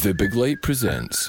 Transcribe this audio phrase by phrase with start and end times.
[0.00, 1.28] The Big Light presents.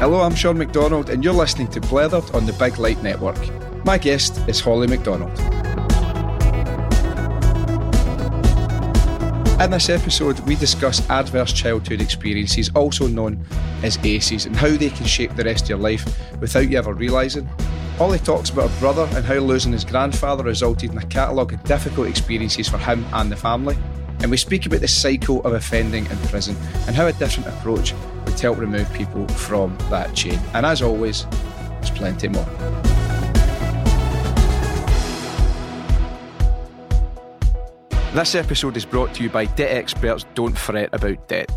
[0.00, 3.38] Hello, I'm Sean McDonald, and you're listening to Blethered on the Big Light Network.
[3.84, 5.55] My guest is Holly McDonald.
[9.58, 13.42] In this episode, we discuss adverse childhood experiences, also known
[13.82, 16.04] as ACEs, and how they can shape the rest of your life
[16.40, 17.46] without you ever realising.
[17.96, 21.64] Holly talks about her brother and how losing his grandfather resulted in a catalogue of
[21.64, 23.78] difficult experiences for him and the family.
[24.20, 26.54] And we speak about the cycle of offending in prison
[26.86, 27.94] and how a different approach
[28.26, 30.38] would help remove people from that chain.
[30.52, 31.24] And as always,
[31.80, 32.46] there's plenty more.
[38.16, 41.52] This episode is brought to you by debt experts Don't Fret About Debt.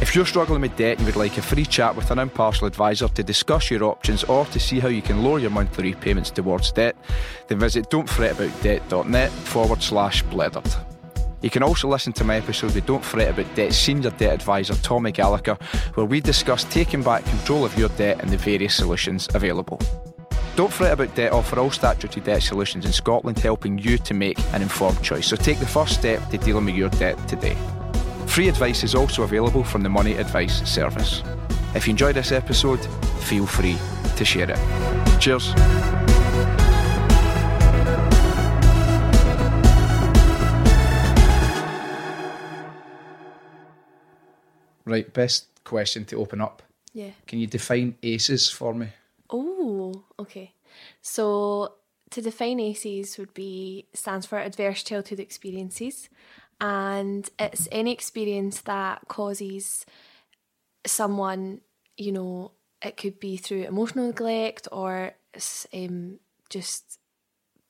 [0.00, 3.08] If you're struggling with debt and would like a free chat with an impartial advisor
[3.08, 6.70] to discuss your options or to see how you can lower your monthly repayments towards
[6.70, 6.94] debt,
[7.48, 10.72] then visit don'tfretaboutdebt.net forward slash blethered.
[11.42, 14.76] You can also listen to my episode with Don't Fret About Debt Senior Debt Advisor
[14.76, 15.58] Tommy Gallagher,
[15.94, 19.80] where we discuss taking back control of your debt and the various solutions available.
[20.56, 24.38] Don't Fret About Debt offer all statutory debt solutions in Scotland, helping you to make
[24.52, 25.26] an informed choice.
[25.26, 27.56] So take the first step to dealing with your debt today.
[28.28, 31.24] Free advice is also available from the Money Advice Service.
[31.74, 32.78] If you enjoyed this episode,
[33.22, 33.76] feel free
[34.16, 35.20] to share it.
[35.20, 35.52] Cheers.
[44.84, 46.62] Right, best question to open up.
[46.92, 47.10] Yeah.
[47.26, 48.90] Can you define ACEs for me?
[49.30, 49.83] Oh,
[50.18, 50.54] okay.
[51.02, 51.74] So
[52.10, 56.08] to define ACEs would be stands for adverse childhood experiences,
[56.60, 59.84] and it's any experience that causes
[60.86, 61.60] someone,
[61.96, 65.12] you know, it could be through emotional neglect or
[65.72, 66.18] um,
[66.50, 66.98] just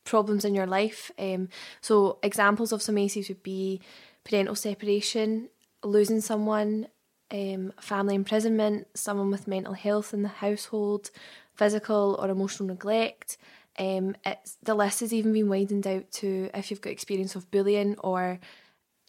[0.05, 1.11] problems in your life.
[1.19, 1.49] Um,
[1.81, 3.81] so examples of some ACEs would be
[4.25, 5.49] parental separation,
[5.83, 6.89] losing someone,
[7.31, 11.11] um, family imprisonment, someone with mental health in the household,
[11.55, 13.37] physical or emotional neglect.
[13.79, 17.51] Um, it's, the list has even been widened out to if you've got experience of
[17.51, 18.39] bullying or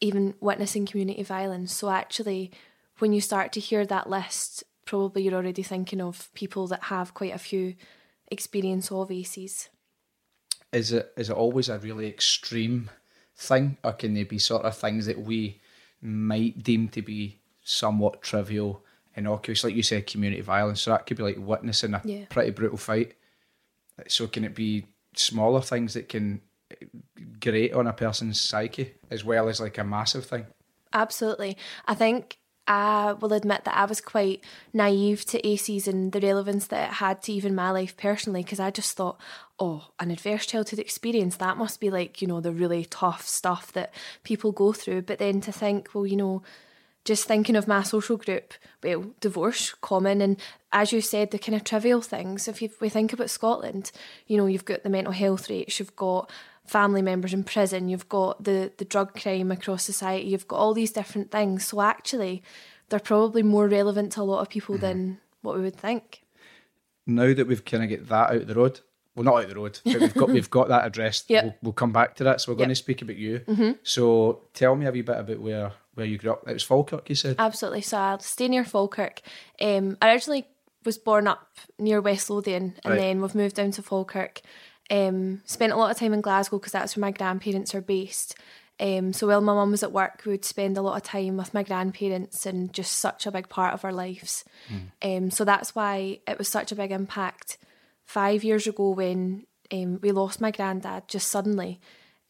[0.02, 1.74] even witnessing community violence.
[1.74, 2.52] So actually,
[3.00, 7.14] when you start to hear that list, probably you're already thinking of people that have
[7.14, 7.76] quite a few
[8.30, 9.70] experience of ACEs.
[10.72, 12.90] Is it is it always a really extreme
[13.36, 15.62] thing, or can they be sort of things that we
[16.02, 18.84] might deem to be somewhat trivial,
[19.16, 20.82] innocuous, like you said, community violence?
[20.82, 22.26] So that could be like witnessing a Yeah.
[22.30, 23.16] pretty brutal fight.
[24.08, 26.42] So can it be smaller things that can
[27.40, 30.46] grate on a person's psyche as well as like a massive thing?
[30.94, 31.58] Absolutely.
[31.88, 34.44] I think I will admit that I was quite
[34.74, 38.60] naive to ACEs and the relevance that it had to even my life personally because
[38.60, 39.20] I just thought,
[39.60, 43.72] oh, an adverse childhood experience, that must be like, you know, the really tough stuff
[43.74, 43.94] that
[44.24, 45.04] people go through.
[45.04, 46.42] But then to think, well, you know,
[47.06, 50.38] just thinking of my social group, well, divorce, common, and
[50.72, 52.48] as you said, the kind of trivial things.
[52.48, 53.92] If you, we think about Scotland,
[54.28, 56.32] you know, you've got the mental health rates, you've got
[56.66, 60.74] family members in prison, you've got the, the drug crime across society, you've got all
[60.74, 61.68] these different things.
[61.68, 62.42] So actually,
[62.90, 64.86] they're probably more relevant to a lot of people mm-hmm.
[64.86, 66.24] than what we would think.
[67.06, 68.80] now that we've kind of get that out of the road,
[69.16, 71.30] well, not out of the road, but we've got we've got that addressed.
[71.30, 71.44] Yep.
[71.44, 72.42] We'll, we'll come back to that.
[72.42, 73.78] So we're going to speak about you.
[73.84, 76.48] So tell me a wee bit about where where you grew up.
[76.48, 77.38] It was Falkirk, you said.
[77.40, 77.82] Absolutely.
[77.82, 79.22] So I stay near Falkirk.
[79.62, 80.46] Um, I originally
[80.84, 81.48] was born up
[81.80, 83.00] near West Lothian and Right.
[83.00, 84.42] then we've moved down to Falkirk.
[84.92, 88.36] Um, spent a lot of time in Glasgow because that's where my grandparents are based.
[88.80, 91.38] Um, so while my mum was at work, we would spend a lot of time
[91.38, 94.44] with my grandparents and just such a big part of our lives.
[95.02, 97.58] Um, so that's why it was such a big impact
[98.06, 101.80] five years ago when um, we lost my granddad just suddenly.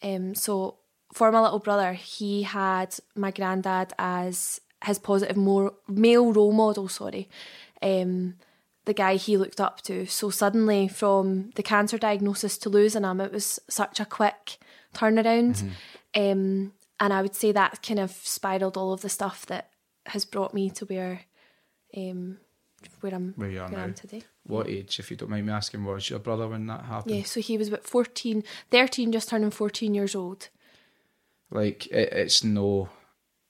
[0.02, 0.78] Um, so
[1.14, 6.88] for my little brother, he had my granddad as his positive more male role model.
[6.88, 7.30] Sorry,
[7.82, 8.36] um,
[8.86, 10.06] the guy he looked up to.
[10.06, 14.58] So suddenly, from the cancer diagnosis to losing him, it was such a quick
[14.94, 15.64] turnaround.
[16.16, 19.70] Um, and I would say that kind of spiraled all of the stuff that
[20.08, 21.22] has brought me to where,
[21.98, 22.38] um,
[23.02, 24.24] where I'm Where where I'm today.
[24.48, 27.16] What age, if you don't mind me asking, was your brother when that happened?
[27.16, 30.50] Yeah, so he was about 14, 13, just turning 14 years old.
[31.50, 32.90] Like it, it's no,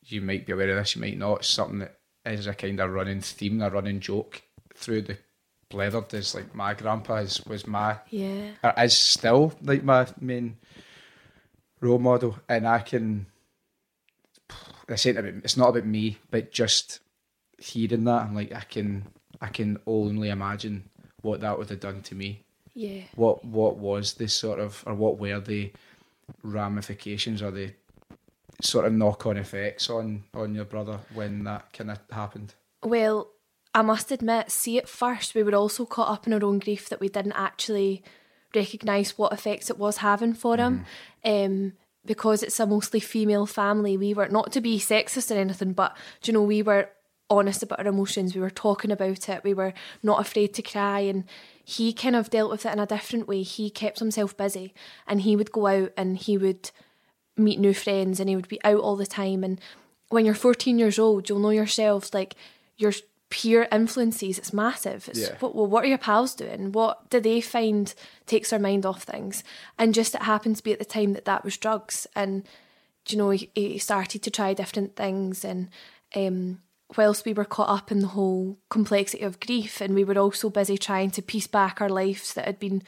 [0.05, 1.39] you might be aware of this, you might not.
[1.39, 4.41] It's something that is a kind of running theme, a running joke
[4.73, 5.17] through the
[5.69, 6.13] blethered.
[6.13, 8.51] Is like my grandpa is was my Yeah.
[8.81, 10.57] is still like my main
[11.81, 13.27] role model, and I can.
[14.87, 16.99] I say it about, it's not about me, but just
[17.57, 19.07] hearing that, I'm like, I can,
[19.45, 20.89] I can only imagine
[21.21, 22.41] what that would have done to me.
[22.73, 23.01] Yeah.
[23.15, 25.71] What, what was this sort of, or what were the
[26.41, 27.73] ramifications or the
[28.61, 32.55] sort of knock-on effects on on your brother when that kind of happened?
[32.83, 33.29] Well,
[33.73, 36.89] I must admit, see at first we were also caught up in our own grief
[36.89, 38.03] that we didn't actually
[38.55, 40.85] recognise what effects it was having for him.
[41.23, 41.73] Um,
[42.05, 45.95] because it's a mostly female family, we were not to be sexist or anything, but
[46.21, 46.89] do you know, we were
[47.29, 48.35] honest about our emotions.
[48.35, 49.43] We were talking about it.
[49.43, 49.73] We were
[50.03, 51.23] not afraid to cry, and
[51.63, 53.41] he kind of dealt with it in a different way.
[53.41, 54.73] He kept himself busy,
[55.07, 56.71] and he would go out and he would
[57.37, 59.43] meet new friends, and he would be out all the time.
[59.43, 59.59] And
[60.09, 62.35] when you're 14 years old, you'll know yourself like
[62.77, 62.93] your
[63.29, 64.37] peer influences.
[64.37, 65.09] It's massive.
[65.09, 65.35] It's, Yeah.
[65.39, 66.71] what, well, what are your pals doing?
[66.71, 67.93] What do they find
[68.27, 69.43] takes their mind off things?
[69.79, 72.47] And just it happened to be at the time that that was drugs, and
[73.09, 75.69] you know he, he started to try different things and.
[76.15, 76.59] Um,
[76.97, 80.49] whilst we were caught up in the whole complexity of grief and we were also
[80.49, 82.83] busy trying to piece back our lives that had been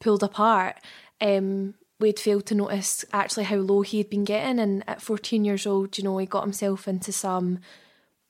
[0.00, 0.76] pulled apart,
[1.20, 4.58] um, we'd failed to notice actually how low he had been getting.
[4.58, 7.60] And at 14 years old, you know, he got himself into some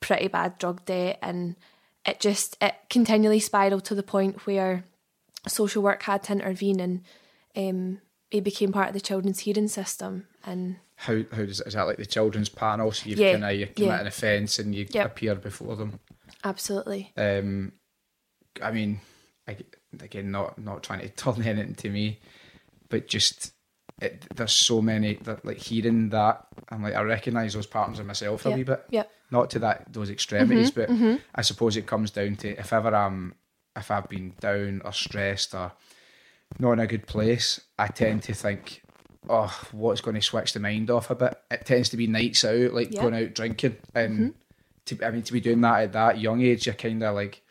[0.00, 1.56] pretty bad drug debt and
[2.04, 4.84] it just, it continually spiraled to the point where
[5.46, 7.02] social work had to intervene and
[7.56, 8.00] um,
[8.30, 10.26] he became part of the children's hearing system.
[10.44, 12.92] And How how does is that like the children's panel?
[12.92, 14.00] So you've Yeah, kind of you commit yeah.
[14.00, 15.06] an offence and you Yep.
[15.06, 15.98] appear before them.
[16.44, 17.12] absolutely.
[17.16, 17.72] Um,
[18.62, 19.00] I mean,
[19.48, 19.56] I,
[20.00, 22.20] again, not not trying to turn anything to me,
[22.88, 23.52] but just
[24.00, 28.06] it, there's so many that like hearing that I'm like I recognise those patterns in
[28.06, 28.84] myself a Yeah, wee bit.
[28.90, 29.04] yeah.
[29.30, 32.94] Not to that those extremities, Mm-hmm, but I suppose it comes down to if ever
[32.94, 33.34] I'm
[33.76, 35.72] if I've been down or stressed or
[36.60, 38.82] not in a good place, I tend to think,
[39.28, 41.40] oh, what's going to switch the mind off a bit?
[41.50, 43.02] It tends to be nights out, like Yeah.
[43.02, 44.34] going out drinking, and
[44.86, 47.42] to I mean to be doing that at that young age, you're kind of like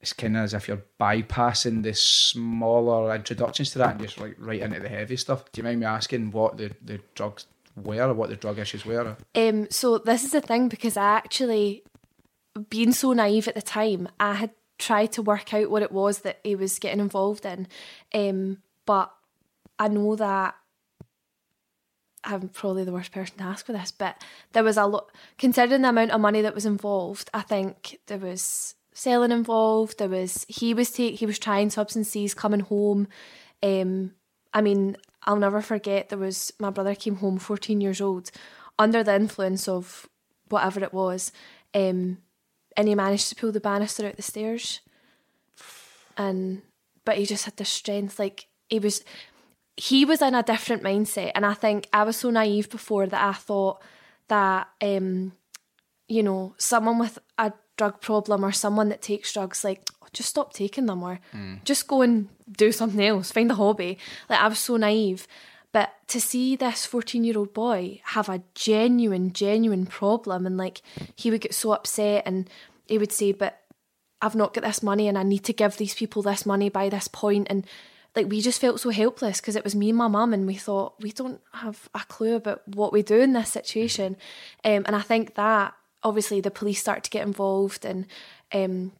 [0.00, 4.36] it's kind of as if you're bypassing the smaller introductions to that and just like
[4.38, 5.50] right into the heavy stuff.
[5.52, 7.46] Do you mind me asking what the the drugs
[7.76, 9.16] were or what the drug issues were?
[9.34, 11.82] Um, so this is the thing because I actually,
[12.68, 16.20] being so naive at the time, I had tried to work out what it was
[16.20, 17.66] that he was getting involved in.
[18.12, 19.12] Um, but
[19.78, 20.54] I know that
[22.24, 24.22] I'm probably the worst person to ask for this, but
[24.52, 28.18] there was a lot, considering the amount of money that was involved, I think there
[28.18, 33.08] was selling involved, there was, he was take, he was trying substances coming home.
[33.62, 34.12] Um,
[34.52, 38.30] I mean, I'll never forget there was, my brother came home 14 years old
[38.78, 40.08] under the influence of
[40.48, 41.32] whatever it was,
[41.74, 42.18] um,
[42.76, 44.80] and he managed to pull the banister out the stairs.
[46.16, 46.62] And,
[47.04, 49.04] but he just had the strength, like, he was,
[49.76, 53.22] he was in a different mindset and i think i was so naive before that
[53.22, 53.82] i thought
[54.28, 55.32] that um
[56.08, 60.28] you know someone with a drug problem or someone that takes drugs like "Oh, just
[60.28, 61.18] stop taking them or
[61.64, 63.98] just go and do something else find a hobby.
[64.28, 65.26] Like i was so naive.
[65.72, 70.82] But to see this 14 year old boy have a genuine genuine problem and like
[71.16, 72.48] he would get so upset and
[72.86, 73.60] he would say but
[74.22, 76.88] I've not got this money and I need to give these people this money by
[76.88, 77.66] this point and
[78.16, 80.54] like we just felt so helpless because it was me and my mum and we
[80.54, 84.16] thought we don't have a clue about what we do in this situation
[84.64, 88.06] um, and I think that obviously the police start to get involved and
[88.52, 88.92] um,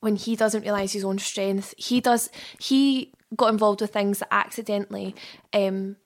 [0.00, 4.32] when he doesn't realise his own strength he does he got involved with things that
[4.32, 5.14] accidentally
[5.52, 5.96] um,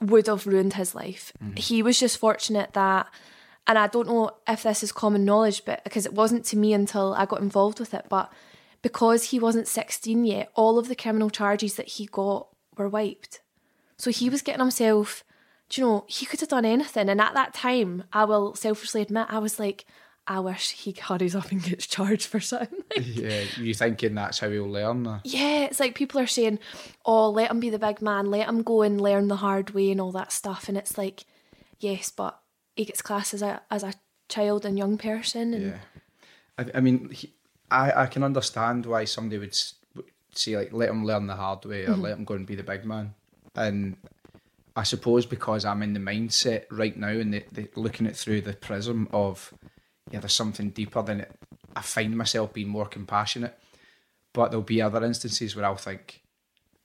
[0.00, 1.32] would have ruined his life.
[1.56, 3.08] He was just fortunate that,
[3.66, 6.72] and I don't know if this is common knowledge, but because it wasn't to me
[6.72, 8.32] until I got involved with it, but
[8.82, 13.40] because he wasn't 16 yet, all of the criminal charges that he got were wiped.
[13.96, 15.24] So he was getting himself,
[15.68, 17.08] do you know, he could have done anything.
[17.08, 19.84] And at that time, I will selfishly admit, I was like,
[20.26, 22.68] I wish he hurries up and gets charged for something.
[22.96, 25.06] Like, Yeah, you thinking that's how he'll learn?
[25.06, 26.58] uh, yeah, it's like people are saying,
[27.04, 29.90] "Oh, let him be the big man, let him go and learn the hard way
[29.90, 31.24] and all that stuff." And it's like,
[31.78, 32.38] yes, but
[32.76, 33.94] he gets classed as a as a
[34.28, 35.78] child and young person, and Yeah,
[36.58, 37.32] I, I mean, he,
[37.70, 39.56] I I can understand why somebody would
[40.32, 42.02] say like let him learn the hard way or mm-hmm.
[42.02, 43.14] let him go and be the big man,
[43.54, 43.96] and
[44.76, 48.42] I suppose because I'm in the mindset right now and the, the, looking it through
[48.42, 49.52] the prism of
[50.10, 51.32] yeah, there's something deeper than it.
[51.74, 53.58] I find myself being more compassionate,
[54.32, 56.22] but there'll be other instances where I'll think,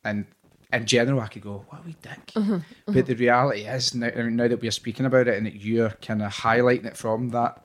[0.03, 0.25] and
[0.71, 2.93] in general, I could go, "What a wee dick," mm-hmm, mm-hmm.
[2.93, 6.23] but the reality is now, now that we're speaking about it and that you're kind
[6.23, 7.63] of highlighting it from that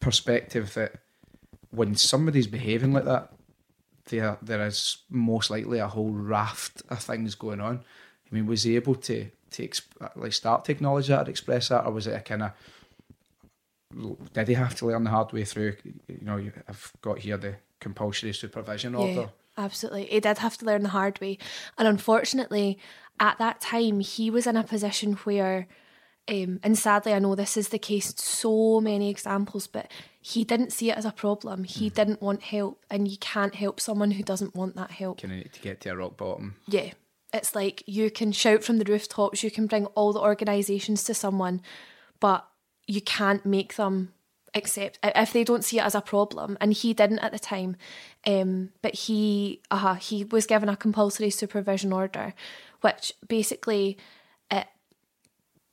[0.00, 0.94] perspective that
[1.76, 3.32] when somebody's behaving like that,
[4.06, 7.80] there there is most likely a whole raft of things going on.
[8.30, 11.86] I mean, was he able to exp- like start to acknowledge that or express that,
[11.86, 12.52] or was it a kind of
[14.32, 15.76] did he have to learn the hard way through?
[16.08, 19.20] You know, I've got here the compulsory supervision order.
[19.20, 20.06] Yeah, absolutely.
[20.06, 21.38] He did have to learn the hard way.
[21.78, 22.78] And unfortunately,
[23.20, 25.66] at that time, he was in a position where,
[26.28, 29.90] um, and sadly, I know this is the case, so many examples, but
[30.26, 31.62] he didn't see it as a problem.
[31.62, 31.94] He mm.
[31.94, 35.22] didn't want help, and you can't help someone who doesn't want that help.
[35.22, 36.56] Kind of need to get to a rock bottom.
[36.66, 36.90] Yeah.
[37.32, 41.14] It's like you can shout from the rooftops, you can bring all the organisations to
[41.14, 41.60] someone,
[42.18, 42.44] but
[42.88, 44.14] you can't make them
[44.52, 47.76] accept if they don't see it as a problem and he didn't at the time
[48.26, 52.32] um, but he uh, he was given a compulsory supervision order
[52.80, 53.98] which basically
[54.50, 54.66] it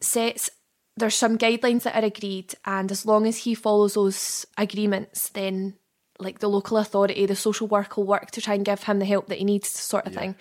[0.02, 0.50] sets
[0.98, 5.76] there's some guidelines that are agreed and as long as he follows those agreements then
[6.20, 9.06] like the local authority the social work will work to try and give him the
[9.06, 10.20] help that he needs sort of yeah.
[10.20, 10.36] thing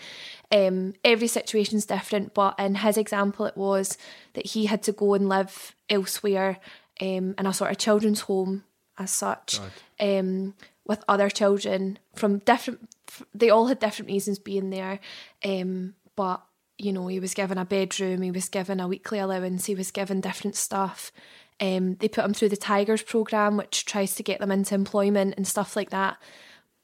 [0.53, 3.97] um, every situation's different but in his example it was
[4.35, 6.59] that he had to go and live elsewhere
[7.01, 8.65] um, in a sort of children's home
[8.99, 9.59] as such,
[10.01, 10.55] um,
[10.87, 12.89] with other children from different.
[13.35, 15.01] They all had different reasons being there,
[15.45, 16.43] um, but
[16.79, 19.91] you know he was given a bedroom, he was given a weekly allowance, he was
[19.91, 21.13] given different stuff.
[21.61, 25.35] Um, they put him through the Tigers program, which tries to get them into employment
[25.37, 26.19] and stuff like that.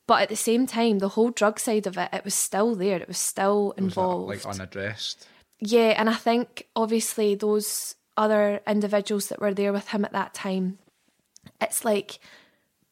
[0.06, 3.00] But at the same time, the whole drug side of it, it was still there.
[3.00, 5.26] It was still involved, was like unaddressed.
[5.60, 10.34] Yeah, and I think obviously those other individuals that were there with him at that
[10.34, 10.78] time.
[11.60, 12.18] It's like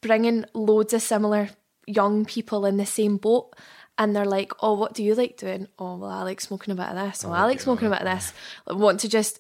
[0.01, 1.51] bringing loads of similar
[1.87, 3.55] young people in the same boat
[3.99, 5.69] and they're like, oh, what do you like doing?
[5.79, 7.25] Oh, well, I like smoking a bit of this.
[7.25, 8.33] Oh, I oh, like smoking a bit of this.
[8.67, 9.39] I want to just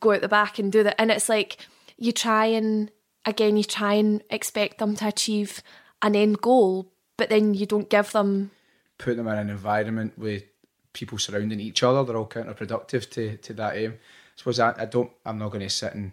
[0.00, 1.00] go out the back and do that.
[1.00, 1.58] And it's like
[1.96, 2.90] you try and,
[3.24, 5.62] again, you try and expect them to achieve
[6.02, 8.50] an end goal, but then you don't give them.
[8.98, 10.44] Put them in an environment with
[10.92, 14.84] people surrounding each other, they're all counterproductive to, to that aim I suppose I, I
[14.84, 15.10] don't.
[15.26, 16.12] I'm not going to sit and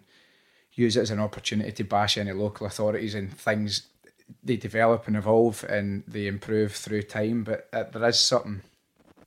[0.72, 3.86] use it as an opportunity to bash any local authorities and things.
[4.42, 8.62] They develop and evolve and they improve through time, but uh, there is something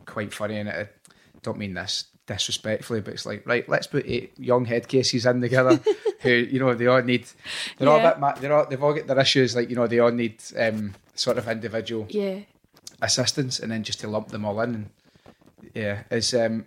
[0.05, 0.75] quite funny in it.
[1.05, 1.09] I
[1.41, 5.41] don't mean this disrespectfully, but it's like right, let's put eight young head cases in
[5.41, 5.79] together
[6.21, 7.25] who you know they all need.
[7.77, 7.93] They're yeah.
[7.93, 8.41] all a bit.
[8.41, 9.55] They're all they've all got their issues.
[9.55, 12.39] Like you know they all need um, sort of individual yeah
[13.01, 14.75] assistance, and then just to lump them all in.
[14.75, 14.89] And,
[15.73, 16.65] yeah, is um,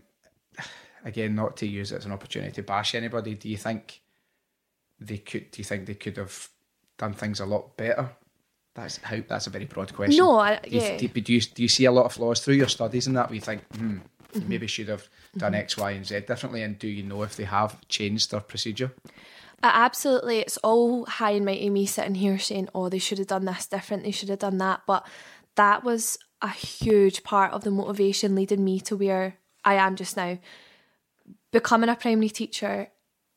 [1.05, 3.35] again, not to use it as an opportunity to bash anybody.
[3.35, 4.01] Do you think
[5.01, 5.51] they could?
[5.51, 6.49] Do you think they could have
[6.99, 8.11] done things a lot better?
[8.75, 9.19] That's how.
[9.29, 10.19] That's a very broad question.
[10.19, 10.97] No, I, yeah.
[10.97, 13.14] Do you, do, you, do you see a lot of flaws through your studies in
[13.14, 13.29] that?
[13.29, 13.99] Where you think, hmm,
[14.47, 15.55] maybe should have done.
[15.55, 16.62] X, Y, and Z differently?
[16.62, 18.93] And do you know if they have changed their procedure?
[19.62, 23.29] Uh, absolutely, it's all high and mighty me sitting here saying, "Oh, they should have
[23.29, 24.05] done this different.
[24.05, 25.07] They should have done that." But
[25.57, 30.17] that was a huge part of the motivation leading me to where I am just
[30.17, 30.38] now
[31.52, 32.88] becoming a primary teacher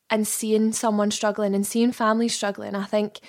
[0.10, 3.20] and seeing someone struggling and seeing families struggling, I think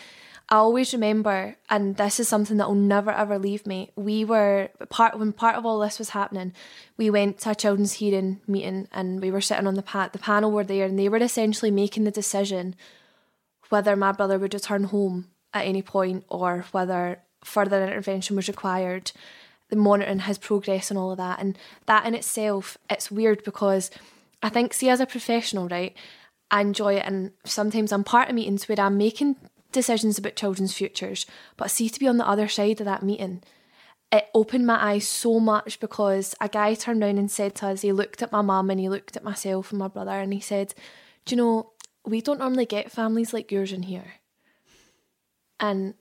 [0.48, 3.90] I always remember, and this is something that will never ever leave me.
[3.96, 6.52] We were part when part of all this was happening.
[6.96, 10.12] We went to a children's hearing meeting, and we were sitting on the pat.
[10.12, 12.76] The panel were there, and they were essentially making the decision
[13.70, 19.10] whether my brother would return home at any point or whether further intervention was required.
[19.68, 23.90] The monitoring his progress and all of that, and that in itself, it's weird because
[24.40, 25.96] I think, see, as a professional, right,
[26.52, 27.02] I enjoy it.
[27.04, 29.34] And sometimes I'm part of meetings where I'm making
[29.76, 31.26] decisions about children's futures.
[31.58, 33.42] But I see, to be on the other side of that meeting,
[34.10, 37.82] it opened my eyes so much because a guy turned around and said to us,
[37.82, 40.40] he looked at my mum and he looked at myself and my brother and he
[40.40, 40.72] said,
[41.26, 41.72] Do you know,
[42.06, 44.14] we don't normally get families like yours in here.
[45.60, 45.92] And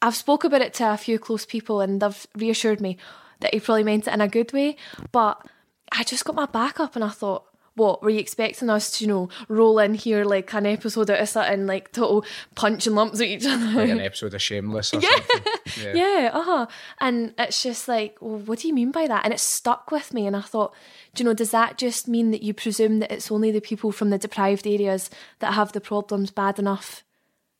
[0.00, 2.96] I've spoke about it to a few close people and they've reassured me
[3.40, 4.76] that he probably meant it in a good way.
[5.10, 5.46] But
[5.90, 9.04] I just got my back up and I thought, what were you expecting us to,
[9.04, 12.24] you know, roll in here like an episode out of something like total
[12.54, 13.64] punching lumps at each other?
[13.64, 15.10] Like an episode of Shameless or yeah.
[15.10, 15.52] something.
[15.82, 16.66] Yeah, yeah uh huh.
[17.00, 19.24] And it's just like, well, what do you mean by that?
[19.24, 20.26] And it stuck with me.
[20.26, 20.74] And I thought,
[21.14, 23.90] do you know, does that just mean that you presume that it's only the people
[23.90, 27.04] from the deprived areas that have the problems bad enough,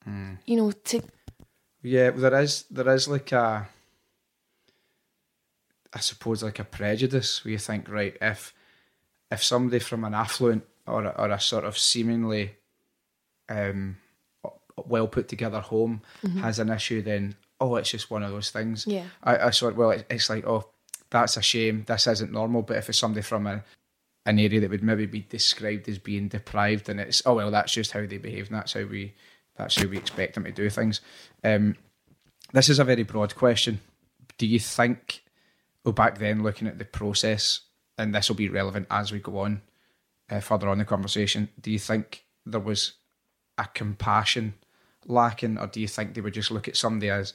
[0.06, 0.36] mm.
[0.44, 1.02] you know, to.
[1.82, 3.68] Yeah, there is, there is like a
[5.92, 8.54] I suppose like a prejudice where you think, right, if
[9.32, 12.54] if somebody from an affluent or a, or a sort of seemingly
[13.48, 13.96] um,
[14.86, 16.40] well put together home mm-hmm.
[16.40, 18.86] has an issue, then oh, it's just one of those things.
[18.86, 20.68] Yeah, I, I sort well, it's like oh,
[21.10, 21.84] that's a shame.
[21.86, 22.62] This isn't normal.
[22.62, 23.64] But if it's somebody from a
[24.24, 27.72] an area that would maybe be described as being deprived, and it's oh well, that's
[27.72, 29.14] just how they behave, and that's how we
[29.56, 31.00] that's how we expect them to do things.
[31.42, 31.76] Um,
[32.52, 33.80] this is a very broad question.
[34.38, 35.22] Do you think
[35.84, 37.60] well, back then, looking at the process,
[38.02, 39.62] and this will be relevant as we go on
[40.30, 42.94] uh, further on the conversation, do you think there was
[43.58, 44.54] a compassion
[45.06, 47.34] lacking, or do you think they would just look at somebody as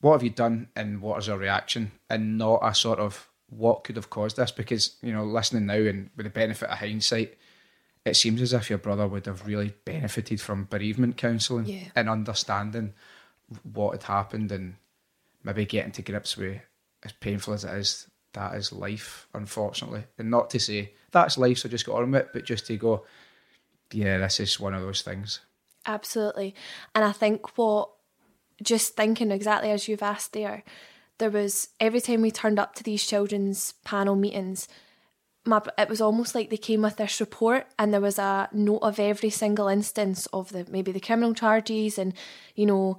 [0.00, 3.84] what have you done and what is your reaction, and not a sort of what
[3.84, 4.50] could have caused this?
[4.52, 7.36] Because you know, listening now and with the benefit of hindsight,
[8.04, 11.84] it seems as if your brother would have really benefited from bereavement counselling Yeah.
[11.94, 12.94] and understanding
[13.62, 14.76] what had happened and
[15.42, 16.60] maybe getting to grips with
[17.02, 18.08] as painful as it is,
[18.38, 20.04] that is life, unfortunately.
[20.16, 22.76] And not to say that's life, so just get on with it, but just to
[22.76, 23.04] go,
[23.92, 25.40] yeah, this is one of those things.
[25.86, 26.54] Absolutely.
[26.94, 27.90] And I think what,
[28.62, 30.62] just thinking exactly as you've asked there,
[31.18, 34.68] there was every time we turned up to these children's panel meetings,
[35.44, 38.82] my, it was almost like they came with this report and there was a note
[38.82, 42.12] of every single instance of the maybe the criminal charges and
[42.54, 42.98] you know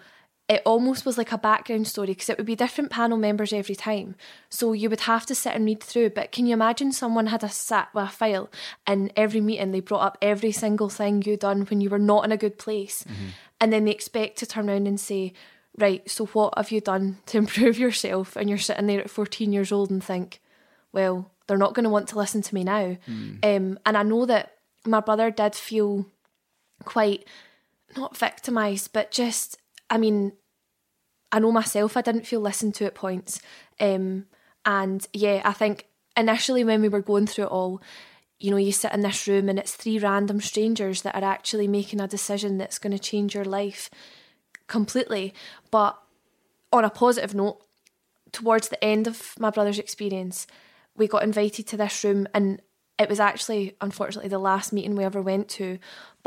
[0.49, 3.75] it almost was like a background story because it would be different panel members every
[3.75, 4.15] time.
[4.49, 6.09] So you would have to sit and read through.
[6.09, 8.49] But can you imagine someone had a sat with a file
[8.87, 12.25] and every meeting they brought up every single thing you'd done when you were not
[12.25, 13.05] in a good place,
[13.61, 15.33] and then they expect to turn around and say,
[15.77, 19.53] "Right, so what have you done to improve yourself?" And you're sitting there at 14
[19.53, 20.41] years old and think,
[20.91, 22.97] "Well, they're not going to want to listen to me now."
[23.43, 26.07] Um, and I know that my brother did feel
[26.85, 27.25] quite
[27.95, 29.57] not victimized, but just,
[29.89, 30.33] I mean,
[31.31, 33.41] I know myself, I didn't feel listened to at points.
[33.79, 34.25] Um,
[34.65, 37.81] and yeah, I think initially when we were going through it all,
[38.39, 41.67] you know, you sit in this room and it's three random strangers that are actually
[41.67, 43.89] making a decision that's going to change your life
[44.67, 45.33] completely.
[45.71, 45.99] But
[46.71, 47.61] on a positive note,
[48.31, 50.47] towards the end of my brother's experience,
[50.95, 52.61] we got invited to this room and
[52.99, 55.79] it was actually unfortunately the last meeting we ever went to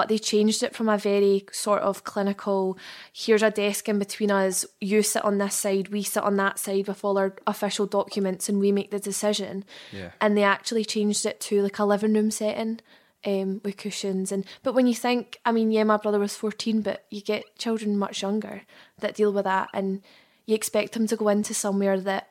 [0.02, 2.76] but they changed it from a very sort of clinical
[3.12, 6.58] here's a desk in between us you sit on this side we sit on that
[6.58, 10.10] side with all our official documents and we make the decision Yeah.
[10.20, 12.80] and they actually changed it to like a living room setting
[13.24, 16.80] um, with cushions and but when you think I mean yeah my brother was 14
[16.82, 18.62] but you get children much younger
[18.98, 20.02] that deal with that and
[20.46, 22.30] you expect them to go into somewhere that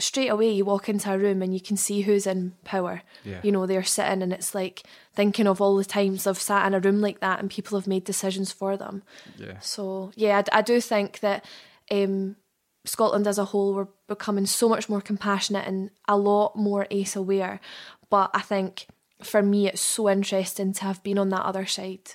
[0.00, 3.02] straight away you walk into a room and you can see who's in power.
[3.24, 3.40] Yeah.
[3.42, 4.82] You know, they're sitting and it's like
[5.14, 7.86] thinking of all the times they've sat in a room like that and people have
[7.86, 9.02] made decisions for them.
[9.36, 9.58] Yeah.
[9.60, 11.44] So, yeah, I do think that
[11.90, 12.36] um,
[12.84, 17.16] Scotland as a whole, we're becoming so much more compassionate and a lot more ACE
[17.16, 17.60] aware.
[18.08, 18.86] But I think
[19.22, 22.14] for me, it's so interesting to have been on that other side.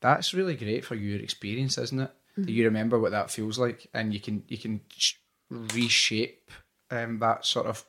[0.00, 2.10] That's really great for your experience, isn't it?
[2.36, 5.14] That you remember what that feels like, and you can you can sh-
[5.74, 6.50] reshape
[6.90, 7.84] um, that sort of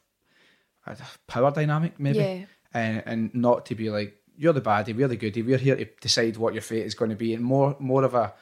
[0.85, 0.95] uh,
[1.27, 2.45] power dynamic, maybe, Yeah.
[2.73, 5.85] and and not to be like you're the baddie, we're the goodie, we're here to
[6.01, 8.33] decide what your fate is going to be, and more more of a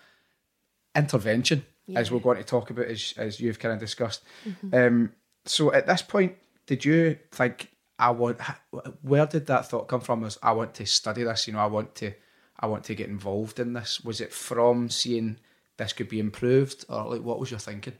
[0.96, 4.24] intervention, as we're going to talk about, as as you've kind of discussed.
[4.74, 5.14] Um,
[5.46, 8.40] so at this point, did you think I want?
[9.02, 10.22] Where did that thought come from?
[10.22, 11.48] Was I want to study this?
[11.48, 12.14] You know, I want to,
[12.60, 14.02] I want to get involved in this.
[14.02, 15.38] Was it from seeing
[15.78, 17.94] this could be improved, or like what was your thinking?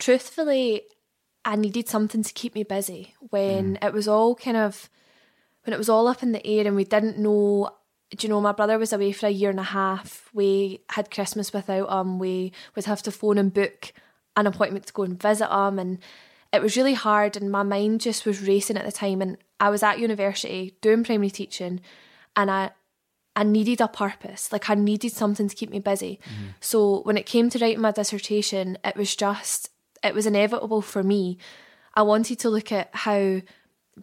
[0.00, 0.82] Truthfully,
[1.44, 3.86] I needed something to keep me busy when mm.
[3.86, 4.90] it was all kind of
[5.64, 7.70] when it was all up in the air and we didn't know.
[8.10, 10.28] Do you know, my brother was away for a year and a half.
[10.34, 12.18] We had Christmas without him.
[12.18, 13.92] We would have to phone and book
[14.36, 15.98] an appointment to go and visit him, and
[16.52, 17.36] it was really hard.
[17.36, 19.22] And my mind just was racing at the time.
[19.22, 21.80] And I was at university doing primary teaching,
[22.34, 22.72] and I
[23.36, 24.52] I needed a purpose.
[24.52, 26.18] Like I needed something to keep me busy.
[26.24, 26.46] Mm-hmm.
[26.60, 29.69] So when it came to writing my dissertation, it was just
[30.02, 31.38] it was inevitable for me.
[31.94, 33.40] I wanted to look at how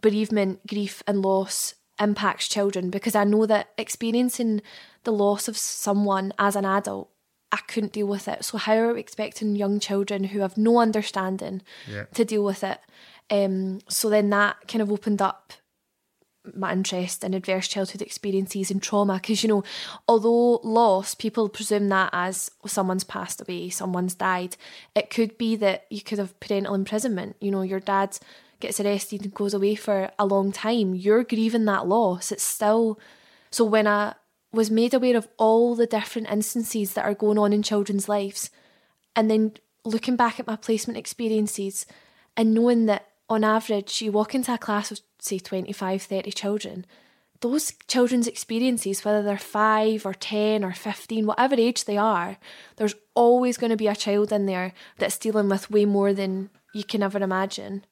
[0.01, 4.61] bereavement, grief and loss impacts children because I know that experiencing
[5.03, 7.09] the loss of someone as an adult,
[7.51, 8.43] I couldn't deal with it.
[8.45, 12.03] So how are we expecting young children who have no understanding Yeah.
[12.13, 12.79] to deal with it?
[13.29, 15.53] Um, so then that kind of opened up
[16.55, 19.63] my interest in adverse childhood experiences and trauma because you know
[20.07, 24.55] although loss people presume that as someone's passed away someone's died
[24.95, 27.35] it could be that you could have parental imprisonment.
[27.39, 28.17] You know your dad
[28.59, 30.95] gets arrested and goes away for a long time.
[30.95, 32.31] You're grieving that loss.
[32.31, 32.99] It's still
[33.51, 34.13] so when i
[34.51, 38.49] was made aware of all the different instances that are going on in children's lives
[39.15, 39.51] and then
[39.83, 41.85] looking back at my placement experiences
[42.35, 46.85] and knowing that on average you walk into a class of say 25 30 children
[47.41, 52.37] those children's experiences whether they're 5 or 10 or 15 whatever age they are
[52.77, 56.49] there's always going to be a child in there that's dealing with way more than
[56.73, 57.85] you can ever imagine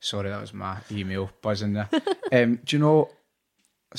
[0.00, 1.88] Sorry, that was my email buzzing there.
[2.32, 3.10] um, do you know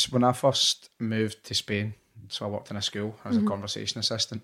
[0.10, 1.94] when I first moved to Spain?
[2.28, 4.42] So I worked in a school as a conversation assistant,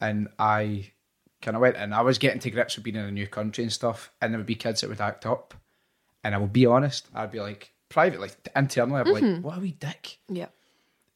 [0.00, 0.92] and I
[1.42, 3.64] kind of went and I was getting to grips with being in a new country
[3.64, 4.10] and stuff.
[4.20, 5.54] And there would be kids that would act up,
[6.24, 9.60] and I will be honest, I'd be like privately, internally, I'd be like, "What a
[9.60, 10.48] wee dick." yeah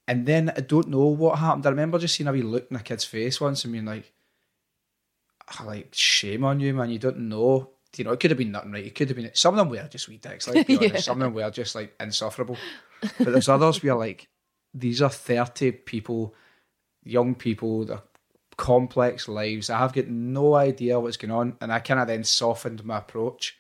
[0.09, 1.67] And then I don't know what happened.
[1.67, 4.13] I remember just seeing a wee look in a kid's face once and being like,
[5.49, 6.91] "Ah, like shame on you, man.
[6.91, 7.71] You don't know.
[7.97, 8.87] You know, it could have been nothing, right?
[8.87, 11.05] It could have been some of them were just wee dicks, like be honest.
[11.05, 12.57] Some of them were just like insufferable.
[13.19, 14.29] But there's others where like
[14.73, 16.35] these are 30 people,
[17.05, 18.03] young people, they're
[18.57, 19.69] complex lives.
[19.71, 21.57] I have got no idea what's going on.
[21.61, 23.59] And I kind of then softened my approach.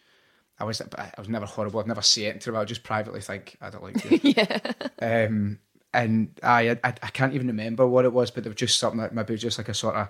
[0.62, 1.80] I was I was never horrible.
[1.80, 2.54] I'd never say it them.
[2.54, 4.20] I just privately think I don't like you.
[4.22, 4.60] yeah.
[5.00, 5.58] Um,
[5.92, 9.00] and I, I I can't even remember what it was, but there was just something
[9.00, 10.08] that maybe was just like a sort of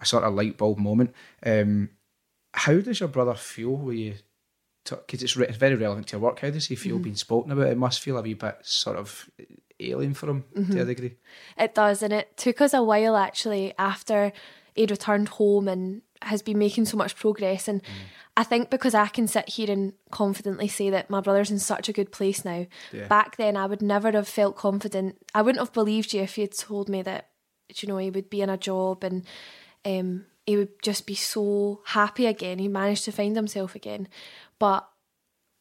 [0.00, 1.12] a sort of light bulb moment.
[1.44, 1.90] Um,
[2.54, 4.14] how does your brother feel when you?
[4.88, 6.38] Because it's, re- it's very relevant to your work.
[6.38, 7.66] How does he feel being spoken about?
[7.66, 9.28] It must feel a wee bit sort of
[9.80, 11.16] alien for him to a degree.
[11.58, 14.32] It does, and it took us a while actually after
[14.74, 17.68] he'd returned home and has been making so much progress.
[17.68, 17.82] And
[18.36, 21.88] I think because I can sit here and confidently say that my brother's in such
[21.88, 23.06] a good place now, Yeah.
[23.08, 25.16] back then I would never have felt confident.
[25.34, 27.28] I wouldn't have believed you if you had told me that,
[27.76, 29.24] you know, he would be in a job and
[29.84, 32.58] um, he would just be so happy again.
[32.58, 34.08] He managed to find himself again.
[34.58, 34.88] But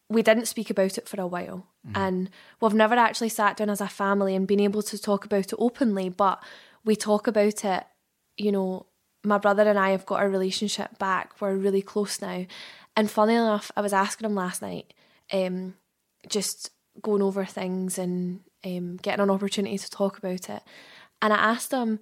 [0.09, 1.67] we didn't speak about it for a while.
[1.95, 5.45] And we've never actually sat down as a family and been able to talk about
[5.53, 6.43] it openly, but
[6.83, 7.83] we talk about it,
[8.37, 8.87] you know,
[9.23, 11.39] my brother and I have got our relationship back.
[11.41, 12.45] We're really close now.
[12.95, 14.93] And funny enough, I was asking him last night,
[15.31, 15.75] um,
[16.27, 20.63] just going over things and um, getting an opportunity to talk about it.
[21.21, 21.99] And I asked him,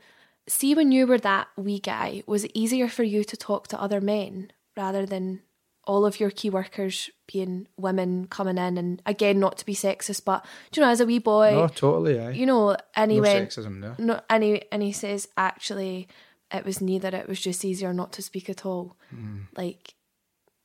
[0.47, 3.81] see, when you were that wee guy, was it easier for you to talk to
[3.81, 5.41] other men rather than
[5.87, 8.77] all of your key workers being women coming in?
[8.77, 11.67] And again, not to be sexist, but do you know, as a wee boy, No,
[11.67, 12.19] totally.
[12.19, 12.31] Aye.
[12.31, 13.95] you know, and he no went, sexism there.
[13.97, 16.07] no, and he and he says actually,
[16.55, 17.09] it was neither.
[17.09, 18.97] It was just easier not to speak at all.
[19.13, 19.47] Mm.
[19.55, 19.93] Like,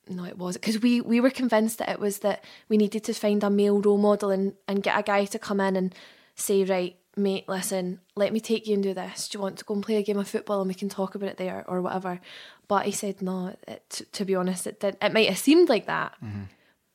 [0.09, 3.15] no, it wasn't because we we were convinced that it was that we needed to
[3.15, 5.95] find a male role model and and get a guy to come in and
[6.35, 9.29] say, right, mate, listen, let me take you and do this.
[9.29, 11.15] Do you want to go and play a game of football and we can talk
[11.15, 12.21] about it there or whatever?
[12.69, 13.55] But he said no.
[13.67, 14.97] It, t- to be honest, it did.
[15.01, 16.15] It might have seemed like that.
[16.25, 16.45] Mm-hmm.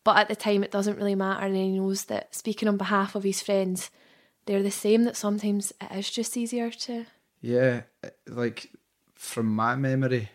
[0.03, 3.15] But at the time, it doesn't really matter, and he knows that speaking on behalf
[3.15, 3.89] of his friends,
[4.45, 5.03] they're the same.
[5.03, 7.05] That sometimes it is just easier to.
[7.41, 7.81] Yeah,
[8.27, 8.71] like
[9.25, 10.29] from my memory,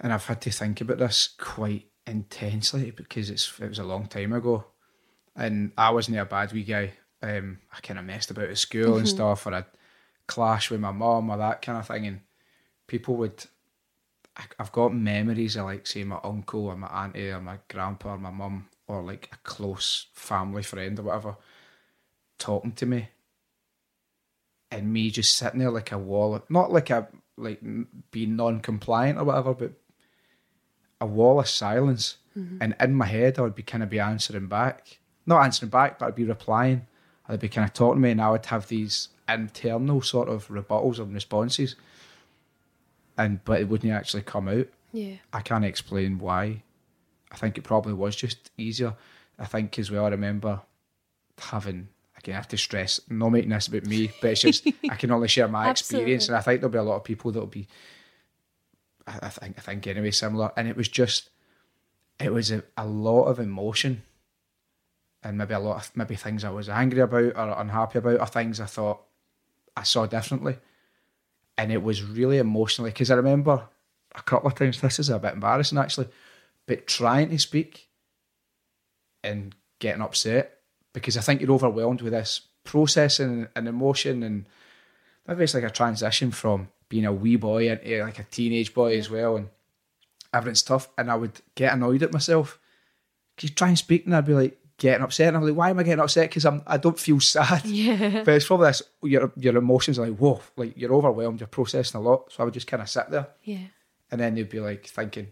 [0.00, 4.06] and I've had to think about this quite intensely because it's it was a long
[4.06, 4.66] time ago,
[5.36, 6.92] and I wasn't a bad wee guy.
[7.22, 9.64] Um, I kind of messed about at school and stuff, or I'd
[10.26, 12.20] clash with my mum or that kind of thing, and
[12.86, 13.44] people would.
[14.36, 18.14] I- I've got memories of like say my uncle or my auntie or my grandpa
[18.14, 21.36] or my mum or like a close family friend or whatever
[22.36, 23.08] talking to me
[24.70, 27.60] and me just sitting there like a wall, not like a like
[28.10, 29.72] being non-compliant or whatever, but
[31.00, 32.18] a wall of silence.
[32.36, 32.58] Mm-hmm.
[32.60, 35.98] And in my head, I would be kind of be answering back, not answering back,
[35.98, 36.86] but I'd be replying.
[37.28, 40.48] I'd be kind of talking to me, and I would have these internal sort of
[40.48, 41.76] rebuttals and responses,
[43.16, 44.66] and but it wouldn't actually come out.
[44.92, 45.16] Yeah.
[45.32, 46.62] I can't explain why.
[47.32, 48.94] I think it probably was just easier.
[49.38, 50.04] I think as well.
[50.04, 50.60] I remember
[51.38, 51.88] having
[52.24, 52.34] again.
[52.34, 55.28] I have to stress, not making this about me, but it's just I can only
[55.28, 57.68] share my experience, and I think there'll be a lot of people that'll be.
[59.06, 61.30] I, I think I think anyway similar, and it was just,
[62.18, 64.02] it was a, a lot of emotion,
[65.22, 68.26] and maybe a lot of maybe things I was angry about or unhappy about, or
[68.26, 69.02] things I thought
[69.76, 70.56] I saw differently,
[71.58, 73.68] and it was really emotionally because I remember
[74.14, 74.80] a couple of times.
[74.80, 76.08] This is a bit embarrassing actually,
[76.66, 77.88] but trying to speak
[79.22, 80.54] and getting upset
[80.94, 84.46] because I think you're overwhelmed with this processing and emotion, and
[85.28, 88.96] maybe it's like a transition from being a wee boy into like a teenage boy
[88.98, 89.48] as well, and
[90.32, 90.88] everything's tough.
[90.96, 92.58] And I would get annoyed at myself
[93.36, 95.70] because you try and speak, and I'd be like getting upset, and I'm like, why
[95.70, 96.30] am I getting upset?
[96.30, 97.64] Because I'm I don't feel sad.
[97.66, 98.22] Yeah.
[98.24, 102.00] But it's probably this your your emotions are like whoa, like you're overwhelmed, you're processing
[102.00, 102.32] a lot.
[102.32, 103.66] So I would just kind of sit there, Yeah.
[104.10, 105.28] and then they'd be like thinking,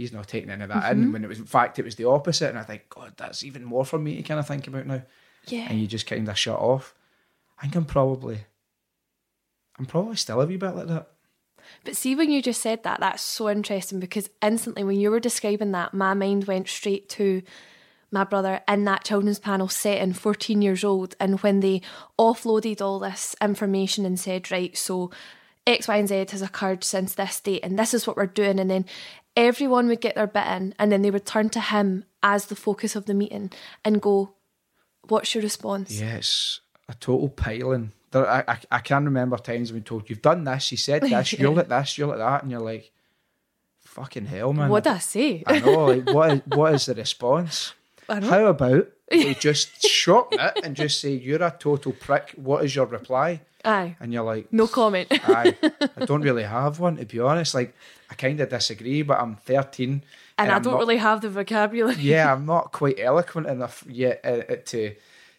[0.00, 1.02] he's not taking any of that in.
[1.02, 1.12] Mm-hmm.
[1.12, 3.64] When it was in fact it was the opposite, and I think, God, that's even
[3.64, 5.02] more for me to kind of think about now.
[5.46, 5.66] Yeah.
[5.68, 6.94] And you just kind of shut off.
[7.58, 8.38] I think I'm probably,
[9.78, 11.10] I'm probably still a wee bit like that.
[11.84, 15.20] But see, when you just said that, that's so interesting because instantly, when you were
[15.20, 17.42] describing that, my mind went straight to
[18.10, 21.80] my brother in that children's panel setting, 14 years old, and when they
[22.18, 25.10] offloaded all this information and said, right, so
[25.66, 28.58] X, Y, and Z has occurred since this date, and this is what we're doing,
[28.58, 28.84] and then
[29.36, 32.56] everyone would get their bit in, and then they would turn to him as the
[32.56, 33.50] focus of the meeting
[33.84, 34.34] and go,
[35.08, 35.98] What's your response?
[36.00, 37.92] Yeah, it's a total piling.
[38.10, 41.32] There, I, I, I can remember times when told, you've done this, you said this,
[41.38, 42.92] you're like this, you're like that, and you're like,
[43.80, 44.68] fucking hell, man.
[44.68, 45.42] What did I say?
[45.46, 47.74] I know, like, what is, what is the response?
[48.08, 52.32] How about they just shorten it and just say, You're a total prick.
[52.36, 53.42] What is your reply?
[53.64, 53.96] Aye.
[54.00, 55.08] And you're like, No comment.
[55.12, 55.56] Aye.
[55.96, 57.54] I don't really have one, to be honest.
[57.54, 57.74] Like,
[58.10, 60.02] I kind of disagree, but I'm 13.
[60.38, 61.96] and I I'm don't not- really have the vocabulary.
[62.00, 64.94] Yeah, I'm not quite eloquent enough yet uh, uh, to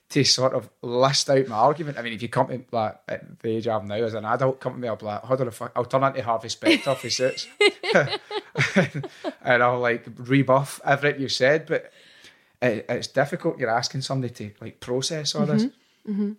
[0.09, 1.97] to sort of list out my argument.
[1.97, 4.59] I mean, if you come to like at the age I'm now as an adult,
[4.59, 7.09] come to me, I'll be like, hold on fuck, I'll turn into Harvey Specter for
[7.09, 7.47] suits,
[9.41, 11.65] and I'll like rebuff everything you said.
[11.65, 11.91] But
[12.61, 13.57] it, it's difficult.
[13.57, 15.63] You're asking somebody to like process all this.
[16.07, 16.33] Mm-hmm.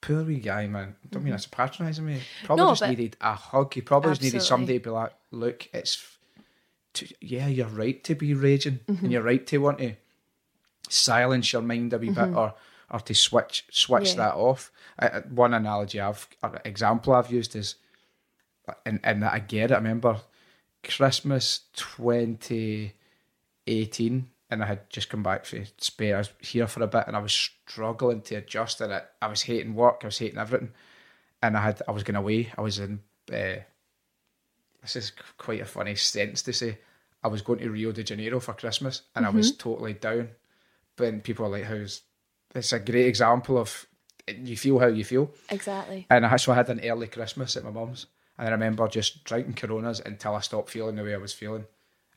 [0.00, 0.94] Poor wee guy, man.
[1.04, 2.20] I don't mean that's patronising me.
[2.44, 3.74] Probably No, just needed a hug.
[3.74, 6.16] He probably just needed somebody to be like, look, it's
[6.94, 9.04] to, yeah, you're right to be raging, Mm-hmm.
[9.04, 9.94] and you're right to want to
[10.88, 12.54] silence your mind a wee bit, or
[12.90, 14.18] or to switch switch Mm-hmm.
[14.20, 14.26] Yeah.
[14.26, 14.70] that off.
[14.98, 17.74] Uh, one analogy I've or example I've used is,
[18.86, 19.74] and and that I get it.
[19.74, 20.20] I remember
[20.84, 22.94] Christmas twenty
[23.66, 26.14] eighteen, and I had just come back from Spain.
[26.14, 28.80] I was here for a bit, and I was struggling to adjust.
[28.80, 30.00] And it, I was hating work.
[30.02, 30.72] I was hating everything,
[31.42, 32.52] and I had I was going away.
[32.56, 33.00] I was in.
[33.30, 33.60] Uh,
[34.82, 36.78] this is quite a funny sentence to say.
[37.22, 40.28] I was going to Rio de Janeiro for Christmas, and I was totally down.
[40.96, 42.02] But people are like, "How's?"
[42.54, 43.86] It's a great example of
[44.28, 45.30] you feel how you feel.
[45.50, 46.06] Exactly.
[46.10, 48.06] And I so I had an early Christmas at my mum's,
[48.38, 51.66] and I remember just drinking Coronas until I stopped feeling the way I was feeling,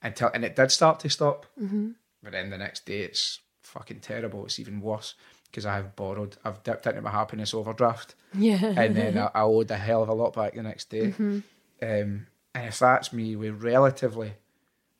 [0.02, 1.46] until and it did start to stop.
[1.60, 1.92] Mm-hmm.
[2.24, 4.46] But then the next day, it's fucking terrible.
[4.46, 6.38] It's even worse because I have borrowed.
[6.46, 8.74] I've dipped into my happiness overdraft, Yeah.
[8.78, 11.08] and then I, I owed a hell of a lot back the next day.
[11.08, 11.40] Mm-hmm.
[11.82, 14.34] Um, and if that's me with relatively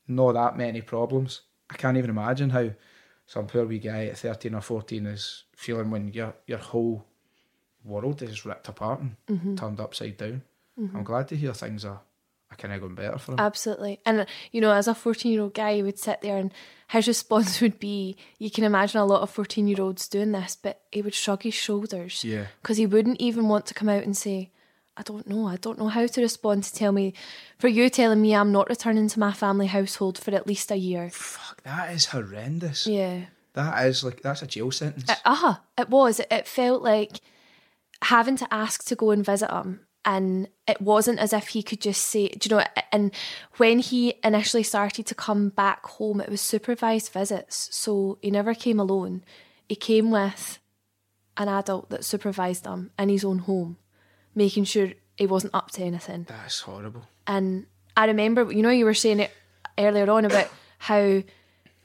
[0.08, 2.72] not that many problems, I can't even imagine how
[3.28, 7.06] some poor wee guy at thirteen or fourteen is feeling when your your whole
[7.84, 9.56] world is ripped apart and mm-hmm.
[9.56, 10.42] turned upside down.
[10.80, 10.98] Mm-hmm.
[10.98, 12.02] I'm glad to hear things are,
[12.52, 13.40] are kind of going better for him.
[13.40, 14.00] Absolutely.
[14.06, 16.54] And, you know, as a 14 year old guy, he would sit there and
[16.90, 20.58] his response would be you can imagine a lot of 14 year olds doing this,
[20.62, 22.24] but he would shrug his shoulders.
[22.24, 22.48] Yeah.
[22.62, 24.52] Because he wouldn't even want to come out and say,
[24.98, 25.48] I don't know.
[25.48, 27.14] I don't know how to respond to tell me,
[27.58, 30.76] for you telling me I'm not returning to my family household for at least a
[30.76, 31.10] year.
[31.10, 32.86] Fuck, that is horrendous.
[32.86, 33.22] Yeah.
[33.54, 35.10] That is like that's a jail sentence.
[35.26, 35.56] Uh-huh.
[35.78, 36.20] It was.
[36.20, 37.20] It, it felt like
[38.04, 39.82] having to ask to go and visit him.
[40.04, 43.12] And it wasn't as if he could just say, do you know, and
[43.58, 47.70] when he initially started to come back home, it was supervised visits.
[47.72, 49.24] So he never came alone.
[49.70, 50.58] He came with
[51.38, 53.78] an adult that supervised him in his own home,
[54.34, 56.26] making sure he wasn't up to anything.
[56.28, 57.04] that's horrible.
[57.28, 59.32] And I remember, you know, you were saying it
[59.78, 61.22] earlier on about how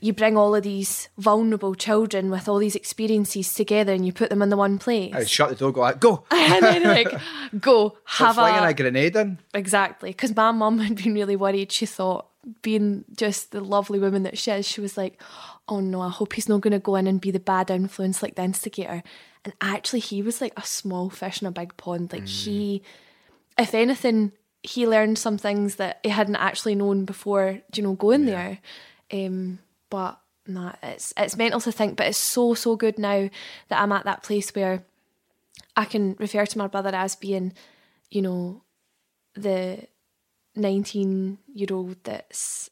[0.06, 4.30] you bring all of these vulnerable children with all these experiences together and you put
[4.30, 5.12] them in the one place.
[5.12, 7.12] I'd shut the door, go like, go, and then like
[7.60, 9.38] go have a, a grenade in.
[9.52, 11.72] exactly because my mum had been really worried.
[11.72, 12.28] She thought,
[12.62, 15.20] being just the lovely woman that she is, she was like,
[15.68, 18.22] "Oh no, I hope he's not going to go in and be the bad influence
[18.22, 19.02] like the instigator."
[19.44, 22.12] And actually, he was like a small fish in a big pond.
[22.12, 22.82] Like he,
[23.58, 27.60] if anything, he learned some things that he hadn't actually known before.
[27.74, 28.60] You know, going there.
[29.12, 29.58] Um,
[29.90, 31.96] but nah, it's it's mental to think.
[31.96, 33.28] But it's so so good now
[33.68, 34.84] that I'm at that place where
[35.76, 37.52] I can refer to my brother as being,
[38.10, 38.62] you know,
[39.34, 39.86] the
[40.54, 42.70] 19 year old that's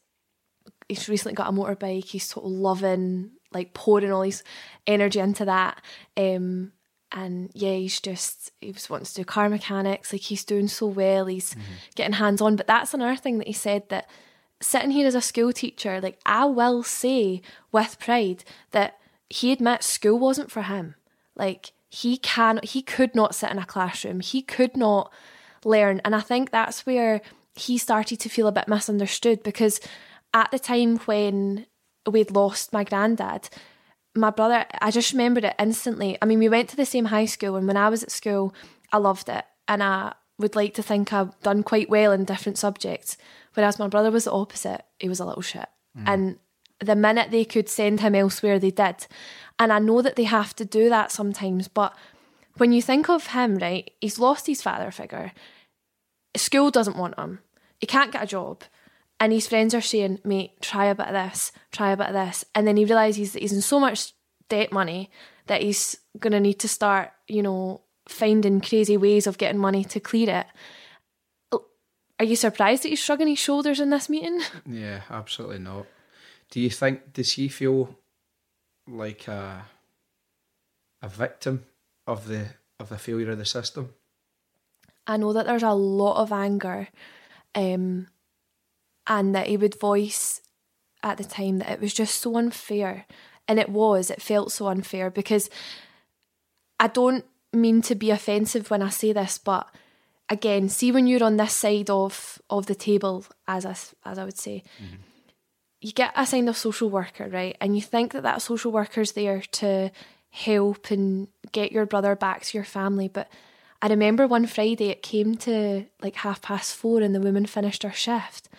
[0.87, 4.43] he's recently got a motorbike, he's sort of loving, like pouring all his
[4.87, 5.81] energy into that.
[6.17, 6.71] Um
[7.11, 10.87] and yeah, he's just he just wants to do car mechanics, like he's doing so
[10.87, 11.55] well, he's
[11.95, 12.55] getting hands on.
[12.55, 14.09] But that's another thing that he said that
[14.61, 17.41] sitting here as a school teacher, like I will say
[17.71, 18.97] with pride that
[19.29, 20.95] he admits school wasn't for him.
[21.35, 24.19] Like he can he could not sit in a classroom.
[24.19, 25.11] He could not
[25.63, 26.01] learn.
[26.05, 27.21] And I think that's where
[27.55, 29.79] he started to feel a bit misunderstood because
[30.33, 31.65] at the time when
[32.09, 33.49] we'd lost my granddad,
[34.15, 36.17] my brother, I just remembered it instantly.
[36.21, 38.53] I mean, we went to the same high school, and when I was at school,
[38.91, 39.43] I loved it.
[39.67, 43.17] And I would like to think I've done quite well in different subjects.
[43.55, 44.83] Whereas my brother was the opposite.
[44.99, 45.67] He was a little shit.
[45.97, 46.03] Mm.
[46.07, 46.39] And
[46.79, 49.07] the minute they could send him elsewhere, they did.
[49.59, 51.95] And I know that they have to do that sometimes, but
[52.57, 55.31] when you think of him, right, he's lost his father figure.
[56.35, 57.39] School doesn't want him.
[57.79, 58.63] He can't get a job.
[59.19, 62.13] And his friends are saying, mate, try a bit of this, try a bit of
[62.13, 62.43] this.
[62.53, 64.13] And then he realises that he's in so much
[64.49, 65.09] debt money
[65.47, 69.83] that he's going to need to start, you know, finding crazy ways of getting money
[69.85, 70.45] to clear it.
[72.19, 74.41] Are you surprised that he's shrugging his shoulders in this meeting?
[74.65, 75.85] Yeah, absolutely not.
[76.49, 77.97] Do you think does he feel
[78.87, 79.65] like a
[81.01, 81.65] a victim
[82.07, 82.47] of the
[82.79, 83.93] of the failure of the system?
[85.07, 86.87] I know that there's a lot of anger,
[87.53, 88.07] um,
[89.07, 90.41] and that he would voice
[91.03, 93.05] at the time that it was just so unfair.
[93.47, 95.51] And it was, it felt so unfair because
[96.79, 97.23] I don't
[97.53, 99.69] mean to be offensive when I say this, but
[100.29, 103.75] again, see when you're on this side of of the table, as I,
[104.09, 104.95] as I would say, mm-hmm.
[105.81, 107.57] you get assigned a social worker, right?
[107.59, 109.91] And you think that that social worker's there to
[110.31, 113.29] help and get your brother back to your family, but
[113.81, 117.83] I remember one Friday it came to like half past four and the woman finished
[117.83, 118.49] her shift,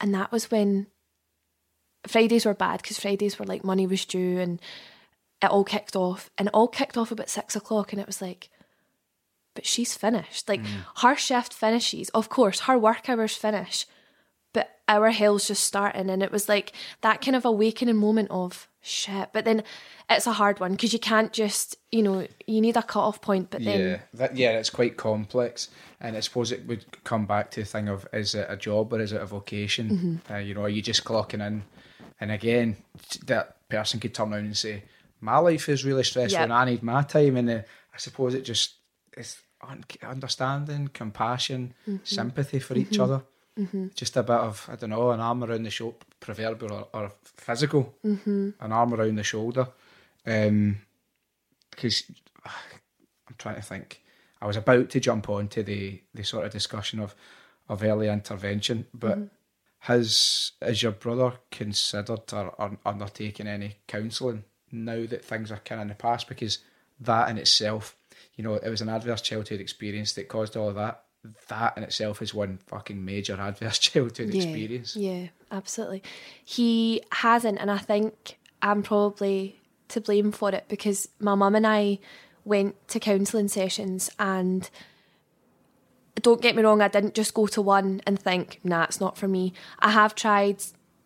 [0.00, 0.86] and that was when
[2.06, 4.60] Fridays were bad because Fridays were like money was due and
[5.42, 8.22] it all kicked off, and it all kicked off about six o'clock, and it was
[8.22, 8.50] like
[9.54, 10.48] but she's finished.
[10.48, 10.84] Like mm.
[10.96, 12.08] her shift finishes.
[12.10, 13.86] Of course, her work hours finish,
[14.52, 16.10] but our hell's just starting.
[16.10, 19.30] And it was like that kind of awakening moment of shit.
[19.32, 19.62] But then
[20.10, 23.20] it's a hard one because you can't just, you know, you need a cut off
[23.20, 23.50] point.
[23.50, 23.80] But then.
[23.80, 25.70] Yeah, that, yeah, it's quite complex.
[26.00, 28.92] And I suppose it would come back to the thing of is it a job
[28.92, 29.90] or is it a vocation?
[29.90, 30.32] Mm-hmm.
[30.32, 31.62] Uh, you know, are you just clocking in?
[32.20, 32.76] And again,
[33.26, 34.82] that person could turn around and say,
[35.20, 36.42] my life is really stressful yep.
[36.42, 37.36] and I need my time.
[37.36, 37.62] And uh,
[37.92, 38.74] I suppose it just
[39.16, 39.40] it's
[40.02, 42.04] understanding, compassion, mm-hmm.
[42.04, 43.02] sympathy for each mm-hmm.
[43.02, 43.22] other.
[43.58, 43.88] Mm-hmm.
[43.94, 47.12] Just a bit of I don't know, an arm around the shoulder, proverbial or, or
[47.24, 48.50] physical, mm-hmm.
[48.60, 49.68] an arm around the shoulder.
[50.24, 50.76] Because um,
[52.46, 54.00] I'm trying to think.
[54.40, 57.14] I was about to jump on to the the sort of discussion of
[57.68, 59.26] of early intervention, but mm-hmm.
[59.80, 65.80] has is your brother considered or, or undertaking any counselling now that things are kind
[65.80, 66.28] of in the past?
[66.28, 66.58] Because
[67.00, 67.96] that in itself
[68.36, 71.02] you know, it was an adverse childhood experience that caused all of that.
[71.48, 74.96] That in itself is one fucking major adverse childhood yeah, experience.
[74.96, 76.02] Yeah, absolutely.
[76.44, 81.66] He hasn't, and I think I'm probably to blame for it because my mum and
[81.66, 81.98] I
[82.44, 84.68] went to counselling sessions and
[86.20, 89.16] don't get me wrong, I didn't just go to one and think, nah, it's not
[89.16, 89.52] for me.
[89.78, 90.62] I have tried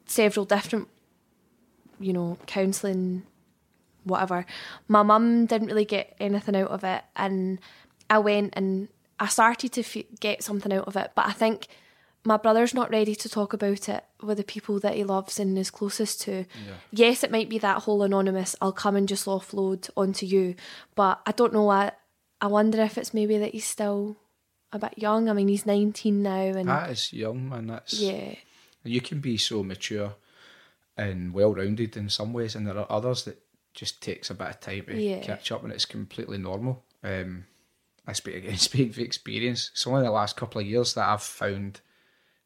[0.06, 0.88] several different,
[1.98, 3.24] you know, counselling
[4.08, 4.44] whatever.
[4.88, 7.60] My mum didn't really get anything out of it, and
[8.10, 8.88] I went and
[9.20, 11.66] I started to f- get something out of it, but I think
[12.24, 15.56] my brother's not ready to talk about it with the people that he loves and
[15.58, 16.32] is closest to.
[16.66, 16.74] Yeah.
[16.90, 20.54] Yes, it might be that whole anonymous, I'll come and just offload onto you,
[20.94, 21.68] but I don't know.
[21.70, 21.92] I,
[22.40, 24.16] I wonder if it's maybe that he's still
[24.72, 25.28] a bit young.
[25.28, 26.30] I mean, he's 19 now.
[26.40, 27.68] and That is young, man.
[27.68, 27.94] That's.
[27.98, 28.34] Yeah.
[28.84, 30.14] You can be so mature
[30.96, 33.40] and well rounded in some ways, and there are others that
[33.78, 35.20] just takes a bit of time to yeah.
[35.20, 36.84] catch up, and it's completely normal.
[37.04, 37.44] Um,
[38.08, 39.70] I speak again, speak of experience.
[39.72, 41.80] It's only the last couple of years that I've found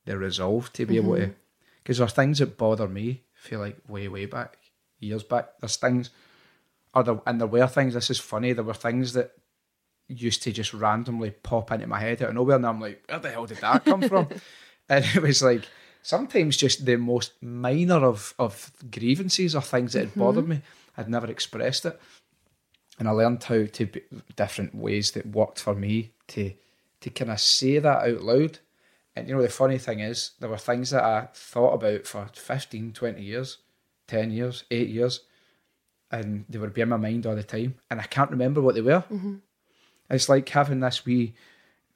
[0.05, 1.07] the resolve to be mm-hmm.
[1.07, 1.35] able to,
[1.83, 3.23] because there are things that bother me.
[3.33, 4.59] Feel like way, way back,
[5.01, 5.59] years back.
[5.59, 6.11] There's things,
[6.95, 7.95] or there, and there were things.
[7.95, 8.53] This is funny.
[8.53, 9.33] There were things that
[10.09, 13.21] used to just randomly pop into my head out of nowhere, and I'm like, where
[13.21, 14.29] the hell did that come from?
[14.91, 15.65] and it was like
[16.03, 20.21] sometimes just the most minor of of grievances or things that had mm-hmm.
[20.21, 20.61] bothered me
[20.97, 21.99] I'd never expressed it,
[22.99, 24.03] and I learned how to be,
[24.37, 26.53] different ways that worked for me to
[27.01, 28.59] to kind of say that out loud.
[29.17, 32.29] And you know, the funny thing is, there were things that I thought about for
[32.33, 33.59] 15, 20 years,
[34.07, 35.21] 10 years, 8 years,
[36.11, 38.75] and they would be in my mind all the time, and I can't remember what
[38.75, 39.05] they were.
[39.11, 39.37] Mm-hmm.
[40.11, 41.35] It's like having this wee,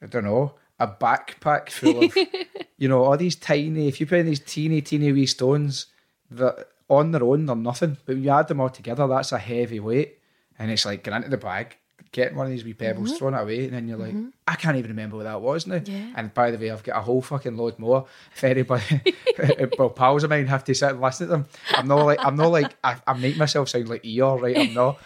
[0.01, 2.15] I don't know, a backpack full of,
[2.77, 5.87] you know, all these tiny, if you put in these teeny, teeny wee stones
[6.31, 7.97] that on their own, they're nothing.
[8.05, 10.19] But when you add them all together, that's a heavy weight.
[10.59, 11.77] And it's like getting into the bag,
[12.11, 13.17] getting one of these wee pebbles, mm-hmm.
[13.17, 14.29] throwing it away, and then you're like, mm-hmm.
[14.47, 15.81] I can't even remember what that was now.
[15.83, 16.13] Yeah.
[16.15, 18.07] And by the way, I've got a whole fucking load more.
[18.35, 19.01] If anybody,
[19.77, 21.45] well, pals of mine have to sit and listen to them.
[21.71, 24.57] I'm not like, I'm not like, I, I make myself sound like Eeyore, right?
[24.57, 24.99] I'm not.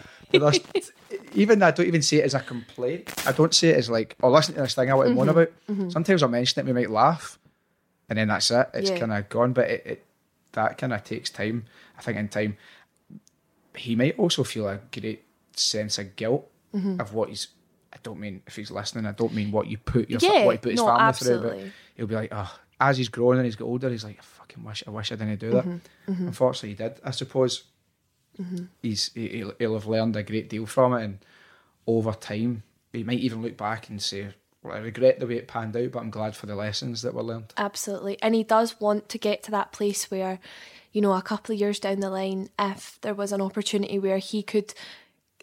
[1.34, 3.12] Even I don't even see it as a complaint.
[3.26, 5.18] I don't see it as like, oh, listen to this thing I want to mm-hmm.
[5.18, 5.52] moan about.
[5.70, 5.90] Mm-hmm.
[5.90, 7.38] Sometimes I mention it, we might laugh,
[8.08, 8.68] and then that's it.
[8.74, 8.98] It's yeah.
[8.98, 9.52] kind of gone.
[9.52, 10.04] But it, it
[10.52, 11.64] that kind of takes time.
[11.98, 12.56] I think in time,
[13.76, 17.00] he might also feel a great sense of guilt mm-hmm.
[17.00, 17.48] of what he's.
[17.92, 19.06] I don't mean if he's listening.
[19.06, 21.48] I don't mean what you put your yeah, what you put his no, family absolutely.
[21.48, 21.60] through.
[21.60, 24.22] But he'll be like, oh, as he's growing and he's got older, he's like, I
[24.22, 25.64] fucking wish, I wish I didn't do that.
[25.64, 26.12] Mm-hmm.
[26.12, 26.26] Mm-hmm.
[26.28, 27.00] Unfortunately, he did.
[27.04, 27.64] I suppose
[28.40, 28.64] mm-hmm.
[28.82, 31.18] he's he, he'll have learned a great deal from it, and
[31.86, 32.62] over time,
[32.92, 34.28] he might even look back and say,
[34.62, 37.14] well, I regret the way it panned out, but I'm glad for the lessons that
[37.14, 37.52] were learned.
[37.56, 38.20] Absolutely.
[38.22, 40.38] And he does want to get to that place where,
[40.92, 44.18] you know, a couple of years down the line, if there was an opportunity where
[44.18, 44.72] he could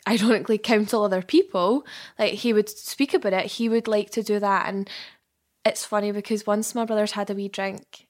[0.08, 1.86] ironically counsel other people,
[2.18, 4.70] like he would speak about it, he would like to do that.
[4.70, 4.90] And
[5.66, 8.08] it's funny because once my brother's had a wee drink,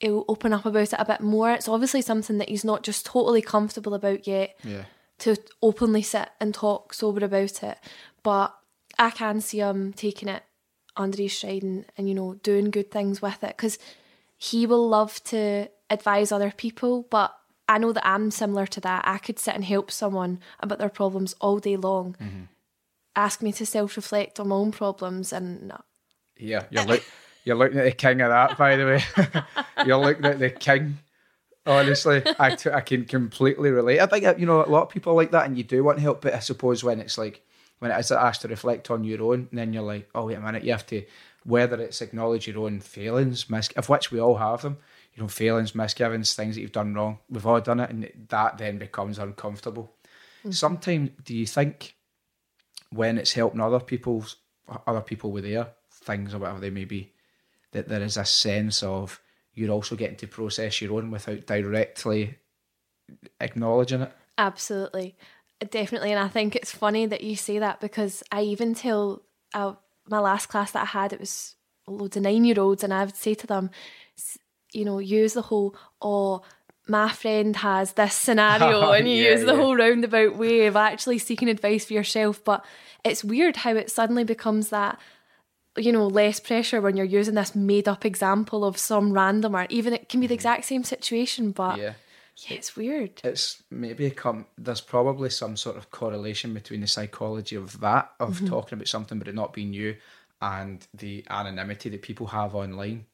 [0.00, 1.52] he'll open up about it a bit more.
[1.52, 4.58] It's obviously something that he's not just totally comfortable about yet.
[4.62, 4.84] Yeah.
[5.20, 7.78] To openly sit and talk sober about it.
[8.22, 8.54] But
[8.98, 10.42] I can see him taking it
[10.96, 13.78] under his stride and, and you know doing good things with it because
[14.36, 17.34] he will love to advise other people, but
[17.68, 19.06] I know that I'm similar to that.
[19.06, 22.16] I could sit and help someone about their problems all day long.
[22.20, 22.42] Mm-hmm.
[23.14, 25.80] Ask me to self reflect on my own problems, and no.
[26.36, 27.02] Yeah, you're look,
[27.46, 29.04] you're looking at the king of that, by the way.
[29.86, 30.98] you're looking at the king.
[31.64, 34.00] Honestly, I, t- I can completely relate.
[34.00, 36.00] I think uh, you know a lot of people like that, and you do want
[36.00, 36.20] help.
[36.20, 37.42] But I suppose when it's like
[37.78, 40.40] when it is asked to reflect on your own, then you're like, oh wait a
[40.40, 41.04] minute, you have to
[41.44, 44.78] whether it's acknowledge your own failings, mis- of which we all have them,
[45.14, 47.18] you know, failings, misgivings, things that you've done wrong.
[47.30, 49.92] We've all done it, and that then becomes uncomfortable.
[50.50, 51.94] Sometimes, do you think
[52.90, 54.36] when it's helping other people's
[54.86, 57.12] other people with their things or whatever they may be,
[57.72, 59.20] that there is a sense of
[59.54, 62.36] you're also getting to process your own without directly
[63.40, 64.12] acknowledging it?
[64.38, 65.16] Absolutely.
[65.70, 66.10] Definitely.
[66.12, 69.22] And I think it's funny that you say that because I even tell
[69.54, 69.74] uh,
[70.08, 71.54] my last class that I had, it was
[71.86, 73.70] loads of nine year olds, and I would say to them,
[74.72, 76.42] you know, use the whole, oh,
[76.88, 79.56] my friend has this scenario, and you Yeah, use the yeah.
[79.56, 82.44] whole roundabout way of actually seeking advice for yourself.
[82.44, 82.64] But
[83.04, 84.98] it's weird how it suddenly becomes that
[85.76, 89.66] you know, less pressure when you're using this made up example of some random or
[89.70, 90.38] even it can be the mm-hmm.
[90.38, 91.94] exact same situation, but yeah,
[92.36, 92.56] Yeah.
[92.56, 93.20] it's weird.
[93.24, 98.12] It's maybe a com- there's probably some sort of correlation between the psychology of that,
[98.20, 98.46] of mm-hmm.
[98.46, 99.96] talking about something but it not being you,
[100.40, 103.06] and the anonymity that people have online,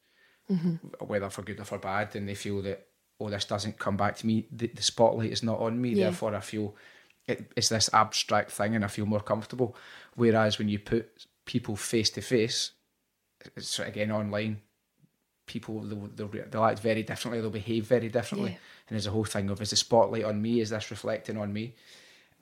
[0.50, 0.74] mm-hmm.
[1.04, 2.86] whether for good or for bad, and they feel that,
[3.20, 6.04] oh, this doesn't come back to me, the, the spotlight is not on me, Yeah.
[6.04, 6.74] therefore I feel
[7.26, 9.76] it, it's this abstract thing and I feel more comfortable.
[10.14, 12.72] Whereas when you put people face to face,
[13.56, 14.60] it's again online,
[15.46, 18.50] people they'll, they'll, they'll act very differently, they'll behave very differently.
[18.50, 18.56] Yeah.
[18.88, 21.52] And there's a whole thing of is the spotlight on me, is this reflecting on
[21.52, 21.74] me?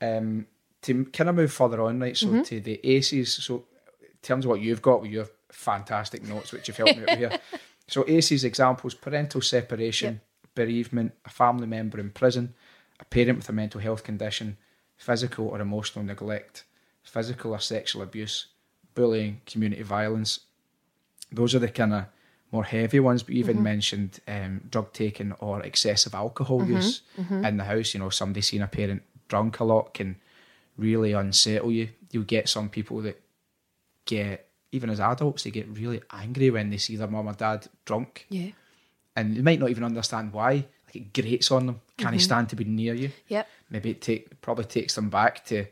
[0.01, 0.47] Um,
[0.83, 2.17] to kind of move further on, right?
[2.17, 2.43] So Mm-hmm.
[2.43, 3.65] to the ACEs, so
[4.01, 7.19] in terms of what you've got with your fantastic notes, which you've helped me out
[7.19, 7.39] here.
[7.89, 10.21] So ACEs examples: parental separation,
[10.55, 12.55] bereavement, a family member in prison,
[13.01, 14.59] a parent with a mental health condition,
[14.97, 16.63] physical or emotional neglect,
[17.03, 18.47] physical or sexual abuse,
[19.01, 20.41] bullying, community violence.
[21.33, 22.05] Those are the kind of
[22.53, 23.65] more heavy ones, but you even mm-hmm.
[23.65, 26.77] mentioned um, drug taking or excessive alcohol mm-hmm.
[26.77, 27.45] use mm-hmm.
[27.45, 27.95] in the house.
[27.95, 30.17] You know, somebody seeing a parent drunk a lot can
[30.77, 31.89] really unsettle you.
[32.11, 33.23] You'll get some people that
[34.05, 37.69] get, even as adults, they get really angry when they see their mum or dad
[37.87, 38.51] drunk Yeah.
[39.17, 40.67] and they might not even understand why.
[40.87, 41.81] Like it grates on them.
[41.97, 43.13] Can he stand to be near you?
[43.29, 43.49] Yep.
[43.71, 45.67] Maybe it take probably takes them back to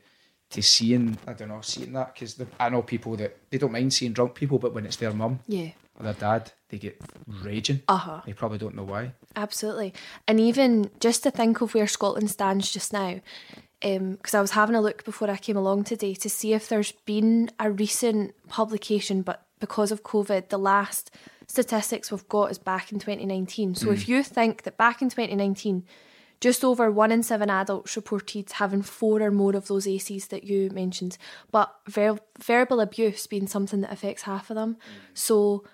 [0.50, 3.92] to seeing I don't know seeing that because I know people that they don't mind
[3.92, 5.70] seeing drunk people, but when it's their mum Yeah.
[5.98, 7.82] or their dad, they get raging.
[7.88, 8.20] Uh huh.
[8.24, 9.12] They probably don't know why.
[9.36, 9.92] Absolutely.
[10.26, 13.20] And even just to think of where Scotland stands just now,
[13.80, 16.92] because I was having a look before I came along today to see if there's
[16.92, 21.10] been a recent publication, but because of COVID, the last
[21.46, 23.74] statistics we've got is back in 2019.
[23.74, 25.84] So if you think that back in 2019,
[26.40, 30.44] just over one in seven adults reported having four or more of those ACEs that
[30.44, 31.18] you mentioned,
[31.50, 34.74] but ver- verbal abuse being something that affects half of them.
[34.74, 34.78] Mm.
[35.14, 35.64] So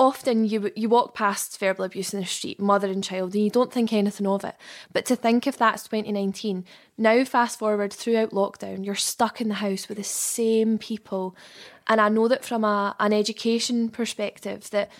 [0.00, 3.50] often you you walk past verbal abuse in the street, mother and child, and you
[3.50, 4.56] don't think anything of it.
[4.92, 6.64] But to think if that's 2019,
[6.96, 11.36] now fast forward throughout lockdown, you're stuck in the house with the same people.
[11.86, 14.90] And I know that from a, an education perspective that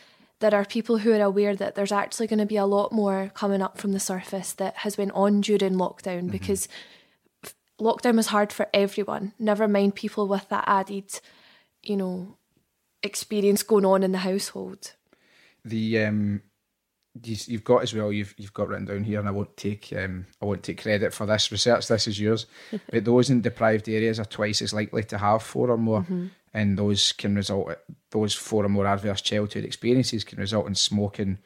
[0.40, 3.30] there are people who are aware that there's actually going to be a lot more
[3.34, 6.66] coming up from the surface that has been on during lockdown because
[7.80, 9.32] lockdown was hard for everyone.
[9.38, 11.20] Never mind people with that added,
[11.82, 12.36] you know,
[13.02, 14.94] experience going on in the household.
[15.64, 16.42] The um,
[17.22, 18.12] you, you've got as well.
[18.12, 21.12] You've you've got written down here, and I won't take um, I won't take credit
[21.12, 21.86] for this research.
[21.88, 22.46] This is yours.
[22.90, 26.06] but those in deprived areas are twice as likely to have four or more,
[26.52, 27.76] and those can result.
[28.10, 31.38] Those four or more adverse childhood experiences can result in smoking,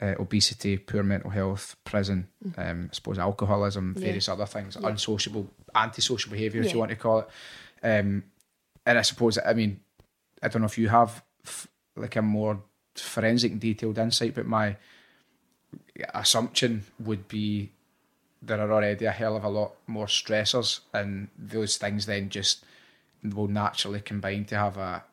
[0.00, 6.30] uh, obesity, poor mental health, prison, um, I suppose alcoholism, various other things, unsociable, antisocial
[6.32, 7.28] behaviour, if you want to call it.
[7.82, 8.24] Um,
[8.86, 9.80] and I suppose, I mean,
[10.42, 12.62] I don't know if you have f- like a more
[12.94, 14.76] forensic and detailed insight, but my
[16.14, 17.70] assumption would be
[18.42, 22.64] there are already a hell of a lot more stressors, and those things then just
[23.22, 25.04] will naturally combine to have a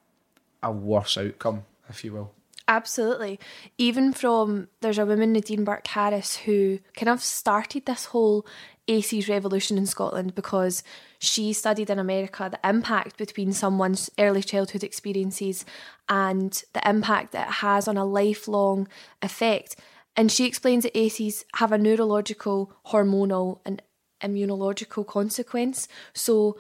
[0.64, 2.32] a worse outcome, if you will.
[2.68, 3.40] Absolutely.
[3.78, 8.46] Even from there's a woman Nadine Burke Harris who kind of started this whole
[8.90, 10.84] ACEs revolution in Scotland because
[11.20, 15.66] she studied in America the impact between someone's early childhood experiences
[16.10, 18.88] and the impact that it has on a lifelong
[19.22, 19.78] effect.
[20.18, 23.82] And she explains that ACEs have a neurological, hormonal, and
[24.22, 25.88] immunological consequence.
[26.14, 26.58] So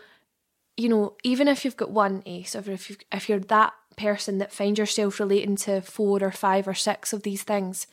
[0.78, 4.38] you know, even if you've got one ace, or if you if you're that person
[4.38, 7.88] that finds yourself relating to four or five or six of these things,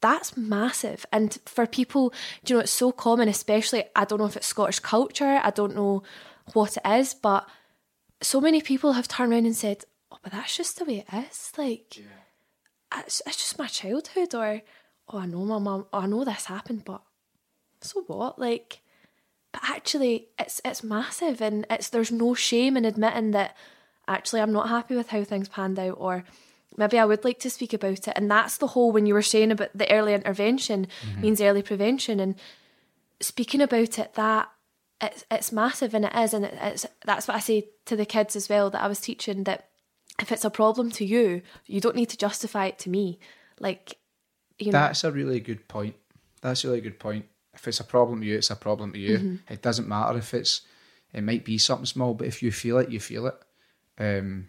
[0.00, 1.06] that's massive.
[1.10, 2.12] And for people,
[2.46, 5.74] you know, it's so common, especially, I don't know if it's Scottish culture, I don't
[5.74, 6.02] know
[6.52, 7.48] what it is, but
[8.20, 11.26] so many people have turned around and said, oh, but that's just the way it
[11.26, 11.52] is.
[11.56, 13.02] Like, yeah.
[13.04, 14.34] it's, it's just my childhood.
[14.34, 14.60] Or,
[15.08, 17.02] oh, I know my mum, oh, I know this happened, but
[17.80, 18.38] so what?
[18.38, 18.80] Like,
[19.56, 23.56] but actually, it's it's massive, and it's there's no shame in admitting that
[24.06, 26.24] actually I'm not happy with how things panned out, or
[26.76, 28.12] maybe I would like to speak about it.
[28.16, 31.20] And that's the whole when you were saying about the early intervention mm-hmm.
[31.22, 32.34] means early prevention, and
[33.20, 34.50] speaking about it that
[35.00, 38.04] it's it's massive and it is, and it, it's that's what I say to the
[38.04, 39.70] kids as well that I was teaching that
[40.20, 43.20] if it's a problem to you, you don't need to justify it to me.
[43.58, 43.96] Like,
[44.58, 45.96] you know, that's a really good point.
[46.42, 47.24] That's a really good point.
[47.56, 49.18] If it's a problem to you, it's a problem to you.
[49.18, 49.52] Mm-hmm.
[49.52, 50.62] It doesn't matter if it's
[51.12, 53.34] it might be something small, but if you feel it, you feel it.
[53.98, 54.48] Um,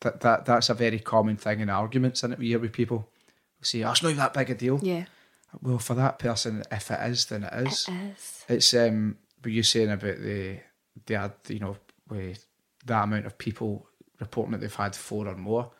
[0.00, 2.38] that that that's a very common thing in arguments, isn't it?
[2.38, 3.08] We hear with people
[3.60, 5.04] we say, "Oh, it's not that big a deal." Yeah.
[5.62, 7.88] Well, for that person, if it is, then it is.
[7.88, 8.44] It is.
[8.48, 9.16] It's um.
[9.42, 10.58] Were you saying about the
[11.06, 11.76] the you know
[12.08, 12.44] with
[12.86, 13.86] that amount of people
[14.20, 15.70] reporting that they've had four or more?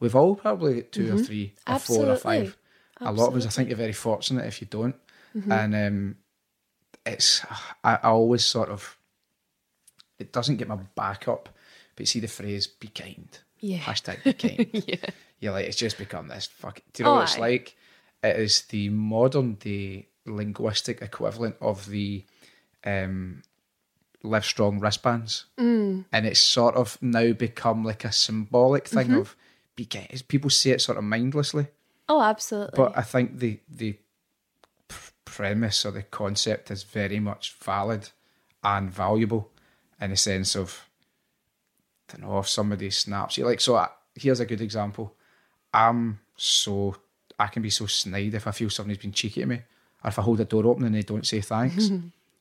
[0.00, 1.16] We've all probably got 2 mm-hmm.
[1.16, 2.06] or three or Absolutely.
[2.06, 2.56] four or five.
[3.00, 3.20] Absolutely.
[3.20, 4.94] A lot of us, I think, you're very fortunate if you don't.
[5.38, 5.52] Mm-hmm.
[5.52, 6.16] And um,
[7.06, 7.44] it's
[7.84, 8.96] I, I always sort of
[10.18, 11.48] it doesn't get my back up,
[11.94, 13.28] but you see the phrase "be kind."
[13.60, 13.78] Yeah.
[13.78, 14.68] Hashtag be kind.
[14.86, 15.10] yeah.
[15.40, 16.84] You're like, it's just become this fucking.
[16.92, 17.40] Do you know oh, what it's aye.
[17.40, 17.76] like?
[18.22, 22.24] It is the modern day linguistic equivalent of the
[22.84, 23.42] um,
[24.24, 25.46] Livestrong wristbands.
[25.58, 26.04] Mm.
[26.12, 29.18] And it's sort of now become like a symbolic thing mm-hmm.
[29.18, 29.36] of
[29.76, 30.22] be kind.
[30.28, 31.68] People say it sort of mindlessly.
[32.08, 32.76] Oh, absolutely.
[32.76, 33.96] But I think the the
[35.28, 38.10] premise or the concept is very much valid
[38.62, 39.50] and valuable
[40.00, 40.84] in the sense of
[42.08, 43.44] I don't know if somebody snaps you.
[43.44, 45.14] Like so I, here's a good example.
[45.72, 46.96] I'm so
[47.38, 49.62] I can be so snide if I feel somebody's been cheeky to me
[50.02, 51.90] or if I hold a door open and they don't say thanks.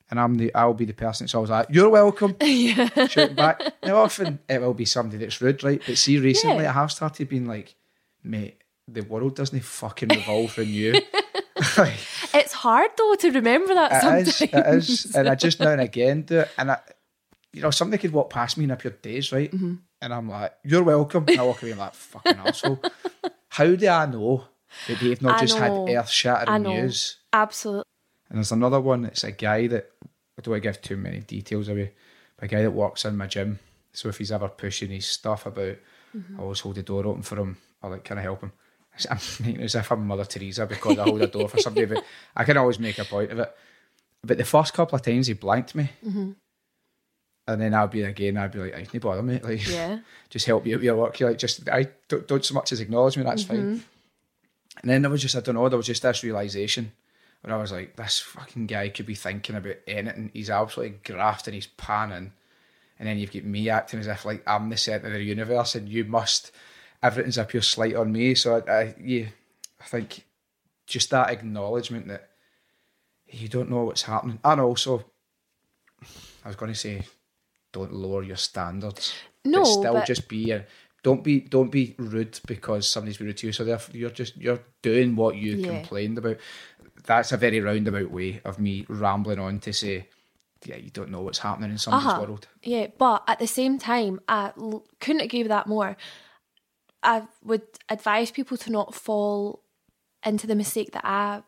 [0.09, 2.37] And I'm the I'll be the person that's always like you're welcome.
[2.41, 3.07] Yeah.
[3.07, 3.61] Shout back.
[3.83, 5.81] Now often it will be somebody that's rude right?
[5.85, 6.69] But see recently yeah.
[6.69, 7.75] I have started being like
[8.23, 11.01] mate the world doesn't fucking revolve around you
[12.33, 14.27] it's hard though to remember that it sometimes.
[14.27, 16.79] Is, it is, and I just now and again do it, and I,
[17.53, 19.51] you know, somebody could walk past me in a pure daze, right?
[19.51, 19.75] Mm-hmm.
[20.01, 22.81] And I'm like, "You're welcome." And I walk away like, "Fucking asshole."
[23.49, 24.45] How do I know
[24.87, 25.85] that they've not I just know.
[25.87, 27.17] had earth shattering news?
[27.33, 27.85] Absolutely.
[28.29, 29.05] And there's another one.
[29.05, 29.91] It's a guy that
[30.37, 31.93] I don't want to give too many details away.
[32.35, 33.59] But a guy that works in my gym.
[33.93, 35.77] So if he's ever pushing his stuff about,
[36.15, 36.39] mm-hmm.
[36.39, 37.57] I always hold the door open for him.
[37.81, 38.51] I like, can I help him?
[39.09, 42.03] I'm making as if I'm Mother Teresa because I hold a door for somebody, but
[42.35, 43.55] I can always make a point of it.
[44.23, 45.89] But the first couple of times he blanked me.
[46.05, 46.31] Mm-hmm.
[47.49, 49.39] And then I'll be again, I'd be like, I need bother me.
[49.39, 49.99] Like, yeah.
[50.29, 51.19] just help you with your work.
[51.19, 53.75] You're like, just, I don't, don't so much as acknowledge me, that's mm-hmm.
[53.75, 53.83] fine.
[54.81, 56.91] And then there was just, I don't know, there was just this realization
[57.41, 60.29] where I was like, this fucking guy could be thinking about anything.
[60.33, 62.33] He's absolutely grafting, he's panning.
[62.99, 65.75] And then you've got me acting as if like I'm the centre of the universe
[65.75, 66.51] and you must
[67.01, 68.35] everything's a pure slight on me.
[68.35, 69.25] So I, I, yeah,
[69.79, 70.25] I think
[70.85, 72.29] just that acknowledgement that
[73.27, 75.05] you don't know what's happening, and also
[76.43, 77.03] I was going to say,
[77.71, 79.13] don't lower your standards.
[79.43, 80.07] No, but still but...
[80.07, 80.65] just be a,
[81.03, 83.53] don't be don't be rude because somebody's been rude to you.
[83.53, 85.67] So therefore, you're just you're doing what you yeah.
[85.67, 86.37] complained about.
[87.03, 90.07] That's a very roundabout way of me rambling on to say
[90.65, 92.21] yeah, you don't know what's happening in somebody's uh-huh.
[92.21, 92.47] world.
[92.63, 95.97] Yeah, but at the same time, I l- couldn't agree with that more.
[97.03, 99.63] I would advise people to not fall
[100.25, 101.43] into the mistake that I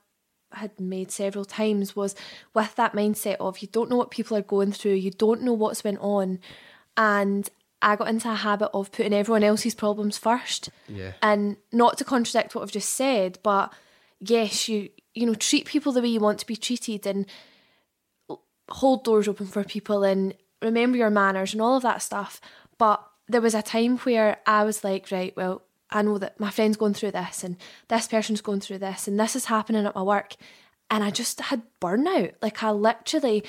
[0.51, 2.15] had made several times was
[2.53, 5.53] with that mindset of you don't know what people are going through, you don't know
[5.53, 6.39] what's went on,
[6.97, 7.49] and
[7.81, 10.69] I got into a habit of putting everyone else's problems first.
[10.87, 11.13] Yeah.
[11.21, 13.73] And not to contradict what I've just said, but
[14.19, 17.25] yes, you you know treat people the way you want to be treated and
[18.69, 22.41] hold doors open for people and remember your manners and all of that stuff.
[22.77, 25.61] But there was a time where I was like, right, well,
[25.91, 27.55] I know that my friend's going through this and
[27.87, 30.35] this person's going through this and this is happening at my work.
[30.91, 32.33] And I just had burnout.
[32.41, 33.43] Like I literally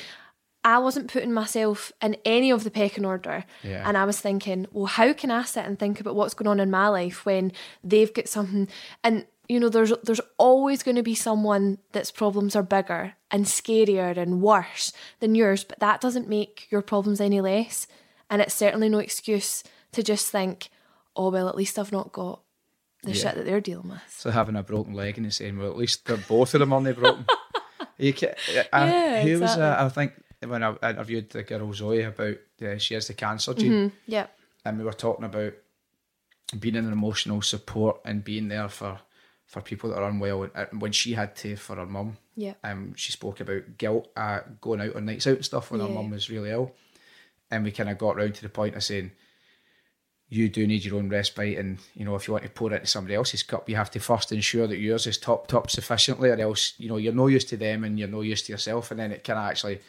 [0.62, 3.44] I wasn't putting myself in any of the pecking order.
[3.62, 3.82] Yeah.
[3.86, 6.60] And I was thinking, well, how can I sit and think about what's going on
[6.60, 7.52] in my life when
[7.82, 8.68] they've got something
[9.02, 13.46] and you know, there's there's always going to be someone that's problems are bigger and
[13.46, 17.88] scarier and worse than yours, but that doesn't make your problems any less.
[18.30, 20.70] And it's certainly no excuse to just think,
[21.16, 22.40] oh, well, at least I've not got
[23.02, 23.22] the yeah.
[23.22, 24.02] shit that they're dealing with.
[24.08, 26.92] So having a broken leg and saying, well, at least they're both of them only
[26.92, 27.26] broken.
[27.98, 28.34] you can,
[28.72, 29.40] I, yeah, who exactly.
[29.40, 30.12] was uh, I think
[30.46, 33.72] when I interviewed the girl Zoe about uh, she has the cancer gene.
[33.72, 33.96] Mm-hmm.
[34.06, 34.26] Yeah.
[34.64, 35.54] And we were talking about
[36.58, 38.98] being an emotional support and being there for
[39.46, 40.48] for people that are unwell.
[40.54, 42.54] Uh, When she had to for her mum, Yeah.
[42.62, 45.88] um, she spoke about guilt uh, going out on nights out and stuff when her
[45.88, 46.72] mum was really ill,
[47.51, 49.12] and we kind of got round to the point of saying.
[50.32, 52.76] You do need your own respite, and you know if you want to pour it
[52.76, 56.30] into somebody else's cup, you have to first ensure that yours is topped up sufficiently,
[56.30, 58.92] or else you know you're no use to them and you're no use to yourself,
[58.92, 59.80] and then it kind of actually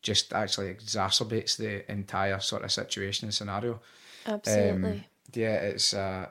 [0.00, 3.80] just actually exacerbates the entire sort of situation and scenario.
[4.24, 4.90] Absolutely.
[4.90, 5.04] Um,
[5.34, 6.26] yeah, it's uh,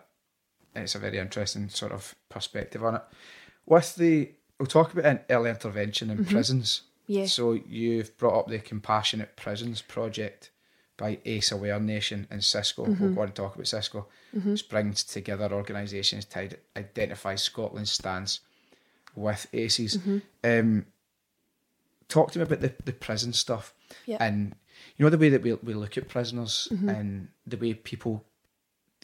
[0.76, 3.02] it's a very interesting sort of perspective on it.
[3.66, 6.84] With the, we'll talk about an early intervention in prisons.
[7.10, 7.20] Mm-hmm.
[7.20, 7.26] Yeah.
[7.26, 10.52] So you've brought up the Compassionate Prisons project
[10.98, 12.86] by Ace Aware Nation and Cisco.
[12.86, 13.04] Mm-hmm.
[13.04, 14.08] We'll go on and talk about Cisco.
[14.70, 18.40] Brings together organisations to identify Scotland's stance
[19.16, 19.98] with ACEs.
[19.98, 20.18] Mm-hmm.
[20.44, 20.86] Um,
[22.08, 23.74] talk to me about the, the prison stuff
[24.06, 24.18] Yeah.
[24.20, 24.56] and
[24.96, 26.90] you know the way that we, we look at prisoners Mm-hmm.
[26.90, 28.24] and the way people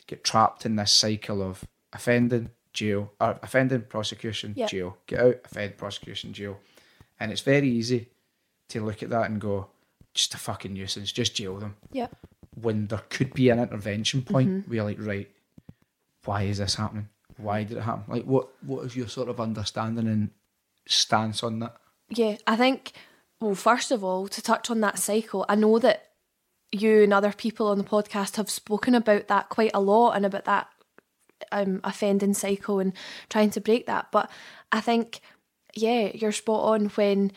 [0.07, 4.67] get trapped in this cycle of offending jail or offending prosecution Yeah.
[4.67, 6.59] jail get out offend prosecution jail
[7.19, 8.09] and it's very easy
[8.69, 9.67] to look at that and go
[10.13, 12.07] just a fucking nuisance just jail them yeah.
[12.55, 14.73] when there could be an intervention point Mm-hmm.
[14.73, 15.29] you're like right
[16.25, 19.39] why is this happening why did it happen like what what is your sort of
[19.39, 20.29] understanding and
[20.85, 21.75] stance on that
[22.09, 22.91] Yeah, I think,
[23.39, 26.09] well, first of all, to touch on that cycle, I know that
[26.71, 30.25] you and other people on the podcast have spoken about that quite a lot and
[30.25, 30.67] about that
[31.51, 32.93] um, offending cycle and
[33.29, 34.07] trying to break that.
[34.11, 34.29] But
[34.71, 35.21] I think,
[35.73, 37.31] yeah, you're spot on when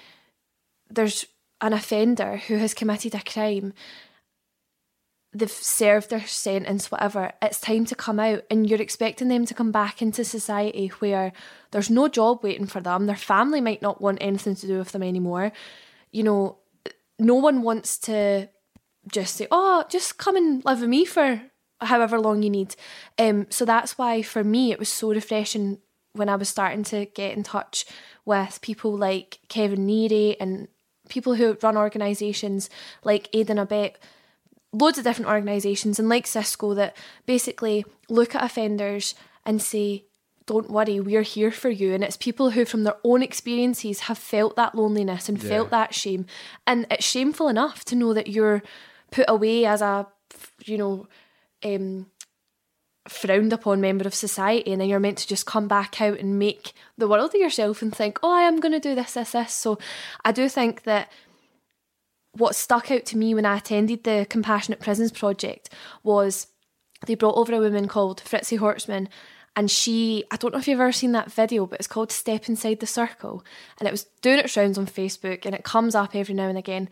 [0.90, 1.24] there's
[1.60, 3.72] an offender who has committed a crime.
[5.32, 7.32] They've served their sentence, whatever.
[7.42, 11.32] It's time to come out, and you're expecting them to come back into society where
[11.72, 13.06] there's no job waiting for them.
[13.06, 15.52] Their family might not want anything to do with them anymore.
[16.10, 16.58] You know,
[17.18, 18.48] no one wants to
[19.10, 21.42] just say, "Oh, just come and live with me for
[21.80, 22.74] however long you need."
[23.18, 25.78] Um, so that's why for me it was so refreshing
[26.12, 27.84] when I was starting to get in touch
[28.24, 30.68] with people like Kevin Neary and
[31.08, 32.70] people who run organisations
[33.04, 33.94] like Aid and Abet,
[34.72, 40.04] loads of different organisations and like Cisco that basically look at offenders and say,
[40.46, 41.92] don't worry, we're here for you.
[41.92, 45.92] And it's people who, from their own experiences, have felt that loneliness and felt that
[45.92, 46.26] shame.
[46.66, 48.62] And it's shameful enough to know that you're
[49.10, 50.06] put away as a,
[50.64, 51.08] you know,
[51.64, 52.06] um,
[53.08, 56.38] frowned upon member of society and then you're meant to just come back out and
[56.38, 59.32] make the world of yourself and think, oh, I am going to do this, this,
[59.32, 59.52] this.
[59.52, 59.78] So
[60.24, 61.10] I do think that
[62.32, 65.70] what stuck out to me when I attended the Compassionate Prisons project
[66.02, 66.48] was
[67.06, 69.08] they brought over a woman called Fritzi Horstman
[69.56, 72.48] and she I don't know if you've ever seen that video, but it's called Step
[72.48, 73.42] Inside the Circle.
[73.80, 76.58] And it was doing its rounds on Facebook and it comes up every now and
[76.58, 76.90] again.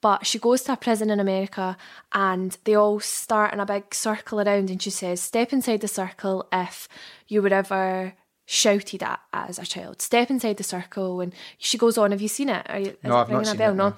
[0.00, 1.76] But she goes to a prison in America
[2.12, 5.88] and they all start in a big circle around and she says, Step inside the
[5.88, 6.88] circle if
[7.28, 10.00] you were ever shouted at as a child.
[10.00, 12.64] Step inside the circle and she goes on, have you seen it?
[12.68, 13.72] Are you, No, I've not a seen bell?
[13.72, 13.94] it, no.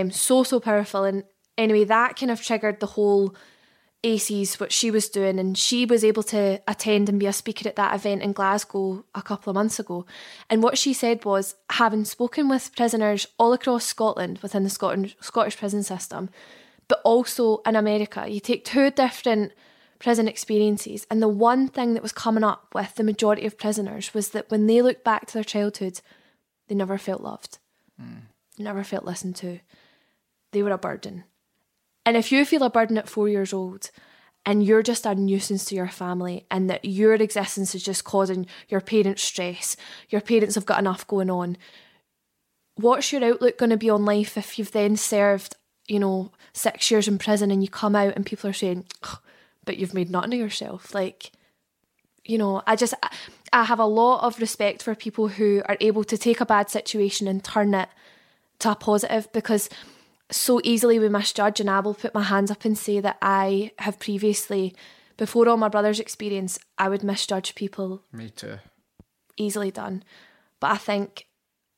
[0.00, 1.24] Um so so powerful and
[1.56, 3.34] anyway that kind of triggered the whole
[4.06, 7.68] ACEs, what she was doing, and she was able to attend and be a speaker
[7.68, 10.06] at that event in Glasgow a couple of months ago.
[10.48, 15.16] And what she said was, having spoken with prisoners all across Scotland within the Scotland,
[15.20, 16.30] Scottish prison system,
[16.86, 19.52] but also in America, you take two different
[19.98, 24.14] prison experiences, and the one thing that was coming up with the majority of prisoners
[24.14, 26.00] was that when they looked back to their childhood,
[26.68, 27.58] they never felt loved,
[28.00, 28.26] hmm.
[28.56, 29.58] never felt listened to.
[30.52, 31.24] They were a burden.
[32.06, 33.90] And if you feel a burden at four years old
[34.46, 38.46] and you're just a nuisance to your family and that your existence is just causing
[38.68, 39.76] your parents stress,
[40.08, 41.56] your parents have got enough going on,
[42.76, 45.56] what's your outlook going to be on life if you've then served,
[45.88, 49.18] you know, six years in prison and you come out and people are saying, "Ugh,
[49.64, 50.94] but you've made nothing of yourself?
[50.94, 51.32] Like,
[52.24, 52.94] you know, I just,
[53.52, 56.70] I have a lot of respect for people who are able to take a bad
[56.70, 57.88] situation and turn it
[58.60, 59.68] to a positive because
[60.30, 63.70] so easily we misjudge and I will put my hands up and say that I
[63.78, 64.74] have previously
[65.16, 68.58] before all my brother's experience I would misjudge people me too.
[69.36, 70.02] easily done.
[70.60, 71.26] But I think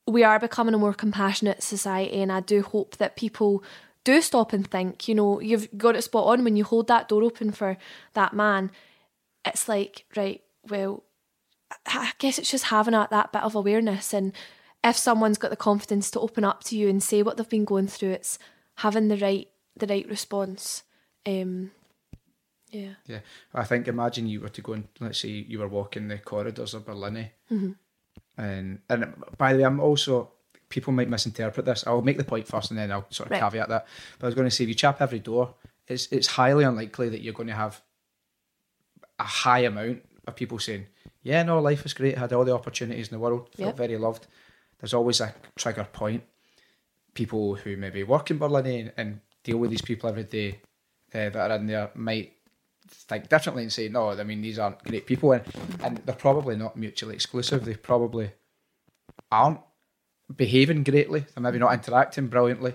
[0.06, 3.62] we are becoming a more compassionate society and I do hope that people
[4.04, 7.08] do stop and think you know you've got it spot on when you hold that
[7.08, 7.76] door open for
[8.14, 8.70] that man.
[9.44, 11.04] It's like right well
[11.86, 14.32] I guess it's just having a, that bit of awareness and
[14.88, 17.64] if someone's got the confidence to open up to you and say what they've been
[17.64, 18.38] going through it's
[18.76, 20.82] having the right the right response
[21.26, 21.70] um
[22.70, 23.20] yeah Yeah,
[23.54, 26.74] I think imagine you were to go and let's say you were walking the corridors
[26.74, 27.72] of Barlinnie, Mm-hmm.
[28.36, 30.30] and and by the way, I'm also
[30.68, 31.86] people might misinterpret this.
[31.86, 33.40] I'll make the point first, and then I'll sort of Right.
[33.40, 33.86] caveat that.
[34.18, 35.54] But I was going to say, if you chap every door,
[35.86, 37.80] it's it's highly unlikely that you're going to have
[39.18, 40.86] a high amount of people saying,
[41.22, 42.18] yeah, no, life was great.
[42.18, 43.48] Had all the opportunities in the world.
[43.56, 43.76] Felt Yep.
[43.76, 44.26] very loved.
[44.80, 46.22] There's always a trigger point.
[47.14, 50.60] People who maybe work in Barlinnie and, and deal with these people every day
[51.14, 52.32] uh, that are in there might
[52.88, 55.32] think differently and say, no, I mean, these aren't great people.
[55.32, 55.42] And,
[55.82, 57.64] and they're probably not mutually exclusive.
[57.64, 58.30] They probably
[59.32, 59.60] aren't
[60.34, 61.20] behaving greatly.
[61.20, 62.74] They're maybe not interacting brilliantly.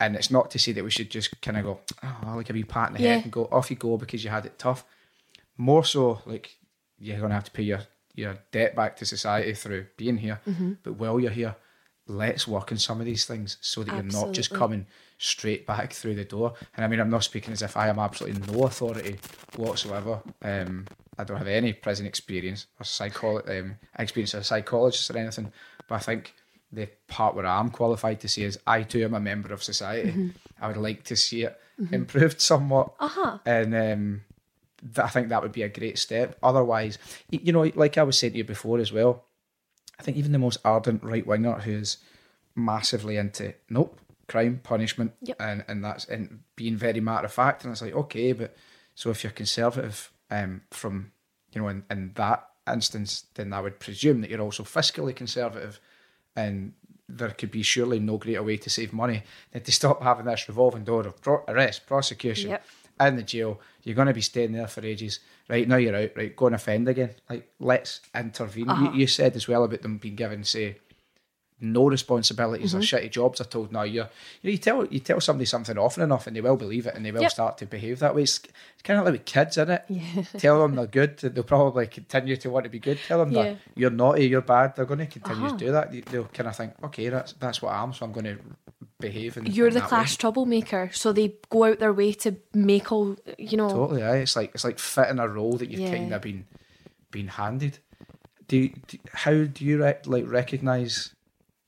[0.00, 2.52] And it's not to say that we should just kind of go, oh, like a
[2.52, 3.14] wee pat in the Yeah.
[3.16, 4.84] head and go, off you go because you had it tough.
[5.56, 6.56] More so, like,
[6.98, 7.80] you're going to have to pay your,
[8.14, 10.40] your debt back to society through being here.
[10.46, 10.74] Mm-hmm.
[10.82, 11.56] But while you're here,
[12.06, 14.86] let's work on some of these things so that you're not just coming
[15.18, 16.54] straight back through the door.
[16.74, 19.18] And I mean, I'm not speaking as if I am absolutely no authority
[19.56, 20.20] whatsoever.
[20.42, 20.86] Um,
[21.18, 25.52] I don't have any prison experience or psycholo- um, experience as a psychologist or anything.
[25.88, 26.34] But I think
[26.72, 30.10] the part where I'm qualified to say is I too am a member of society.
[30.10, 30.28] Mm-hmm.
[30.60, 31.58] I would like to see it
[31.90, 32.94] improved somewhat.
[32.98, 33.38] Uh-huh.
[33.46, 34.22] And um,
[34.96, 36.36] I think that would be a great step.
[36.42, 36.98] Otherwise,
[37.30, 39.24] you know, like I was saying to you before as well,
[39.98, 41.98] I think even the most ardent right winger who's
[42.54, 45.36] massively into nope crime punishment Yep.
[45.40, 48.54] and and that's and being very matter of fact and it's like okay but
[48.94, 51.12] so if you're conservative um from
[51.52, 55.80] you know in, in that instance then I would presume that you're also fiscally conservative
[56.36, 56.72] and
[57.08, 60.48] there could be surely no greater way to save money than to stop having this
[60.48, 62.64] revolving door of pro- arrest prosecution Yep.
[63.00, 65.20] in the jail you're going to be staying there for ages.
[65.48, 66.10] Right now you're out.
[66.16, 67.14] Right go and offend again.
[67.28, 68.66] Like let's intervene.
[68.66, 68.92] You, uh-huh.
[68.94, 70.76] you said as well about them being given say
[71.62, 72.96] no responsibilities or mm-hmm.
[72.96, 74.08] shitty jobs are told now you're
[74.42, 76.94] you know you tell you tell somebody something often enough and they will believe it
[76.94, 77.30] and they will Yep.
[77.30, 80.22] start to behave that way it's, it's kind of like with kids isn't it yeah.
[80.38, 83.42] tell them they're good they'll probably continue to want to be good tell them Yeah.
[83.44, 85.56] that you're naughty you're bad they're going to continue to uh-huh.
[85.56, 88.12] do that They- they'll kind of think okay that's that's what I am so I'm
[88.12, 88.38] going to
[88.98, 89.88] behave in, You're in the that way.
[89.88, 93.68] class troublemaker, so they go out their way to make all you know.
[93.68, 94.18] Totally, aye.
[94.18, 95.90] It's like it's like fitting a role that you've Yeah.
[95.90, 96.46] kind of been
[97.10, 97.78] been handed.
[98.48, 101.14] Do, do how do you rec- like recognize?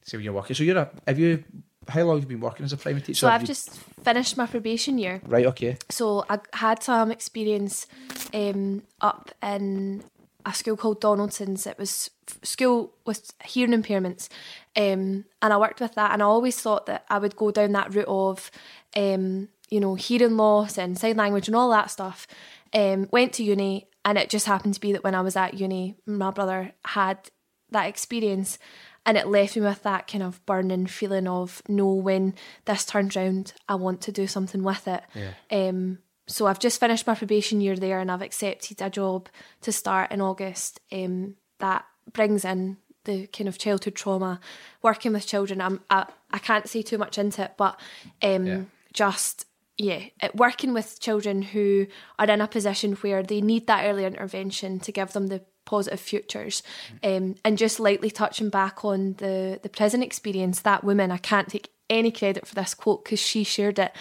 [0.05, 0.55] Say when you're working.
[0.55, 1.43] So you're a have you?
[1.89, 3.19] How long have you been working as a primary teacher?
[3.19, 3.71] So I've you- just
[4.05, 5.21] finished my probation year.
[5.27, 5.47] right.
[5.47, 5.77] Okay.
[5.91, 7.87] So I had some experience
[8.33, 10.03] um, up in
[10.47, 11.67] a school called Donaldson's.
[11.67, 12.11] It was
[12.43, 14.29] school with hearing impairments,
[14.77, 16.13] um, and I worked with that.
[16.13, 18.51] And I always thought that I would go down that route of,
[18.97, 22.27] um, you know, hearing loss and sign language and all that stuff.
[22.75, 25.55] Um, went to uni, and it just happened to be that when I was at
[25.55, 27.31] uni, my brother had
[27.71, 28.59] that experience.
[29.07, 32.35] And it left me with that kind of burning feeling of no, when
[32.65, 35.03] this turns round, I want to do something with it.
[35.15, 35.33] Yeah.
[35.51, 39.29] Um, so I've just finished my probation year there, and I've accepted a job
[39.61, 40.81] to start in August.
[40.91, 44.41] Um, that brings in the kind of childhood trauma,
[44.81, 45.61] working with children.
[45.61, 47.79] I'm, I I can't say too much into it, but
[48.23, 48.61] um, Yeah.
[48.95, 49.45] just
[49.77, 51.87] yeah, working with children who
[52.19, 56.01] are in a position where they need that early intervention to give them the positive
[56.01, 56.63] futures,
[57.03, 60.61] um, and just lightly touching back on the the prison experience.
[60.61, 63.93] That woman, I can't take any credit for this quote because she shared it,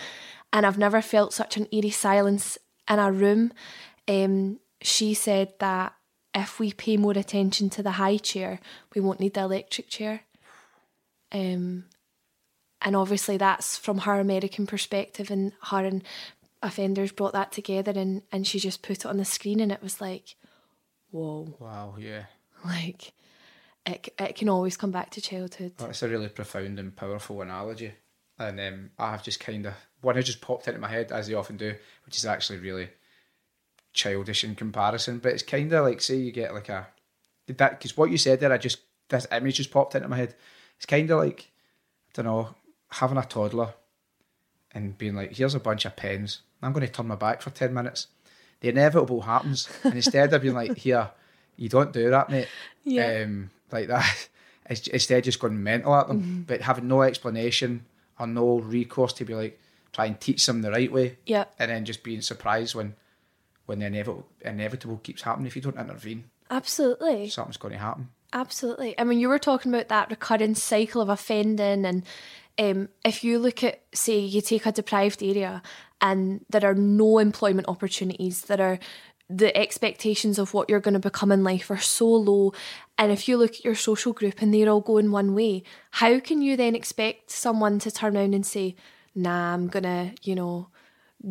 [0.51, 2.57] and I've never felt such an eerie silence
[2.89, 3.51] in a room.
[4.07, 5.93] Um, she said that
[6.33, 8.59] if we pay more attention to the high chair,
[8.95, 10.21] we won't need the electric chair.
[11.31, 11.85] Um,
[12.81, 16.03] and obviously that's from her American perspective, and her and
[16.61, 19.81] offenders brought that together, and and she just put it on the screen, and it
[19.81, 20.35] was like,
[21.13, 21.95] whoa, Wow.
[21.97, 22.25] Yeah.
[22.65, 23.13] like
[23.85, 25.73] it it can always come back to childhood.
[25.77, 27.93] That's a really profound and powerful analogy,
[28.39, 31.27] and um, I have just kind of one has just popped into my head as
[31.27, 32.89] they often do, which is actually really
[33.93, 35.19] childish in comparison.
[35.19, 36.87] But it's kind of like say you get like a
[37.47, 40.17] did that because what you said there, I just this image just popped into my
[40.17, 40.35] head.
[40.77, 41.51] It's kind of like
[42.09, 42.55] I don't know
[42.89, 43.73] having a toddler
[44.71, 46.41] and being like, here's a bunch of pens.
[46.61, 48.07] I'm going to turn my back for ten minutes.
[48.63, 51.11] The inevitable happens, and instead of being like, here,
[51.57, 52.47] you don't do that, mate.
[52.85, 53.23] Yeah.
[53.23, 54.29] Um, like that.
[54.69, 57.83] It's, instead, just going mental at them, but having no explanation
[58.17, 59.59] or no recourse to be like
[59.91, 62.95] try and teach them the right way, Yeah, and then just being surprised when
[63.65, 65.47] when the inevitable inevitable keeps happening.
[65.47, 67.27] If you don't intervene, absolutely.
[67.27, 68.07] something's going to happen.
[68.31, 68.97] Absolutely.
[68.97, 72.03] I mean, you were talking about that recurring cycle of offending, and
[72.59, 75.61] um, if you look at, say, you take a deprived area
[76.01, 78.79] and there are no employment opportunities, there are
[79.29, 82.53] the expectations of what you're going to become in life are so low.
[82.97, 86.19] And if you look at your social group and they're all going one way, how
[86.19, 88.75] can you then expect someone to turn around and say,
[89.15, 90.69] nah, I'm going to, you know,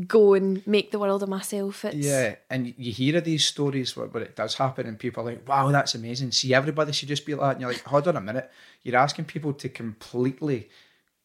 [0.07, 1.85] go and make the world of myself?
[1.85, 5.23] It's, Yeah, and you hear of these stories where, where it does happen, and people
[5.23, 7.53] are like, "Wow, that's amazing." See, everybody should just be like that.
[7.53, 8.51] And you're like, "Hold on a minute,
[8.83, 10.71] you're asking people to completely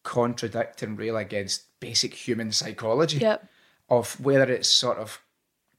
[0.08, 3.46] contradict and rail against basic human psychology Yep.
[3.90, 5.20] of whether it's sort of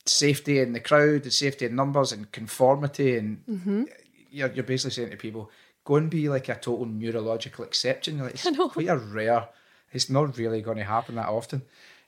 [0.06, 3.84] safety in the crowd, the safety in numbers, and conformity, and Mm-hmm.
[4.32, 5.50] you're you're basically saying to people,
[5.84, 8.20] go and be like a total neurological exception.
[8.20, 9.50] Like, it's quite a rare.
[9.92, 11.64] It's not really going to happen that often.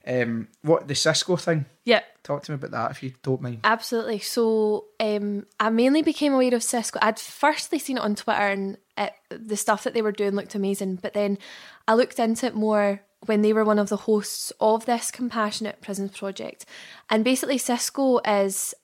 [0.06, 1.66] Um, what the Cisco thing?
[1.84, 2.04] Yep.
[2.22, 3.60] Talk to me about that if you don't mind.
[3.64, 4.18] Absolutely.
[4.18, 6.98] So um, I mainly became aware of Cisco.
[7.02, 10.54] I'd firstly seen it on Twitter and it, the stuff that they were doing looked
[10.54, 10.96] amazing.
[10.96, 11.38] But then
[11.86, 15.80] I looked into it more when they were one of the hosts of this Compassionate
[15.80, 16.66] Prisons project.
[17.08, 18.74] And basically, Cisco is,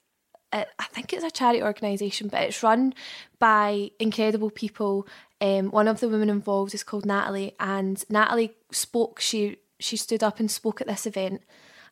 [0.52, 2.94] uh, I think it's a charity organisation, but it's run
[3.38, 5.06] by incredible people.
[5.40, 9.20] Um, one of the women involved is called Natalie, and Natalie spoke.
[9.20, 11.42] She she stood up and spoke at this event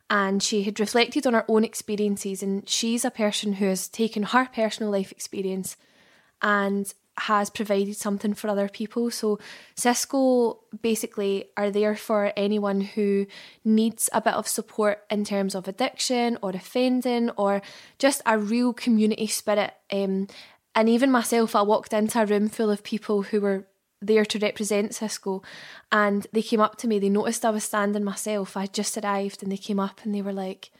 [0.09, 4.23] and she had reflected on her own experiences and she's a person who has taken
[4.23, 5.75] her personal life experience
[6.41, 9.09] and has provided something for other people.
[9.09, 9.39] So
[9.75, 13.25] cisco basically are there for anyone who
[13.65, 17.61] needs a bit of support in terms of addiction or offending or
[17.97, 19.73] just a real community spirit.
[19.91, 20.27] Um,
[20.75, 23.65] and even myself i walked into a room full of people who were
[24.01, 25.41] there to represent Cisco
[25.91, 29.41] and they came up to me they noticed I was standing myself I just arrived
[29.41, 30.71] and they came up and they were like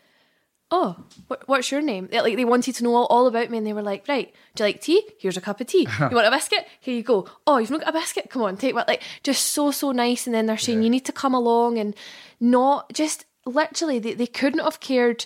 [0.69, 2.09] oh what, what's your name?
[2.11, 4.33] They, like they wanted to know all, all about me and they were like right
[4.55, 5.01] do you like tea?
[5.17, 5.87] Here's a cup of tea.
[5.99, 6.67] You want a biscuit?
[6.79, 7.27] Here you go.
[7.47, 8.29] Oh you've not got a biscuit?
[8.29, 11.05] Come on take what like just so so nice and then they're saying you need
[11.05, 11.95] to come along and
[12.39, 15.25] not just literally they, they couldn't have cared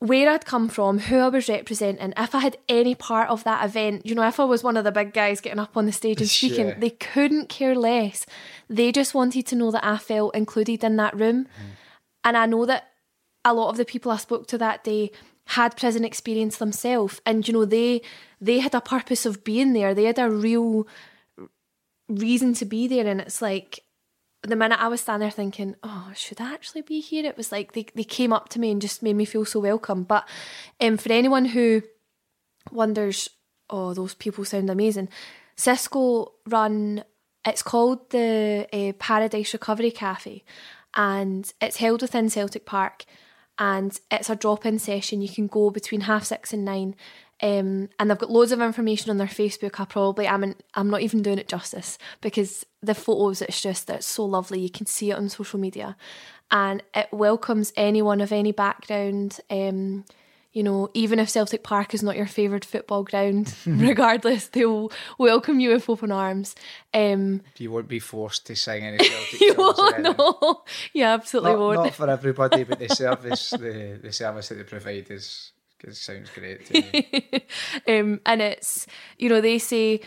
[0.00, 3.64] where I'd come from, who I was representing, if I had any part of that
[3.64, 5.92] event, you know, if I was one of the big guys getting up on the
[5.92, 6.78] stage and speaking, Yeah.
[6.78, 8.24] they couldn't care less.
[8.68, 11.44] They just wanted to know that I felt included in that room.
[11.44, 11.70] Mm-hmm.
[12.24, 12.88] And I know that
[13.44, 15.10] a lot of the people I spoke to that day
[15.46, 18.02] had prison experience themselves and you know they
[18.40, 20.86] they had a purpose of being there they had a real
[22.08, 23.80] reason to be there and it's like
[24.42, 27.24] the minute I was standing there thinking, oh, should I actually be here?
[27.26, 29.60] It was like they, they came up to me and just made me feel so
[29.60, 30.04] welcome.
[30.04, 30.26] But
[30.80, 31.82] um, for anyone who
[32.70, 33.28] wonders,
[33.68, 35.08] oh, those people sound amazing,
[35.56, 37.04] Cisco run,
[37.44, 40.42] it's called the uh, Paradise Recovery Cafe
[40.94, 43.04] and it's held within Celtic Park
[43.58, 45.20] and it's a drop in session.
[45.20, 46.96] You can go between half six and nine.
[47.42, 49.80] Um, and they've got loads of information on their Facebook.
[49.80, 53.88] I probably I'm in, I'm not even doing it justice because the photos it's just
[53.90, 54.60] it's so lovely.
[54.60, 55.96] You can see it on social media,
[56.50, 59.38] and it welcomes anyone of any background.
[59.48, 60.04] Um,
[60.52, 65.60] you know, even if Celtic Park is not your favourite football ground, regardless, they'll welcome
[65.60, 66.56] you with open arms.
[66.92, 70.16] Um, You won't be forced to sing any Celtic you songs or won't anything.
[70.18, 70.62] know.
[70.92, 71.84] You absolutely Not, won't.
[71.84, 75.52] not for everybody, but the service, the, the service that they provide is,
[75.84, 76.70] it sounds great
[77.88, 78.86] um, and it's
[79.18, 80.00] you know they say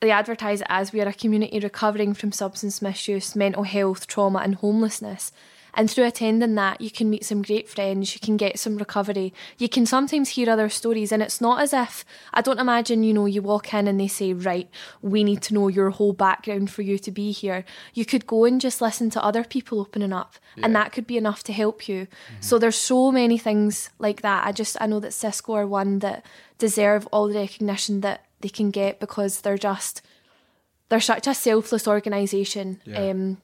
[0.00, 4.38] they advertise it as we are a community recovering from substance misuse, mental health, trauma,
[4.38, 5.30] and homelessness.
[5.74, 9.32] And through attending that, you can meet some great friends, you can get some recovery,
[9.58, 11.12] you can sometimes hear other stories.
[11.12, 12.04] And it's not as if,
[12.34, 14.68] I don't imagine, you know, you walk in and they say, right,
[15.02, 17.64] we need to know your whole background for you to be here.
[17.94, 21.16] You could go and just listen to other people opening up, and that could be
[21.16, 22.06] enough to help you.
[22.40, 24.46] So there's so many things like that.
[24.46, 26.24] I just, I know that Cisco are one that
[26.58, 30.02] deserve all the recognition that they can get because they're just,
[30.88, 32.80] they're such a selfless organisation.
[32.84, 33.10] Yeah.
[33.10, 33.38] Um,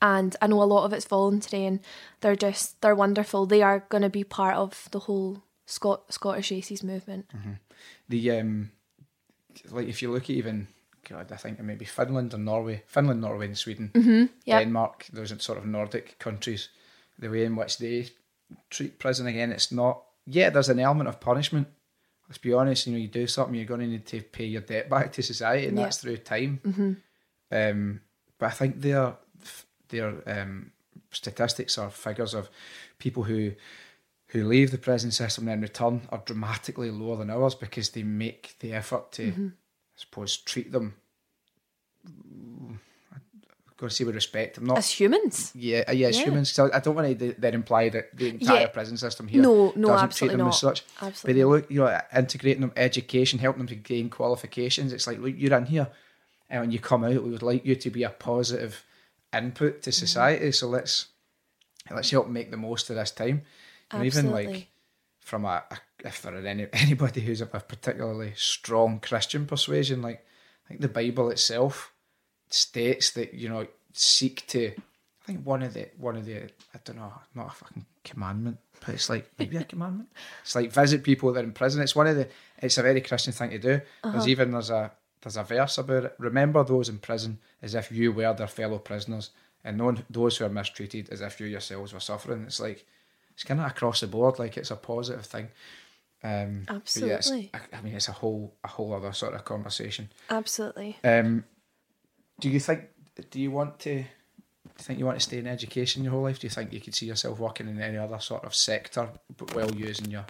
[0.00, 1.80] and I know a lot of it's voluntary and
[2.20, 3.46] they're just they're wonderful.
[3.46, 7.26] They are going to be part of the whole Scot- Scottish ACEs movement.
[8.08, 8.70] The um,
[9.70, 10.66] like if you look at even
[11.08, 14.24] God, I think it may be Finland or Norway, Finland, Norway, and Sweden, Mm-hmm.
[14.44, 14.58] yeah.
[14.60, 15.06] Denmark.
[15.12, 16.68] Those sort of Nordic countries,
[17.18, 18.08] the way in which they
[18.68, 20.02] treat prison again, it's not.
[20.26, 21.68] Yeah, there's an element of punishment.
[22.28, 22.86] Let's be honest.
[22.86, 25.22] You know, you do something, you're going to need to pay your debt back to
[25.22, 25.84] society, and Yeah.
[25.84, 26.60] that's through time.
[26.64, 26.92] Mm-hmm.
[27.50, 28.00] Um,
[28.38, 29.14] but I think their
[29.90, 30.72] their um,
[31.10, 32.48] statistics or figures of
[32.98, 33.52] people who
[34.28, 38.04] who leave the prison system and then return are dramatically lower than ours because they
[38.04, 39.46] make the effort to, Mm-hmm.
[39.48, 40.94] I suppose, treat them.
[42.06, 42.78] I'm
[43.76, 44.58] going to say with respect.
[44.58, 44.78] I'm not.
[44.78, 45.52] As humans.
[45.54, 46.24] yeah, uh, yeah, as Yeah.
[46.26, 46.50] humans.
[46.52, 48.66] So I don't want to then imply that the entire Yeah.
[48.68, 50.54] prison system here No, no, doesn't absolutely treat them not.
[50.54, 50.84] as such.
[51.24, 54.92] But they look, you know, integrating them, education, helping them to gain qualifications.
[54.92, 55.88] It's like, look, you're in here,
[56.48, 58.84] and when you come out, we would like you to be a positive
[59.32, 59.80] input Mm-hmm.
[59.82, 60.52] to society.
[60.52, 61.06] So let's
[61.90, 63.42] let's help make the most of this time.
[63.90, 64.68] And even like
[65.20, 70.02] from a, a if there are any anybody who's of a particularly strong Christian persuasion,
[70.02, 70.24] like
[70.64, 71.92] I think the Bible itself
[72.48, 74.72] states that you know seek to.
[75.22, 78.58] I think one of the one of the I don't know, not a fucking commandment,
[78.84, 80.08] but it's like maybe a commandment.
[80.42, 81.82] It's like visit people that are in prison.
[81.82, 82.28] It's one of the.
[82.58, 83.80] It's a very Christian thing to do.
[84.02, 84.90] There's even there's a
[85.22, 86.14] there's a verse about it.
[86.18, 89.30] Remember those in prison as if you were their fellow prisoners,
[89.64, 92.44] and known those who are mistreated as if you yourselves were suffering.
[92.44, 92.86] It's like
[93.34, 94.38] it's kind of across the board.
[94.38, 95.48] Like it's a positive thing.
[96.22, 97.50] Um, but yeah, Absolutely.
[97.54, 100.10] I, I mean, it's a whole a whole other sort of conversation.
[100.28, 100.98] Absolutely.
[101.04, 101.44] Um,
[102.40, 102.84] do you think?
[103.30, 103.94] Do you want to?
[103.94, 104.04] Do
[104.78, 106.38] you think you want to stay in education your whole life?
[106.38, 109.54] Do you think you could see yourself working in any other sort of sector, but
[109.54, 110.24] while using your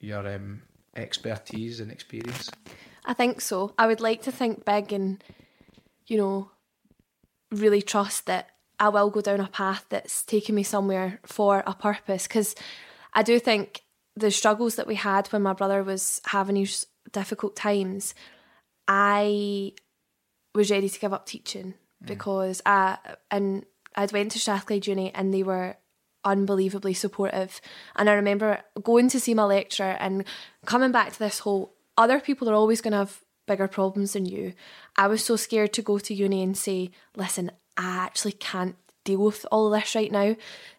[0.00, 0.62] your um,
[0.96, 2.50] expertise and experience?
[3.08, 3.72] I think so.
[3.78, 5.24] I would like to think big and,
[6.06, 6.50] you know,
[7.50, 11.74] really trust that I will go down a path that's taking me somewhere for a
[11.74, 12.28] purpose.
[12.28, 12.54] Because
[13.14, 13.82] I do think
[14.14, 18.14] the struggles that we had when my brother was having these difficult times,
[18.86, 19.72] I
[20.54, 22.06] was ready to give up teaching mm.
[22.06, 22.98] because I
[23.30, 23.64] and
[23.96, 25.76] I'd went to Strathclyde Uni and they were
[26.24, 27.60] unbelievably supportive.
[27.96, 30.24] And I remember going to see my lecturer and
[30.66, 34.24] coming back to this whole other people are always going to have bigger problems than
[34.24, 34.54] you.
[34.96, 39.20] I was so scared to go to uni and say, listen, I actually can't deal
[39.20, 40.36] with all this right now.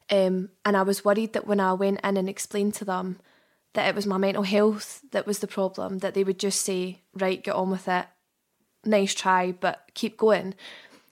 [0.10, 3.20] Um, and I was worried that when I went in and explained to them
[3.74, 7.02] that it was my mental health that was the problem, that they would just say,
[7.14, 8.06] right, get on with it.
[8.86, 10.56] Nice try, but keep going.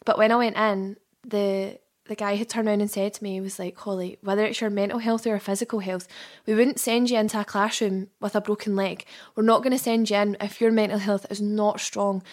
[0.05, 0.97] But when I went in,
[1.27, 4.45] the the guy had turned around and said to me, he was like, Holly, whether
[4.45, 6.07] it's your mental health or your physical health,
[6.45, 9.05] we wouldn't send you into a classroom with a broken leg.
[9.35, 12.23] We're not going to send you in if your mental health is not strong.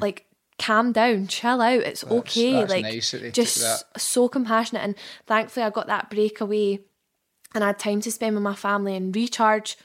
[0.00, 0.26] Like,
[0.58, 1.80] calm down, chill out.
[1.80, 2.52] It's okay.
[2.52, 4.82] that's like, nice just so compassionate.
[4.82, 4.94] And
[5.26, 6.80] thankfully, I got that break away
[7.54, 9.76] and I had time to spend with my family and recharge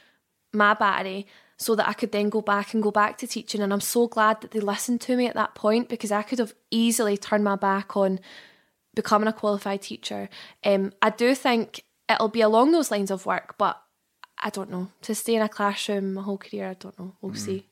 [0.52, 1.26] my battery
[1.56, 3.60] so that I could then go back and go back to teaching.
[3.60, 6.38] And I'm so glad that they listened to me at that point because I could
[6.38, 8.20] have easily turned my back on
[8.94, 10.28] becoming a qualified teacher.
[10.64, 13.80] Um, I do think it'll be along those lines of work, but
[14.38, 14.88] I don't know.
[15.02, 17.14] To stay in a classroom my whole career, I don't know.
[17.20, 17.66] We'll see.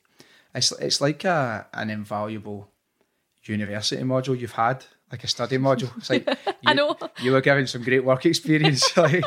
[0.53, 2.69] It's it's like a an invaluable
[3.43, 5.95] university module you've had, like a study module.
[5.97, 6.95] It's like you, I know.
[7.21, 9.23] you were given some great work experience, like,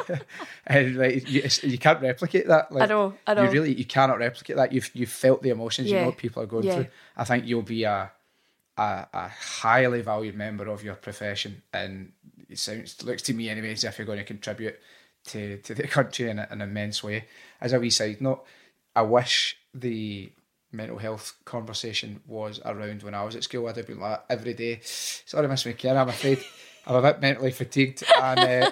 [0.66, 2.72] and like you, you can't replicate that.
[2.72, 3.42] Like, I know, I know.
[3.44, 4.72] You really you cannot replicate that.
[4.72, 5.90] You've you've felt the emotions.
[5.90, 6.74] You know what people are going yeah.
[6.74, 6.86] through.
[7.16, 8.10] I think you'll be a
[8.76, 12.12] a, a highly valued member of your profession, and
[12.48, 14.78] it sounds looks to me anyway as if you're going to contribute
[15.26, 17.26] to to the country in an immense way.
[17.60, 18.44] As a wee side note,
[18.94, 20.32] I wish the
[20.72, 23.68] mental health conversation was around when I was at school.
[23.68, 24.80] I'd have been like every day.
[24.82, 26.44] Sorry, Miss McKenna, I'm afraid
[26.86, 28.70] I'm a bit mentally fatigued, and uh,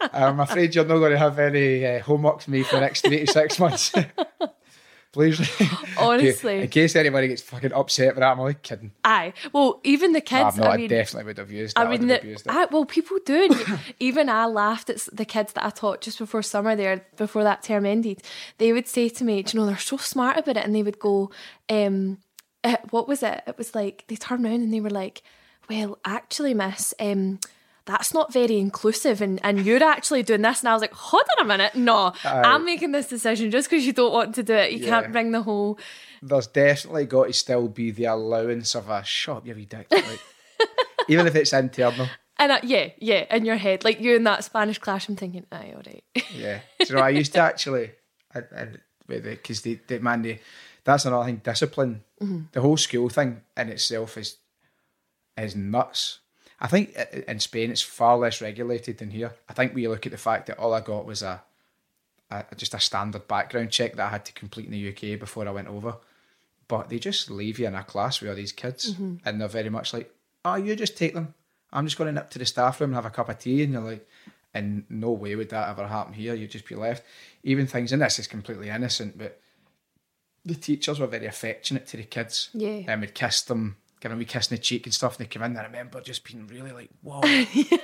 [0.12, 3.00] I'm afraid you're not going to have any uh, homework for me for the next
[3.00, 3.92] three to six months.
[5.10, 5.40] Please,
[5.98, 6.60] Honestly.
[6.60, 8.92] in case anybody gets fucking upset with that, I'm only kidding.
[9.04, 9.32] Aye.
[9.54, 10.70] Well, even the kids, I'm not.
[10.70, 11.80] I I, mean, definitely would have used it.
[11.80, 12.52] I I mean, have the, abused it.
[12.52, 13.48] I, well, people do.
[14.00, 17.62] Even I laughed at the kids that I taught just before summer there, before that
[17.62, 18.22] term ended.
[18.58, 20.64] They would say to me, Do you know, they're so smart about it.
[20.64, 21.30] And they would go,
[21.70, 22.18] um,
[22.62, 23.42] uh, What was it?
[23.46, 25.22] It was like, they turned around and they were like,
[25.70, 27.40] Well, actually, miss, um,
[27.88, 31.24] that's not very inclusive and, and you're actually doing this and I was like hold
[31.38, 34.54] on a minute no I'm making this decision just because you don't want to do
[34.54, 35.00] it you Yeah.
[35.00, 35.78] can't bring the whole
[36.22, 39.86] There's definitely got to still be the allowance of a shop, you dick.
[39.90, 40.20] Like,
[41.08, 42.06] even if it's internal.
[42.38, 45.72] and uh, yeah yeah in your head like you in that Spanish classroom thinking aye
[45.74, 46.60] alright Yeah.
[46.80, 47.90] Do you know, I used to actually,
[48.34, 48.78] and
[49.08, 50.38] because they, they, man, they,
[50.84, 51.40] that's another thing.
[51.42, 52.02] Discipline,
[52.52, 54.36] the whole school thing in itself is
[55.36, 56.20] is nuts.
[56.60, 59.32] I think uh, uh, in Spain it's far less regulated than here.
[59.48, 61.42] I think we look at the fact that all I got was a,
[62.30, 65.46] a just a standard background check that I had to complete in the UK before
[65.46, 65.96] I went over.
[66.66, 69.16] But they just leave you in a class with all these kids, mm-hmm.
[69.24, 70.12] and they're very much like,
[70.44, 71.34] "Oh, you just take them.
[71.72, 73.62] I'm just going to nip to the staff room and have a cup of tea."
[73.62, 74.06] And you're like,
[74.54, 76.34] "In no way would that ever happen here.
[76.34, 77.04] You'd just be left."
[77.42, 79.40] Even things, and this is completely innocent, but
[80.44, 82.50] the teachers were very affectionate to the kids.
[82.52, 82.82] Yeah.
[82.86, 85.18] and would kiss them, give them a wee kiss in the cheek and stuff.
[85.18, 85.52] And they come in.
[85.52, 87.20] And I remember just being really like, "Whoa."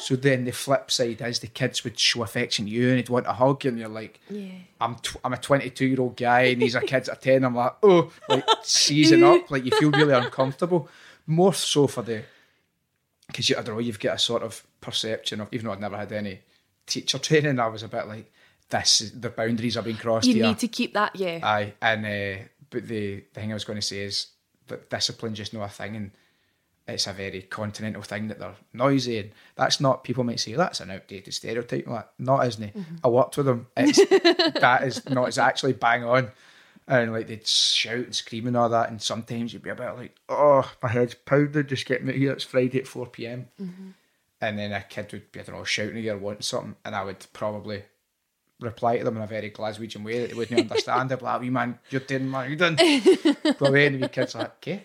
[0.00, 3.08] So then the flip side is the kids would show affection to you and they'd
[3.08, 6.42] want a hug, and you're like, yeah I'm tw- I'm a 22 year old guy
[6.42, 7.44] and these are kids at 10.
[7.44, 10.88] I'm like, oh, like seizing up, like you feel really uncomfortable.
[11.26, 12.22] More so for the
[13.26, 15.80] because you I don't know, you've got a sort of perception of even though I'd
[15.80, 16.42] never had any
[16.86, 18.32] teacher training, I was a bit like,
[18.70, 20.46] this is the boundaries are being crossed you here.
[20.46, 23.80] need to keep that yeah Aye, and uh, but the the thing I was going
[23.80, 24.28] to say is
[24.68, 26.10] that discipline just not a thing, and
[26.86, 30.04] it's a very continental thing that they're noisy, and that's not.
[30.04, 31.86] People might say oh, that's an outdated stereotype.
[31.86, 32.76] I'm Like, not isn't it?
[32.76, 32.96] Mm-hmm.
[33.04, 33.66] I worked with them.
[33.76, 33.98] It's
[34.60, 35.28] that is not.
[35.28, 36.30] It's actually bang on,
[36.86, 39.96] and like they'd shout and scream and all that, and sometimes you'd be a bit
[39.96, 41.68] like, oh, my head's pounded.
[41.68, 42.32] Just get me here.
[42.32, 43.48] It's Friday at four p.m.
[43.60, 43.90] Mm-hmm.
[44.40, 46.76] And then a kid would be, I don't know, shouting at you or wanting something,
[46.84, 47.82] and I would probably
[48.60, 51.10] reply to them in a very Glaswegian way that they wouldn't understand.
[51.10, 52.76] They'd be like, oh, wee man, you're doing man, you done.
[52.76, 54.84] but then the kids are like, okay.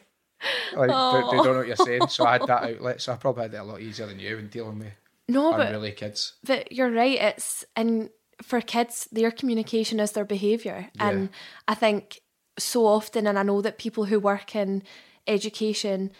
[0.75, 2.07] Like, they, they don't know what you're saying.
[2.09, 3.01] So I had that outlet.
[3.01, 4.93] So I probably had it a lot easier than you in dealing with
[5.29, 6.33] No, but unruly kids.
[6.45, 7.17] but you're right.
[7.19, 8.09] It's and
[8.41, 11.29] for kids, their communication is their behaviour, and
[11.67, 12.19] I think
[12.59, 14.83] so often, and I know that people who work in
[15.27, 16.11] education,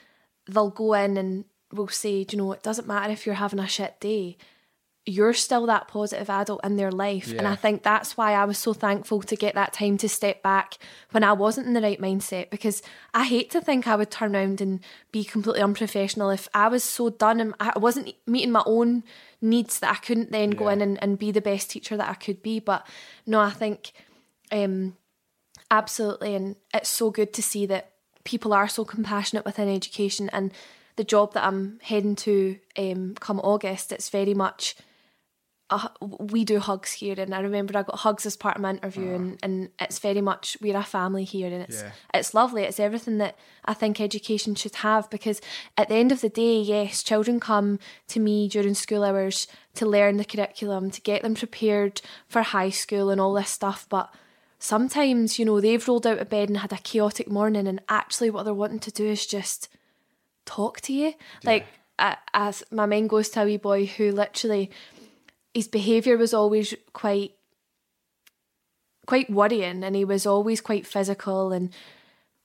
[0.48, 3.60] they'll go in and will say, "Do you know, it doesn't matter if you're having
[3.60, 4.38] a shit day."
[5.06, 7.34] You're still that positive adult in their life.
[7.38, 10.42] And I think that's why I was so thankful to get that time to step
[10.42, 10.78] back
[11.12, 12.82] when I wasn't in the right mindset because
[13.14, 14.80] I hate to think I would turn around and
[15.12, 19.04] be completely unprofessional if I was so done and I wasn't meeting my own
[19.42, 22.14] needs that I couldn't then go in and, and be the best teacher that I
[22.14, 22.60] could be.
[22.60, 22.88] But
[23.26, 23.92] no, I think
[24.54, 24.96] um,
[25.70, 26.34] absolutely.
[26.34, 27.92] And it's so good to see that
[28.24, 30.54] people are so compassionate within education and
[30.96, 34.76] the job that I'm heading to um, come August, it's very much
[35.74, 38.72] a, we do hugs here, and I remember I got hugs as part of my
[38.72, 39.16] interview, ah.
[39.16, 41.92] and, and it's very much we're a family here, and it's Yeah.
[42.14, 42.64] it's lovely.
[42.64, 45.42] It's everything that I think education should have because
[45.78, 49.86] at the end of the day, yes, children come to me during school hours to
[49.86, 54.14] learn the curriculum, to get them prepared for high school and all this stuff, but
[54.60, 58.30] sometimes you know they've rolled out of bed and had a chaotic morning, and actually
[58.30, 59.70] what they're wanting to do is just
[60.46, 61.14] talk to you.
[61.44, 61.66] Like
[62.34, 64.70] as my mind goes to a wee boy who literally
[65.54, 67.34] his behaviour was always quite
[69.06, 71.74] quite worrying and he was always quite physical and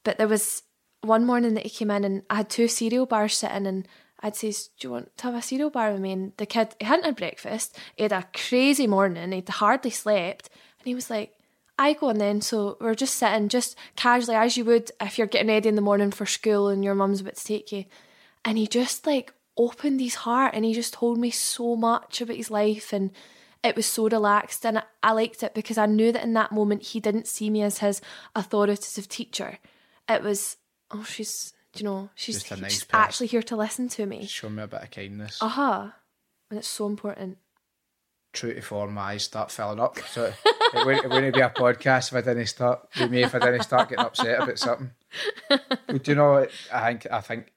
[0.05, 0.63] but there was
[1.03, 3.87] one morning that he came in and I had two cereal bars sitting and
[4.21, 6.13] I'd say, Do you want to have a cereal bar with me?
[6.13, 10.51] And the kid he hadn't had breakfast, he had a crazy morning, he'd hardly slept,
[10.79, 11.35] and he was like,
[11.79, 15.29] I go on then, so we're just sitting, just casually as you would if you're
[15.29, 17.85] getting ready in the morning for school and your mum's about to take you.
[18.45, 22.37] And he just like opened his heart and he just told me so much about
[22.37, 23.11] his life and
[23.65, 26.83] it was so relaxed and I, liked it because I knew that in that moment
[26.83, 28.01] he didn't see me as his
[28.37, 29.59] authoritative teacher.
[30.09, 30.57] It was,
[30.93, 33.05] oh, she's, do you know, she's, nice she's person.
[33.05, 34.27] actually here to listen to me.
[34.27, 35.43] Show me a bit of kindness.
[35.43, 35.89] Uh huh.
[36.51, 37.39] And it's so important.
[38.33, 39.99] True to form, my eyes start filling up.
[40.11, 43.39] So it wouldn't, it wouldn't be a podcast if I didn't start me if I
[43.39, 44.91] didn't start getting upset about something.
[45.49, 46.47] But do you know?
[46.73, 47.53] I think I think.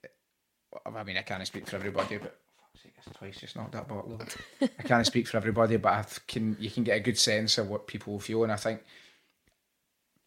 [0.86, 2.38] I mean, I can't speak for everybody, but
[2.82, 4.14] sake, it's twice just knocked that bottle.
[4.14, 4.26] over.
[4.62, 6.58] I can't speak for everybody, but I can.
[6.60, 8.82] You can get a good sense of what people feel, and I think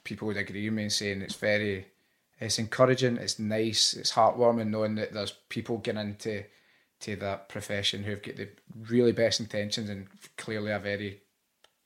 [0.04, 1.86] people would agree with me in saying it's very.
[2.40, 3.16] It's encouraging.
[3.16, 3.94] It's nice.
[3.94, 6.44] It's heartwarming knowing that there's people getting into
[7.00, 8.48] to that profession who've got the
[8.88, 11.20] really best intentions and clearly a very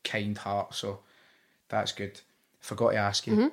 [0.04, 0.74] kind heart.
[0.74, 1.00] So
[1.68, 2.20] that's good.
[2.60, 3.48] Forgot to ask you mm-hmm.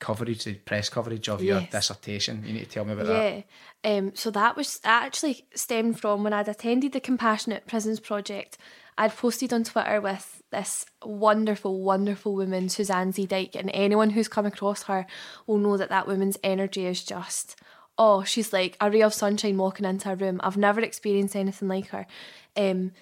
[0.00, 2.42] Coverage, the press coverage of your dissertation.
[2.44, 3.44] You need to tell me about that.
[3.84, 3.96] Yeah.
[3.96, 8.58] Um, so that was that actually stemmed from when I'd attended the Compassionate Prisons Project.
[8.98, 14.46] I'd posted on Twitter with this wonderful, wonderful woman, Suzanne Zeedyk, and anyone who's come
[14.46, 15.06] across her
[15.46, 17.56] will know that that woman's energy is just,
[17.96, 20.40] oh, she's like a ray of sunshine walking into a room.
[20.42, 22.06] I've never experienced anything like her.
[22.56, 22.92] Um,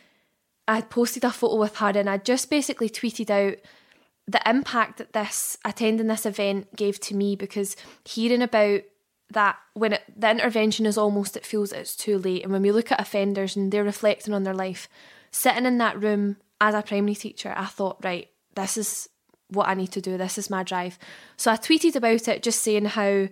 [0.69, 3.59] I had posted a photo with her and I'd just basically tweeted out
[4.29, 7.75] the impact that this attending this event gave to me because
[8.05, 8.83] hearing about
[9.31, 12.45] that when it, the intervention is almost it feels it's too late.
[12.45, 14.89] And when we look at offenders and they're reflecting on their life
[15.31, 19.09] sitting in that room as a primary teacher i thought right this is
[19.51, 20.17] what i need to do.
[20.19, 20.99] This is my drive.
[21.37, 23.29] So i tweeted about it just saying how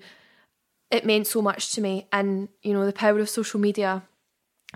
[0.90, 2.06] it meant so much to me.
[2.12, 4.02] And you know the power of social media.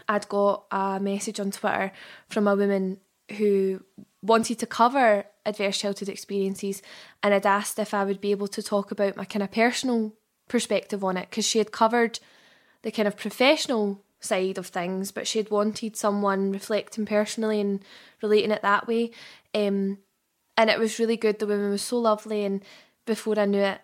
[0.09, 1.93] I'd got a message on Twitter
[2.29, 2.99] from a woman
[3.37, 3.83] who
[4.23, 6.83] wanted to cover adverse childhood experiences
[7.23, 10.13] and had asked if I would be able to talk about my kind of personal
[10.49, 12.19] perspective on it because she had covered
[12.83, 17.83] the kind of professional side of things, but she had wanted someone reflecting personally and
[18.23, 19.11] relating it that way.
[19.55, 19.99] Um,
[20.57, 21.39] and it was really good.
[21.39, 22.63] The woman was so lovely, and
[23.07, 23.81] before I knew it,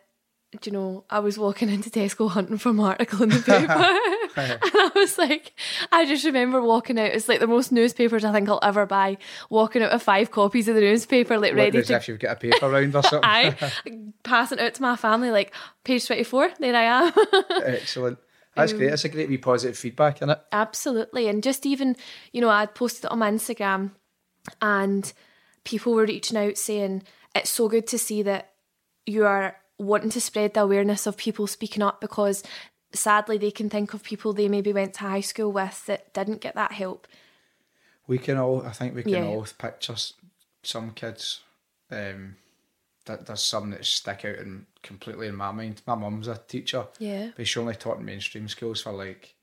[0.64, 3.98] you know, I was walking into Tesco hunting for an article in the paper.
[4.60, 5.52] and I was like,
[5.90, 7.12] I just remember walking out.
[7.12, 9.18] It's like the most newspapers I think I'll ever buy.
[9.50, 12.40] Walking out with five copies of the newspaper, like ready to if you've got a
[12.40, 13.20] paper round or something.
[13.24, 13.72] I
[14.22, 15.54] passing out to my family, like
[15.84, 16.50] page twenty four.
[16.58, 17.12] There I am.
[17.64, 18.18] Excellent.
[18.54, 18.88] That's great.
[18.88, 20.40] That's a great wee positive feedback, isn't it?
[20.50, 21.28] Absolutely.
[21.28, 21.94] And just even,
[22.32, 23.90] you know, I'd posted it on my Instagram
[24.62, 25.12] and
[25.64, 27.02] people were reaching out saying,
[27.34, 28.52] it's so good to see that
[29.04, 32.42] you are wanting to spread the awareness of people speaking up because
[32.97, 36.40] sadly they can think of people they maybe went to high school with that didn't
[36.40, 37.06] get that help.
[38.06, 39.24] We can all, I think we can Yeah.
[39.24, 39.94] all picture
[40.62, 41.40] some kids.
[41.90, 42.36] Um,
[43.05, 45.81] that there's some that stick out in, completely in my mind.
[45.86, 47.31] My mum's a teacher, Yeah.
[47.36, 49.35] but she only taught in mainstream schools for like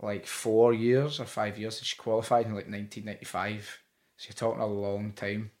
[0.00, 1.80] like four years or five years.
[1.82, 3.78] She qualified in like 1995.
[4.16, 5.52] So you're talking a long time.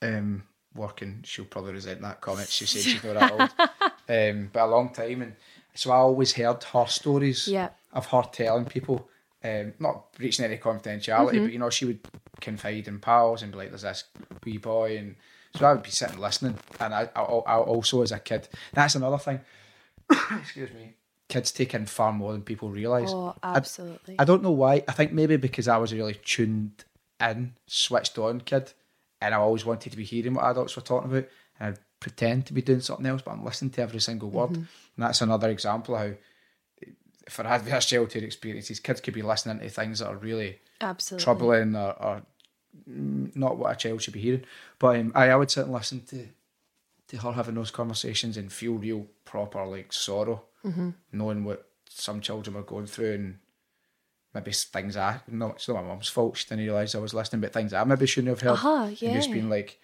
[0.00, 0.44] Um,
[0.74, 2.48] working, she'll probably resent that comment.
[2.48, 3.50] She said she's not that old,
[4.08, 5.22] um, but a long time.
[5.22, 5.36] And
[5.74, 7.70] so I always heard her stories Yeah.
[7.92, 9.08] of her telling people
[9.44, 12.00] um, not breaching any confidentiality, but you know, she would
[12.40, 14.04] confide in pals and be like, "There's this
[14.44, 15.16] wee boy," and
[15.56, 16.58] so I would be sitting listening.
[16.78, 19.40] And I, I, I also as a kid, that's another thing.
[20.40, 20.94] Excuse me.
[21.28, 23.10] Kids take in far more than people realise.
[23.12, 24.16] Oh, absolutely.
[24.18, 24.84] I don't know why.
[24.86, 26.84] I think maybe because I was a really tuned
[27.20, 28.72] in, switched on kid,
[29.20, 31.28] and I always wanted to be hearing what adults were talking about,
[31.58, 34.50] and I'd pretend to be doing something else, but I'm listening to every single word.
[34.56, 34.66] And
[34.98, 36.10] that's another example of how,
[37.28, 41.24] for adverse childhood experiences, kids could be listening to things that are really absolutely.
[41.24, 42.22] troubling or, or
[42.86, 44.44] not what a child should be hearing.
[44.78, 46.26] But um, I, I would sit and listen to
[47.08, 50.90] to her having those conversations and feel real proper like sorrow, Mm-hmm.
[51.12, 53.38] knowing what some children were going through and
[54.32, 56.36] maybe things I no, it's not my mum's fault.
[56.36, 58.52] She didn't realise I was listening, but things I maybe shouldn't have heard.
[58.52, 59.34] Uh-huh, And just yeah.
[59.34, 59.78] being like,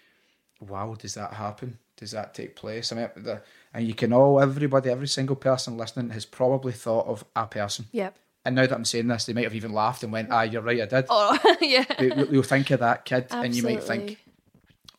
[0.61, 1.77] wow, does that happen?
[1.99, 2.91] Does that take place?
[2.91, 3.41] I mean, the,
[3.73, 7.85] and you can all, everybody, every single person listening has probably thought of a person.
[7.91, 8.15] Yep.
[8.45, 10.61] And now that I'm saying this, they might have even laughed and went, ah, you're
[10.61, 11.05] right, I did.
[11.09, 11.83] Oh, yeah.
[11.99, 14.17] They- You'll think of that kid and you might think,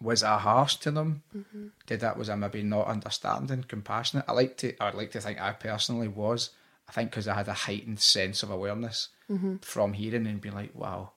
[0.03, 1.23] was I harsh to them?
[1.37, 1.69] Mm-hmm.
[1.87, 4.27] Did that, was I maybe not understanding, compassionate?
[4.29, 6.51] I like to, I'd like to think I personally was.
[6.89, 9.57] I think because I had a heightened sense of awareness Mm-hmm.
[9.59, 11.13] from hearing and being like, wow,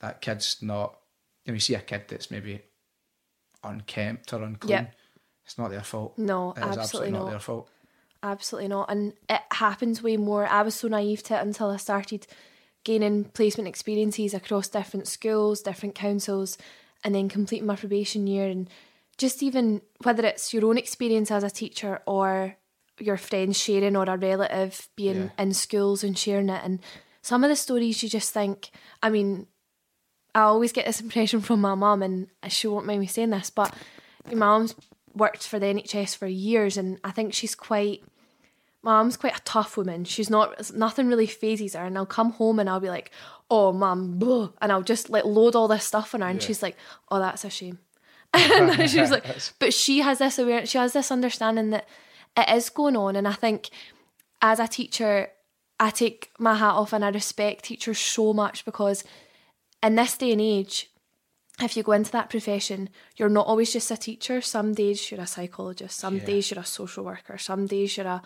[0.00, 0.98] that kid's not,
[1.44, 2.60] you know, you see a kid that's maybe
[3.62, 4.94] unkempt or unclean, Yep.
[5.44, 6.16] It's not their fault.
[6.18, 7.30] No, It is absolutely not not.
[7.30, 7.68] their fault.
[8.22, 8.90] Absolutely not.
[8.90, 10.46] And it happens way more.
[10.46, 12.26] I was so naive to it until I started
[12.84, 16.56] gaining placement experiences across different schools, different councils,
[17.02, 18.46] and then completing my probation year.
[18.48, 18.68] And
[19.18, 22.56] just even whether it's your own experience as a teacher or
[22.98, 25.30] your friends sharing or a relative being Yeah.
[25.42, 26.62] in schools and sharing it.
[26.64, 26.80] And
[27.20, 28.70] some of the stories you just think,
[29.02, 29.46] I mean,
[30.34, 33.50] I always get this impression from my mum, and she won't mind me saying this,
[33.50, 33.74] but
[34.26, 34.74] my mum's
[35.14, 38.02] worked for the NHS for years, and I think she's quite.
[38.82, 40.04] My mum's quite a tough woman.
[40.04, 40.74] She's not.
[40.74, 43.10] Nothing really fazes her, and I'll come home and I'll be like,
[43.50, 46.46] "Oh, mum," blah," and I'll just like load all this stuff on her, and Yeah.
[46.46, 46.76] she's like,
[47.10, 47.78] "Oh, that's a shame."
[48.34, 49.24] and she was like,
[49.60, 50.70] but she has this awareness.
[50.70, 51.86] She has this understanding that
[52.36, 53.70] it is going on, and I think
[54.42, 55.28] as a teacher,
[55.80, 59.02] I take my hat off and I respect teachers so much because
[59.82, 60.90] in this day and age,
[61.62, 64.40] if you go into that profession, you're not always just a teacher.
[64.40, 65.98] Some days you're a psychologist.
[65.98, 66.24] Some Yeah.
[66.24, 67.38] days you're a social worker.
[67.38, 68.22] Some days you're a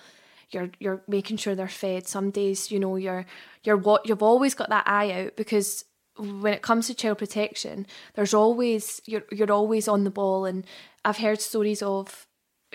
[0.50, 2.08] you're you're making sure they're fed.
[2.08, 3.26] Some days you know you're
[3.64, 5.84] you're what you've always got that eye out because
[6.16, 10.46] when it comes to child protection, there's always you're you're always on the ball.
[10.46, 10.64] And
[11.04, 12.26] I've heard stories of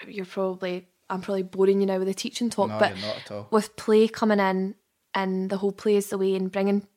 [0.07, 3.17] you're probably I'm probably boring you now with the teaching talk, No, but you're not
[3.17, 3.47] at all.
[3.49, 4.75] with play coming in
[5.15, 6.87] and the whole play is the way and bringing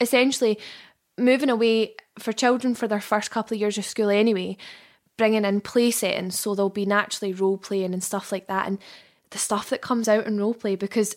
[0.00, 0.58] essentially
[1.18, 4.56] moving away for children for their first couple of years of school anyway
[5.16, 8.78] bringing in play settings so they'll be naturally role playing and stuff like that and
[9.30, 11.16] the stuff that comes out in role play because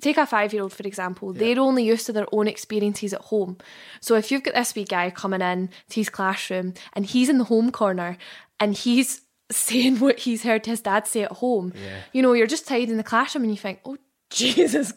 [0.00, 3.20] take a five year old for example they're only used to their own experiences at
[3.22, 3.56] home
[4.00, 7.38] so if you've got this wee guy coming in to his classroom and he's in
[7.38, 8.16] the home corner
[8.58, 9.20] and he's
[9.52, 12.00] saying what he's heard his dad say at home Yeah.
[12.12, 13.96] you know you're just tied in the classroom and you think oh
[14.30, 14.92] jesus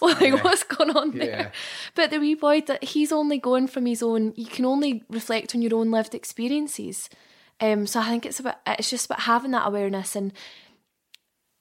[0.00, 1.50] well, like what's going on there Yeah.
[1.94, 5.54] but the wee boy that he's only going from his own you can only reflect
[5.54, 7.08] on your own lived experiences
[7.60, 10.32] um so i think it's about it's just about having that awareness and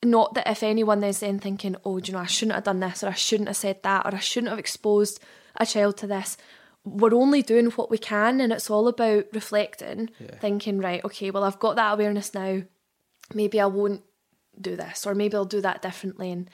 [0.03, 2.79] not that if anyone is then thinking, oh, do you know, I shouldn't have done
[2.79, 5.19] this, or I shouldn't have said that, or I shouldn't have exposed
[5.57, 6.37] a child to this.
[6.85, 10.09] We're only doing what we can, and it's all about reflecting,
[10.39, 12.61] thinking, right, okay, well, I've got that awareness now.
[13.33, 14.01] Maybe I won't
[14.59, 16.31] do this, or maybe I'll do that differently.
[16.31, 16.49] And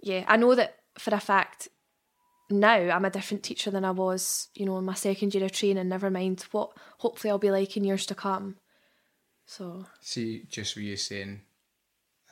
[0.00, 1.68] yeah, I know that for a fact
[2.50, 5.52] now I'm a different teacher than I was, you know, in my second year of
[5.52, 8.56] training, never mind what hopefully I'll be like in years to come.
[9.46, 11.40] So, See, just what you're saying,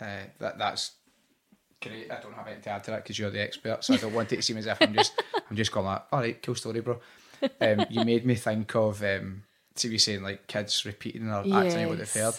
[0.00, 0.92] uh, that that's
[1.82, 2.10] great.
[2.10, 4.12] I don't have anything to add to that because you're the expert, so I don't
[4.12, 6.54] want it to seem as if I'm just I'm just going like, all right, cool
[6.54, 7.00] story, bro.
[7.60, 9.44] Um, you made me think of um,
[9.74, 12.34] see, you saying like kids repeating or acting out what they've heard.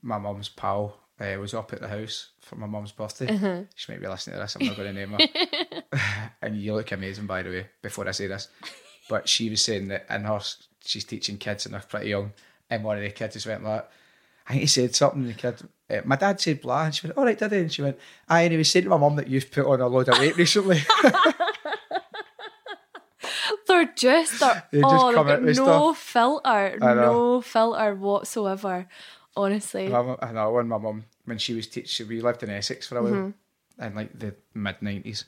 [0.00, 3.28] My mum's pal uh, was up at the house for my mum's birthday.
[3.28, 3.62] Uh-huh.
[3.74, 4.56] She might be listening to this.
[4.56, 6.30] I'm not going to name her.
[6.42, 7.66] and you look amazing, by the way.
[7.80, 8.48] Before I say this,
[9.08, 10.40] but she was saying that in her
[10.84, 12.32] she's teaching kids and they're pretty young,
[12.68, 13.88] and one of the kids just went like.
[14.44, 17.16] I think he said something, the kid, uh, my dad said blah, and she went,
[17.16, 17.58] all right, did he?
[17.58, 17.96] And she went,
[18.28, 20.18] aye, and he was saying to my mum that you've put on a load of
[20.18, 20.80] weight recently.
[23.68, 25.98] they're just they're, They just oh, they've no stuff.
[25.98, 28.88] filter, no filter whatsoever.
[29.36, 32.98] Honestly, I know when my mum, when she was teaching, we lived in Essex for
[32.98, 33.82] a while, mm-hmm.
[33.82, 35.24] in like the mid 90s,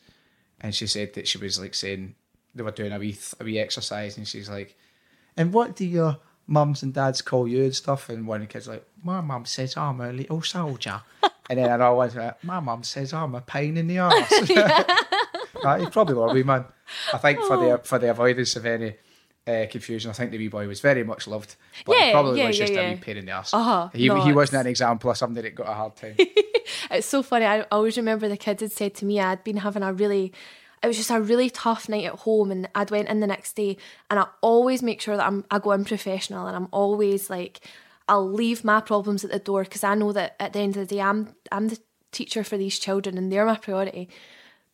[0.61, 2.15] and she said that she was like saying,
[2.55, 4.77] they were doing a wee, th- a wee exercise, and she's like,
[5.37, 8.09] and what do your mums and dads call you and stuff?
[8.09, 11.03] And one of the kids like, my mum says I'm a little soldier.
[11.51, 14.33] and then another one's like, my mum says I'm a pain in the arse.
[15.79, 16.67] He probably will be, man.
[17.13, 17.81] I think for the oh.
[17.83, 18.97] for the avoidance of any
[19.47, 21.57] uh, confusion, I think the wee boy was very much loved.
[21.85, 23.53] But he probably yeah, was just yeah, a wee pain in the ass.
[23.53, 23.91] Uh-huh.
[23.93, 26.17] He, No, he wasn't an example of somebody that got a hard time.
[26.91, 27.45] It's so funny.
[27.45, 30.33] I always remember the kids had said to me I'd been having a really
[30.83, 33.55] it was just a really tough night at home and I'd went in the next
[33.57, 33.77] day
[34.11, 37.61] and I always make sure that I'm I go in professional and I'm always like
[38.09, 40.87] I'll leave my problems at the door because I know that at the end of
[40.89, 41.79] the day I'm I'm the
[42.13, 44.09] teacher for these children and they're my priority.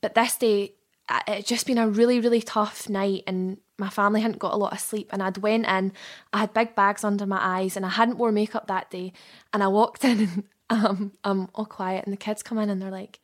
[0.00, 0.74] But this day
[1.08, 4.56] I- it just been a really really tough night and my family hadn't got a
[4.56, 5.92] lot of sleep and I'd went in
[6.32, 9.12] I had big bags under my eyes and I hadn't wore makeup that day
[9.52, 12.80] and I walked in and um I'm all quiet and the kids come in and
[12.80, 13.18] they're like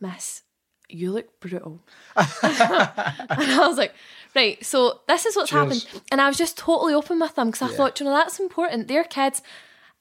[0.00, 0.42] miss
[0.92, 1.80] you look brutal.
[2.16, 3.94] And I was like
[4.34, 5.84] right so this is what's Cheers.
[5.84, 8.40] happened and I was just totally open with them because I thought you know that's
[8.40, 8.88] important.
[8.88, 9.40] They're kids.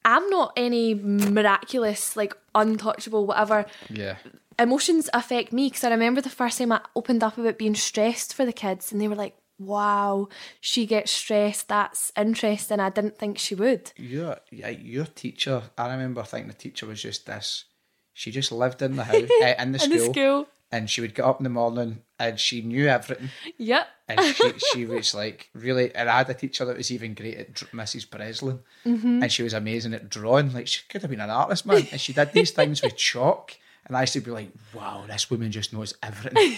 [0.05, 4.15] I'm not any miraculous like untouchable whatever yeah.
[4.57, 8.33] emotions affect me because I remember the first time I opened up about being stressed
[8.33, 10.29] for the kids, and they were like, "Wow,
[10.59, 11.67] she gets stressed.
[11.67, 12.79] That's interesting.
[12.79, 15.61] I didn't think she would." Your yeah, your teacher.
[15.77, 17.65] I remember thinking the teacher was just this.
[18.13, 21.01] She just lived in the house, uh, in the In school, the school, and she
[21.01, 23.29] would get up in the morning and she knew everything.
[23.57, 25.93] yep, and she she was like really.
[25.95, 28.09] And I had a teacher that was even great at dr- Mrs.
[28.09, 30.53] Breslin, and she was amazing at drawing.
[30.53, 31.87] Like she could have been an artist, man.
[31.91, 35.29] And she did these things with chalk, and I used to be like, "Wow, this
[35.31, 36.57] woman just knows everything."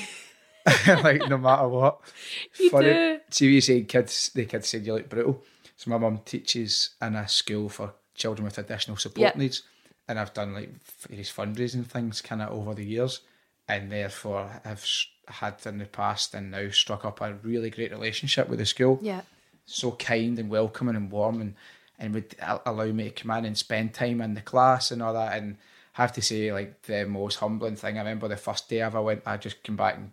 [1.03, 2.01] like no matter what.
[2.59, 2.93] You Funny.
[2.93, 3.19] do.
[3.29, 5.43] See, you say kids, the kids said you look brutal.
[5.77, 9.35] So my mum teaches in a school for children with additional support Yep.
[9.37, 9.63] needs,
[10.07, 10.69] and I've done like
[11.07, 13.21] various fundraising things kind of over the years,
[13.67, 14.85] and therefore have
[15.27, 18.99] had in the past and now struck up a really great relationship with the school.
[19.01, 19.21] yeah,
[19.65, 21.55] So kind and welcoming and warm, and
[21.97, 22.35] and would
[22.65, 25.37] allow me to come in and spend time in the class and all that.
[25.37, 25.57] And
[25.97, 27.95] I have to say, like the most humbling thing.
[27.97, 30.11] I remember the first day I ever went, I just came back and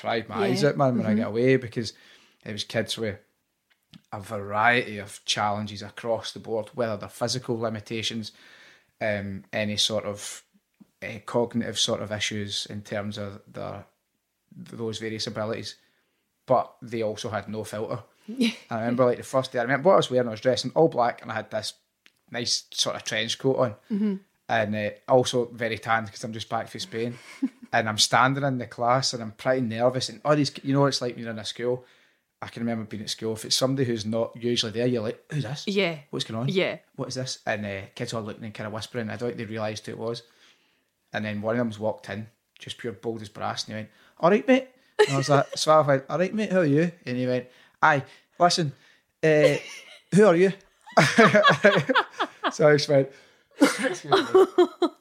[0.00, 1.92] cried my eyes out, man, when I get away because
[2.44, 3.18] it was kids with
[4.12, 8.32] a variety of challenges across the board, whether they're physical limitations,
[9.00, 10.42] um, any sort of
[11.02, 13.84] uh, cognitive sort of issues in terms of their
[14.56, 15.76] those various abilities,
[16.46, 17.98] but they also had no filter.
[18.70, 20.28] I remember like the first day, I remember what I was wearing.
[20.28, 21.74] I was dressed in all black, and I had this
[22.30, 23.74] nice sort of trench coat on,
[24.48, 27.18] and uh, also very tanned because I'm just back from Spain.
[27.72, 30.08] and I'm standing in the class, and I'm pretty nervous.
[30.08, 31.84] And all these, you know, it's like when you're in a school.
[32.42, 33.32] I can remember being at school.
[33.32, 35.64] If it's somebody who's not usually there, you're like, "Who's this?
[35.66, 36.48] yeah, What's going on?
[36.48, 36.76] yeah.
[36.94, 37.38] what is this?
[37.46, 39.08] And uh, kids are looking and kind of whispering.
[39.08, 40.22] I don't think they realised who it was.
[41.14, 42.26] And then one of them's walked in,
[42.58, 43.88] just pure bold as brass, and he went,
[44.20, 44.68] "All right, mate."
[44.98, 47.26] And I was like, "So I went, all right, mate, how are you?" And he
[47.26, 47.46] went,
[47.82, 48.02] "Aye,
[48.38, 48.72] listen,
[49.24, 49.54] uh,
[50.14, 50.52] who are you?"
[52.52, 53.08] so I just went.
[53.58, 54.10] Excuse me.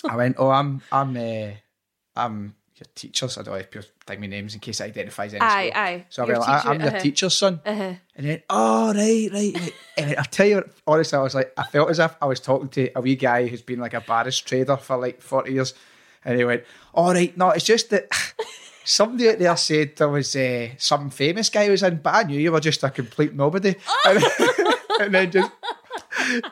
[0.09, 1.51] I went, "Oh, I'm, I'm, uh,
[2.15, 4.85] I'm your teacher." So I don't know if you're type my names in case it
[4.85, 5.81] identifies any Aye, school.
[5.81, 6.05] aye.
[6.09, 6.99] So I Your went, I, teacher, "I'm your uh-huh.
[6.99, 7.93] teacher's son." Uh-huh.
[8.15, 9.73] And then, oh, right, right, right.
[9.97, 12.69] And I tell you, honestly, I was like, I felt as if I was talking
[12.69, 15.73] to a wee guy who's been like a barrister for like 40 years.
[16.23, 16.63] And he went,
[16.93, 18.07] all right, no, it's just that
[18.83, 22.23] somebody out there said there was uh, some famous guy who was in, but I
[22.23, 23.75] knew you were just a complete nobody.
[24.05, 24.23] and,
[24.99, 25.51] and then just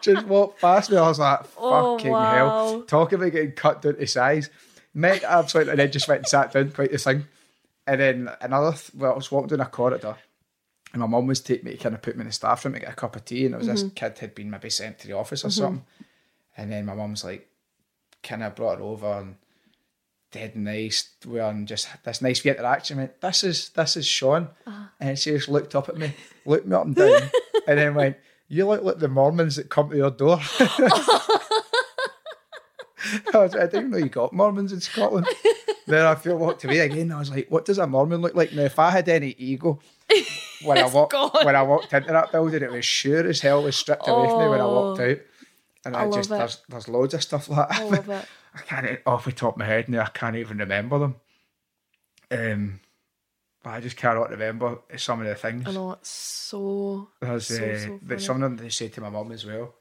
[0.02, 0.98] just walked past me.
[0.98, 2.32] I was like, Oh, fucking wow.
[2.34, 2.82] hell.
[2.84, 4.50] Talk about getting cut down to size.
[4.94, 7.26] Met absolutely, and then just went and sat down, quite the thing.
[7.88, 10.16] And then another, th- well, I was walking down a corridor
[10.94, 12.76] and my mum was taking me to kind of put me in the staff room
[12.76, 13.96] to get a cup of tea, and it was this mm-hmm.
[13.96, 15.62] kid had been maybe sent to the office or mm-hmm.
[15.62, 15.86] something.
[16.56, 17.50] And then my mum's like,
[18.22, 19.36] kind of brought her over and
[20.32, 23.00] dead nice, wearing just this nice interaction.
[23.00, 24.92] I went, this is this is Sean, ah.
[25.00, 26.14] and she just looked up at me,
[26.46, 27.32] looked me up and down,
[27.68, 28.18] and then went,
[28.48, 30.40] you look like the Mormons that come to your door.
[33.34, 35.28] I, was, I didn't know you got Mormons in Scotland.
[35.88, 37.12] then I feel walked away again.
[37.12, 38.54] I was like, what does a Mormon look like?
[38.54, 39.80] Now, if I had any ego
[40.64, 41.32] when I walked gone.
[41.44, 44.40] when I walked into that building, it was sure as hell was stripped away from
[44.40, 45.12] me when I walked Oh.
[45.12, 45.18] out.
[45.86, 46.38] And I I, just it.
[46.38, 47.80] there's there's loads of stuff like that.
[47.82, 48.26] I love it.
[48.56, 50.04] I can't off the top of my head now.
[50.04, 51.16] I can't even remember them.
[52.32, 52.80] Um,
[53.64, 55.68] but I just cannot remember some of the things.
[55.68, 57.10] I know it's so.
[57.20, 59.74] There's, so, uh, so but some of them they say to my mum as well.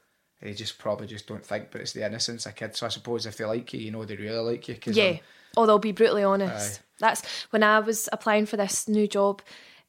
[0.43, 2.77] They just probably just don't think, but it's the innocence of kids.
[2.77, 4.75] So I suppose if they like you, you know they really like you.
[4.75, 5.03] Cause Yeah.
[5.05, 5.19] I'm-
[5.55, 6.79] Oh, they'll be brutally honest.
[6.79, 6.83] Aye.
[6.99, 7.21] That's
[7.51, 9.41] when I was applying for this new job.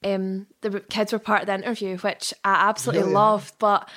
[0.05, 3.89] Um, the kids were part of the interview, which I absolutely loved, but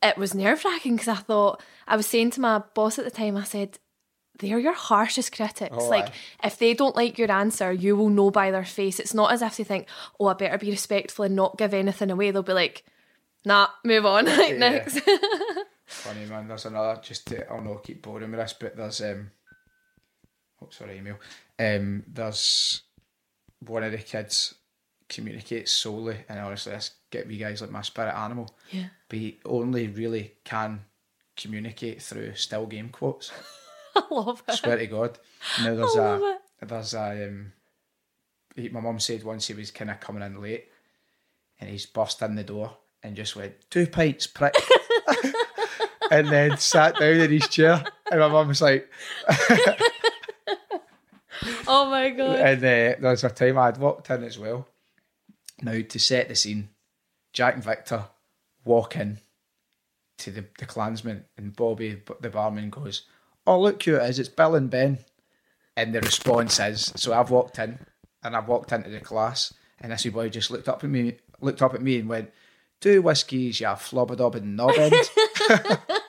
[0.00, 3.10] it was nerve wracking because I thought I was saying to my boss at the
[3.10, 3.80] time, I said,
[4.38, 5.76] "They're your harshest critics.
[5.76, 6.12] Oh, like, aye.
[6.44, 9.00] if they don't like your answer, you will know by their face.
[9.00, 9.88] It's not as if they think,
[10.20, 12.30] oh, I better be respectful and not give anything away.
[12.30, 12.84] They'll be like,
[13.44, 14.26] nah, move on.
[14.38, 14.56] like, Yeah.
[14.58, 15.00] next.
[15.92, 19.30] Funny man, there's another just to I'll not keep boring with this, but there's um
[20.62, 21.18] oh sorry email.
[21.58, 22.82] Um there's
[23.60, 24.54] one of the kids
[25.08, 28.52] communicates solely, and honestly, this get me guys like my spirit animal.
[28.70, 28.86] Yeah.
[29.08, 30.80] But he only really can
[31.36, 33.30] communicate through still game quotes.
[33.94, 34.54] I love it.
[34.54, 35.18] Swear to God.
[35.62, 36.68] Now there's a it.
[36.68, 37.52] there's a um,
[38.56, 40.68] he, my mum said once he was kind of coming in late,
[41.60, 44.54] and he's burst in the door and just went two pints, prick,
[46.12, 48.88] and then sat down in his chair, and my mum was like,
[51.66, 52.38] Oh my god.
[52.38, 54.68] and uh, there was a time I'd walked in as well.
[55.62, 56.68] Now to set the scene,
[57.32, 58.04] Jack and Victor
[58.64, 59.18] walk in
[60.18, 63.06] to the the Clansman, and Bobby, the barman, goes,
[63.46, 64.18] "Oh look who it is!
[64.18, 64.98] It's Bill and Ben."
[65.74, 67.78] And the response is, so I've walked in,
[68.22, 71.16] and I've walked into the class, and this wee boy just looked up at me,
[71.40, 72.30] looked up at me, and went,
[72.82, 74.92] two whiskies, you flobberdob and nobbin."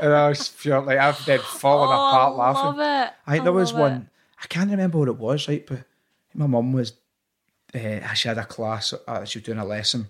[0.00, 2.78] and I was pure, like I've then fallen apart oh, laughing.
[2.80, 3.12] love it.
[3.26, 3.76] I think there was it.
[3.76, 4.10] one.
[4.42, 5.66] I can't remember what it was, right?
[5.66, 5.84] But
[6.34, 6.92] my mum was.
[7.74, 8.94] Uh, she had a class.
[9.06, 10.08] Uh, she was doing a lesson,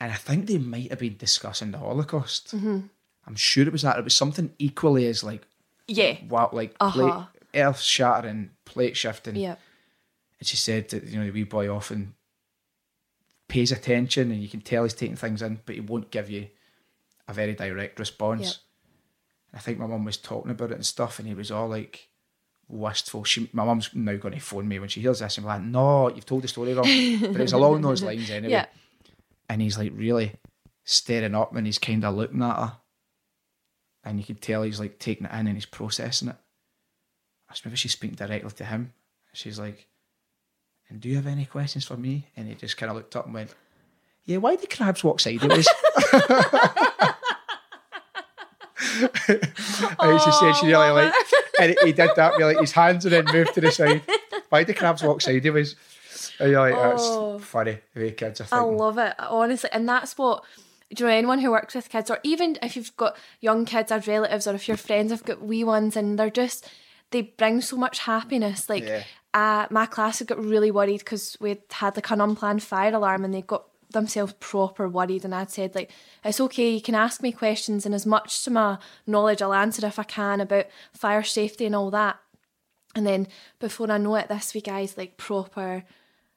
[0.00, 2.54] and I think they might have been discussing the Holocaust.
[2.56, 2.80] Mm-hmm.
[3.26, 3.98] I'm sure it was that.
[3.98, 5.46] It was something equally as like
[5.88, 6.16] Yeah.
[6.28, 6.92] wow, like Uh-huh.
[6.92, 9.36] plate, earth shattering, plate shifting.
[9.36, 9.56] Yeah.
[10.38, 12.14] And she said that you know the wee boy often
[13.48, 16.48] pays attention, and you can tell he's taking things in, but he won't give you
[17.28, 18.58] a very direct response.
[19.56, 22.10] I think my mum was talking about it and stuff, and he was all like
[22.68, 23.24] wistful.
[23.24, 25.62] She, my mum's now going to phone me when she hears this and be like,
[25.62, 28.52] "No, you've told the story wrong." but it was along those lines anyway.
[28.52, 28.66] Yeah.
[29.48, 30.32] And he's like really
[30.84, 32.76] staring up, and he's kind of looking at her,
[34.04, 36.36] and you can tell he's like taking it in and he's processing it.
[37.48, 38.92] I was maybe she's speaking directly to him.
[39.32, 39.86] She's like,
[40.90, 43.24] "And do you have any questions for me?" And he just kind of looked up
[43.24, 43.54] and went,
[44.26, 45.66] "Yeah, why do crabs walk sideways?"
[49.28, 52.36] and she said she really love liked, and he did that.
[52.36, 54.02] Really, his hands and then moved to the side.
[54.48, 55.76] Why do crabs walk sideways?
[56.38, 57.38] And you're like, that's Oh.
[57.38, 57.78] funny.
[57.94, 59.70] The way kids are I love it, honestly.
[59.72, 60.44] And that's what,
[60.94, 63.90] do you know, anyone who works with kids, or even if you've got young kids
[63.90, 66.68] or relatives, or if your friends have got wee ones and they're just,
[67.10, 68.68] they bring so much happiness.
[68.68, 69.02] Like, Yeah.
[69.34, 73.24] uh, my class had got really worried because we'd had like an unplanned fire alarm
[73.24, 73.64] and they got
[73.96, 75.24] themselves proper worried.
[75.24, 75.90] And I'd said, like,
[76.24, 79.86] it's okay, you can ask me questions, and as much to my knowledge, I'll answer
[79.86, 82.18] if I can about fire safety and all that.
[82.94, 83.28] And then
[83.58, 85.84] before I know it, this wee guy's like proper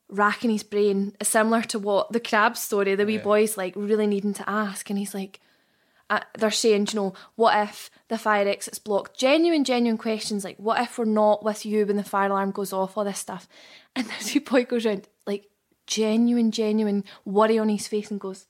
[0.09, 3.21] racking his brain, similar to what the crab story, the wee Yeah.
[3.23, 4.89] boy's like really needing to ask.
[4.89, 5.39] And he's like,
[6.09, 9.17] uh, they're saying, you know, what if the fire exit's blocked?
[9.17, 12.73] Genuine, genuine questions like, what if we're not with you when the fire alarm goes
[12.73, 12.97] off?
[12.97, 13.47] All this stuff.
[13.95, 15.45] And this wee boy goes around, like,
[15.89, 18.45] genuine, genuine worry on his face and goes,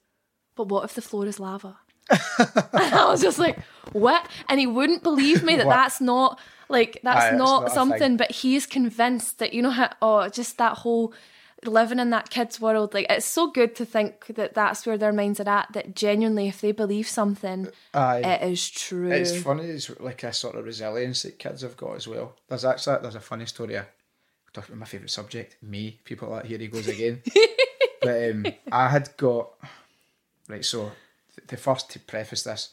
[0.54, 1.78] but what if the floor is lava?
[2.38, 3.58] and I was just like,
[3.92, 4.28] what?
[4.48, 5.74] And he wouldn't believe me that What?
[5.74, 6.38] that's not
[6.68, 7.98] like that's Aye, not, not a something.
[7.98, 8.16] thing.
[8.16, 11.12] But he's convinced that you know how oh just that whole
[11.64, 12.94] living in that kid's world.
[12.94, 15.72] Like it's so good to think that that's where their minds are at.
[15.72, 18.18] That genuinely, if they believe something, Aye.
[18.24, 19.10] it is true.
[19.12, 19.64] It's funny.
[19.64, 22.34] It's like a sort of resilience that kids have got as well.
[22.48, 23.78] There's actually there's a funny story.
[23.78, 23.84] I
[24.52, 26.00] talking about my favourite subject, me.
[26.04, 27.22] People like here he goes again.
[28.02, 29.50] but um, I had got
[30.48, 30.64] right.
[30.64, 30.92] So
[31.36, 32.70] th- the first to preface this,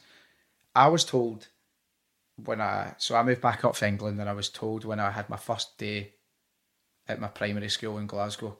[0.74, 1.48] I was told
[2.44, 5.10] when I so I moved back up to England, and I was told when I
[5.10, 6.14] had my first day
[7.06, 8.58] at my primary school in Glasgow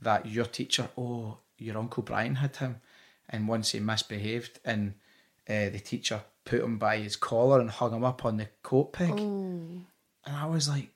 [0.00, 2.80] that your teacher, oh, your uncle Brian had him,
[3.28, 4.94] and once he misbehaved, and
[5.48, 8.92] uh, the teacher put him by his collar and hung him up on the coat
[8.92, 9.86] peg, and
[10.26, 10.90] I was like.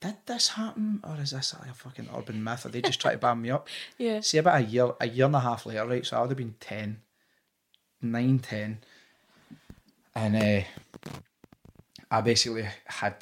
[0.00, 2.64] Did this happen, or is this like a fucking urban myth?
[2.64, 3.68] Or they just try to bam me up?
[3.98, 4.20] yeah.
[4.20, 6.06] See, about a year, a year and a half later, right?
[6.06, 7.00] So I would have been 10,
[8.02, 8.78] 9, 10.
[10.14, 10.64] And uh,
[12.10, 13.16] I basically had,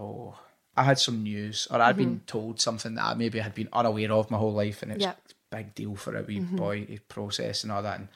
[0.00, 0.38] oh,
[0.76, 3.68] I had some news, or i had been told something that I maybe had been
[3.72, 5.12] unaware of my whole life, and it was Yeah.
[5.12, 7.98] a big deal for a wee boy to process and all that.
[8.00, 8.08] And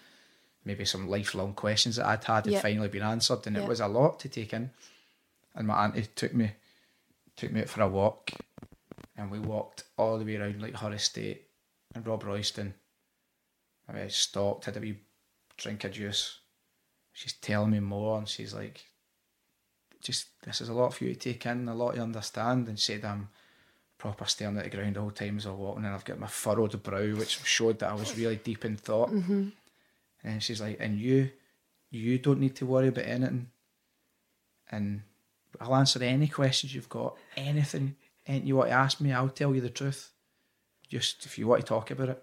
[0.65, 2.61] maybe some lifelong questions that I'd had had Yeah.
[2.61, 3.62] finally been answered, and Yeah.
[3.62, 4.70] it was a lot to take in.
[5.55, 6.53] And my auntie took me,
[7.36, 8.32] took me out for a walk,
[9.16, 11.48] and we walked all the way around like her estate
[11.94, 12.73] and Robroyston.
[13.89, 14.98] I mean, I stopped, had a wee
[15.56, 16.39] drink of juice.
[17.12, 18.85] She's telling me more, and she's like,
[20.01, 22.78] "Just this is a lot for you to take in, a lot to understand." And
[22.78, 23.28] said I'm
[23.98, 26.19] proper staring at the ground the whole time as I was walking, and I've got
[26.19, 29.11] my furrowed brow, which showed that I was really deep in thought.
[29.11, 29.48] Mm-hmm.
[30.24, 31.31] And she's like, "And you,
[31.90, 33.51] you don't need to worry about anything,
[34.70, 35.02] and
[35.60, 39.55] I'll answer any questions you've got, anything, anything you want to ask me, I'll tell
[39.55, 40.10] you the truth.
[40.89, 42.22] Just if you want to talk about it."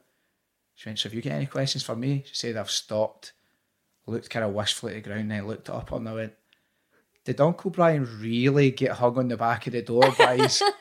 [0.75, 2.23] She went, So if you get any questions for me?
[2.25, 3.33] She said, I've stopped,
[4.07, 6.33] looked kind of wistfully at the ground, then looked up and I went,
[7.25, 10.61] Did Uncle Brian really get hung on the back of the door, guys?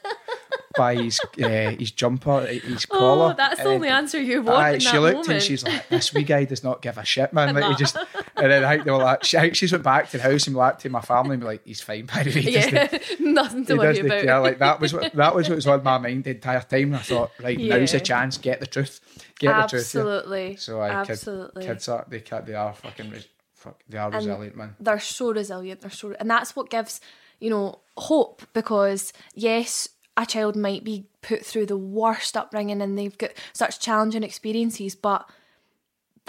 [0.77, 3.33] by his uh, his jumper, his collar.
[3.33, 5.29] Oh, that's the Uh, only answer you want in she looked moment.
[5.29, 7.97] and she's like, "This wee guy does not give a shit, man." Like, he just,
[8.41, 10.23] and then I think they were like, she, I think she's went back to the
[10.23, 12.99] house and like to my family and be like, "He's fine, by the way." Yeah,
[13.21, 14.23] nothing to worry about.
[14.23, 14.41] care.
[14.41, 16.85] Like that was what that was what was on my mind the entire time.
[16.89, 18.03] And I thought, right, now's the Yeah.
[18.05, 18.39] chance.
[18.39, 19.01] Get the truth.
[19.39, 19.83] Get the truth.
[19.83, 20.57] Absolutely.
[20.57, 21.63] So I Absolutely.
[21.63, 23.13] Kid, kids are they can they are fucking
[23.55, 24.77] fuck, they are resilient, man.
[24.81, 25.81] they're so resilient.
[25.83, 27.01] They're so, and that's what gives
[27.41, 32.99] you know hope because yes, a child might be put through the worst upbringing and
[32.99, 35.29] they've got such challenging experiences, but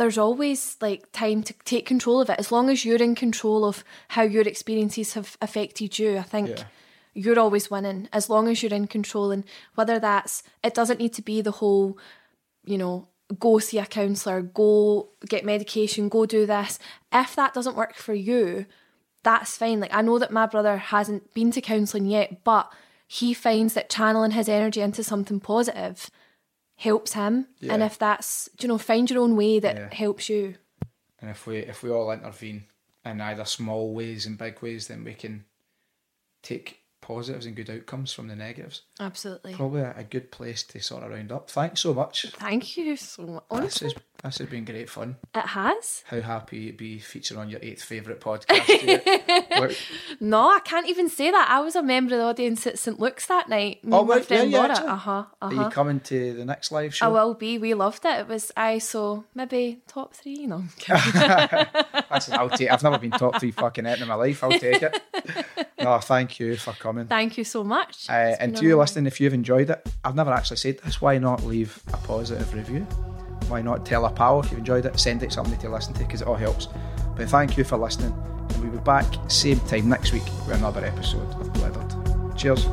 [0.02, 2.40] there's always like time to take control of it.
[2.40, 6.50] As long as you're in control of how your experiences have affected you, I think.
[6.50, 6.64] Yeah.
[7.14, 9.44] You're always winning as long as you're in control, and
[9.76, 11.98] whether that's it doesn't need to be the whole
[12.64, 13.08] you know,
[13.40, 16.80] go see a counsellor, go get medication, go do this.
[17.12, 18.66] If that doesn't work for you,
[19.24, 19.80] that's fine.
[19.80, 22.72] Like I know that my brother hasn't been to counselling yet, but
[23.08, 26.10] he finds that channeling his energy into something positive
[26.82, 27.48] helps him.
[27.70, 29.94] And if that's you know, find your own way that Yeah.
[29.94, 30.56] helps you.
[31.22, 32.64] And if we if we all intervene
[33.06, 35.46] in either small ways and big ways, then we can
[36.44, 38.84] take positives and good outcomes from the negatives.
[39.00, 39.54] Absolutely.
[39.56, 41.50] Probably a, a good place to sort of round up.
[41.50, 42.26] Thanks so much.
[42.38, 43.62] Thank you so much.
[43.80, 43.94] This
[44.24, 45.18] this has been great fun.
[45.36, 46.04] it has.
[46.08, 49.41] How happy to be featured on your eighth favourite podcast.
[50.20, 51.48] No, I can't even say that.
[51.50, 53.84] I was a member of the audience at St Luke's that night.
[53.84, 54.72] Me Oh, and my right, yeah, friend yeah, Laura.
[54.72, 54.88] actually.
[54.90, 55.24] Uh huh.
[55.42, 57.06] Uh are you coming to the next live show?
[57.06, 57.58] I will be.
[57.58, 58.20] We loved it.
[58.20, 60.46] It was I so maybe top three.
[60.48, 60.64] No.
[62.12, 62.72] Listen, I'll take.
[62.72, 64.44] I've never been top three fucking it in my life.
[64.44, 65.02] I'll take it.
[65.82, 67.08] No, thank you for coming.
[67.08, 68.08] thank you so much.
[68.08, 71.02] Uh, and to you listening, if you've enjoyed it, I've never actually said this.
[71.02, 72.82] Why not leave a positive review?
[73.48, 75.00] Why not tell a pal if you've enjoyed it?
[75.00, 76.68] Send it somebody to listen to because it all helps.
[77.16, 78.14] But thank you for listening,
[78.62, 82.38] we'll be back same time next week with another episode of Blethered.
[82.38, 82.66] Cheers.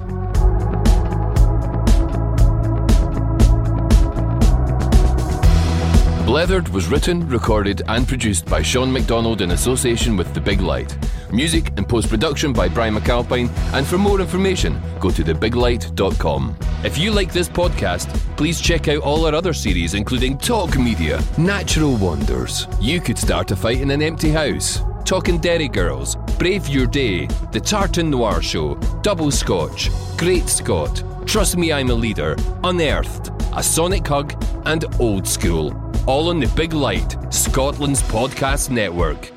[6.28, 10.94] Blethered was written, recorded, and produced by Sean McDonald in association with The Big Light.
[11.32, 16.54] Music and post production by Brian McAlpine, and for more information, go to thebiglight.com.
[16.84, 21.22] If you like this podcast, please check out all our other series, including Talk Media,
[21.38, 26.68] Natural Wonders, You Could Start a Fight in an Empty House, Talking Derry Girls, Brave
[26.68, 32.36] Your Day, The Tartan Noir Show, Double Scotch, Great Scott, Trust Me I'm a Leader,
[32.62, 34.34] Unearthed, A Sonic Hug,
[34.66, 35.72] and Old School.
[36.06, 39.30] All on the Big Light, Scotland's podcast network.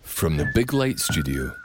[0.00, 1.61] From the Big Light Studio.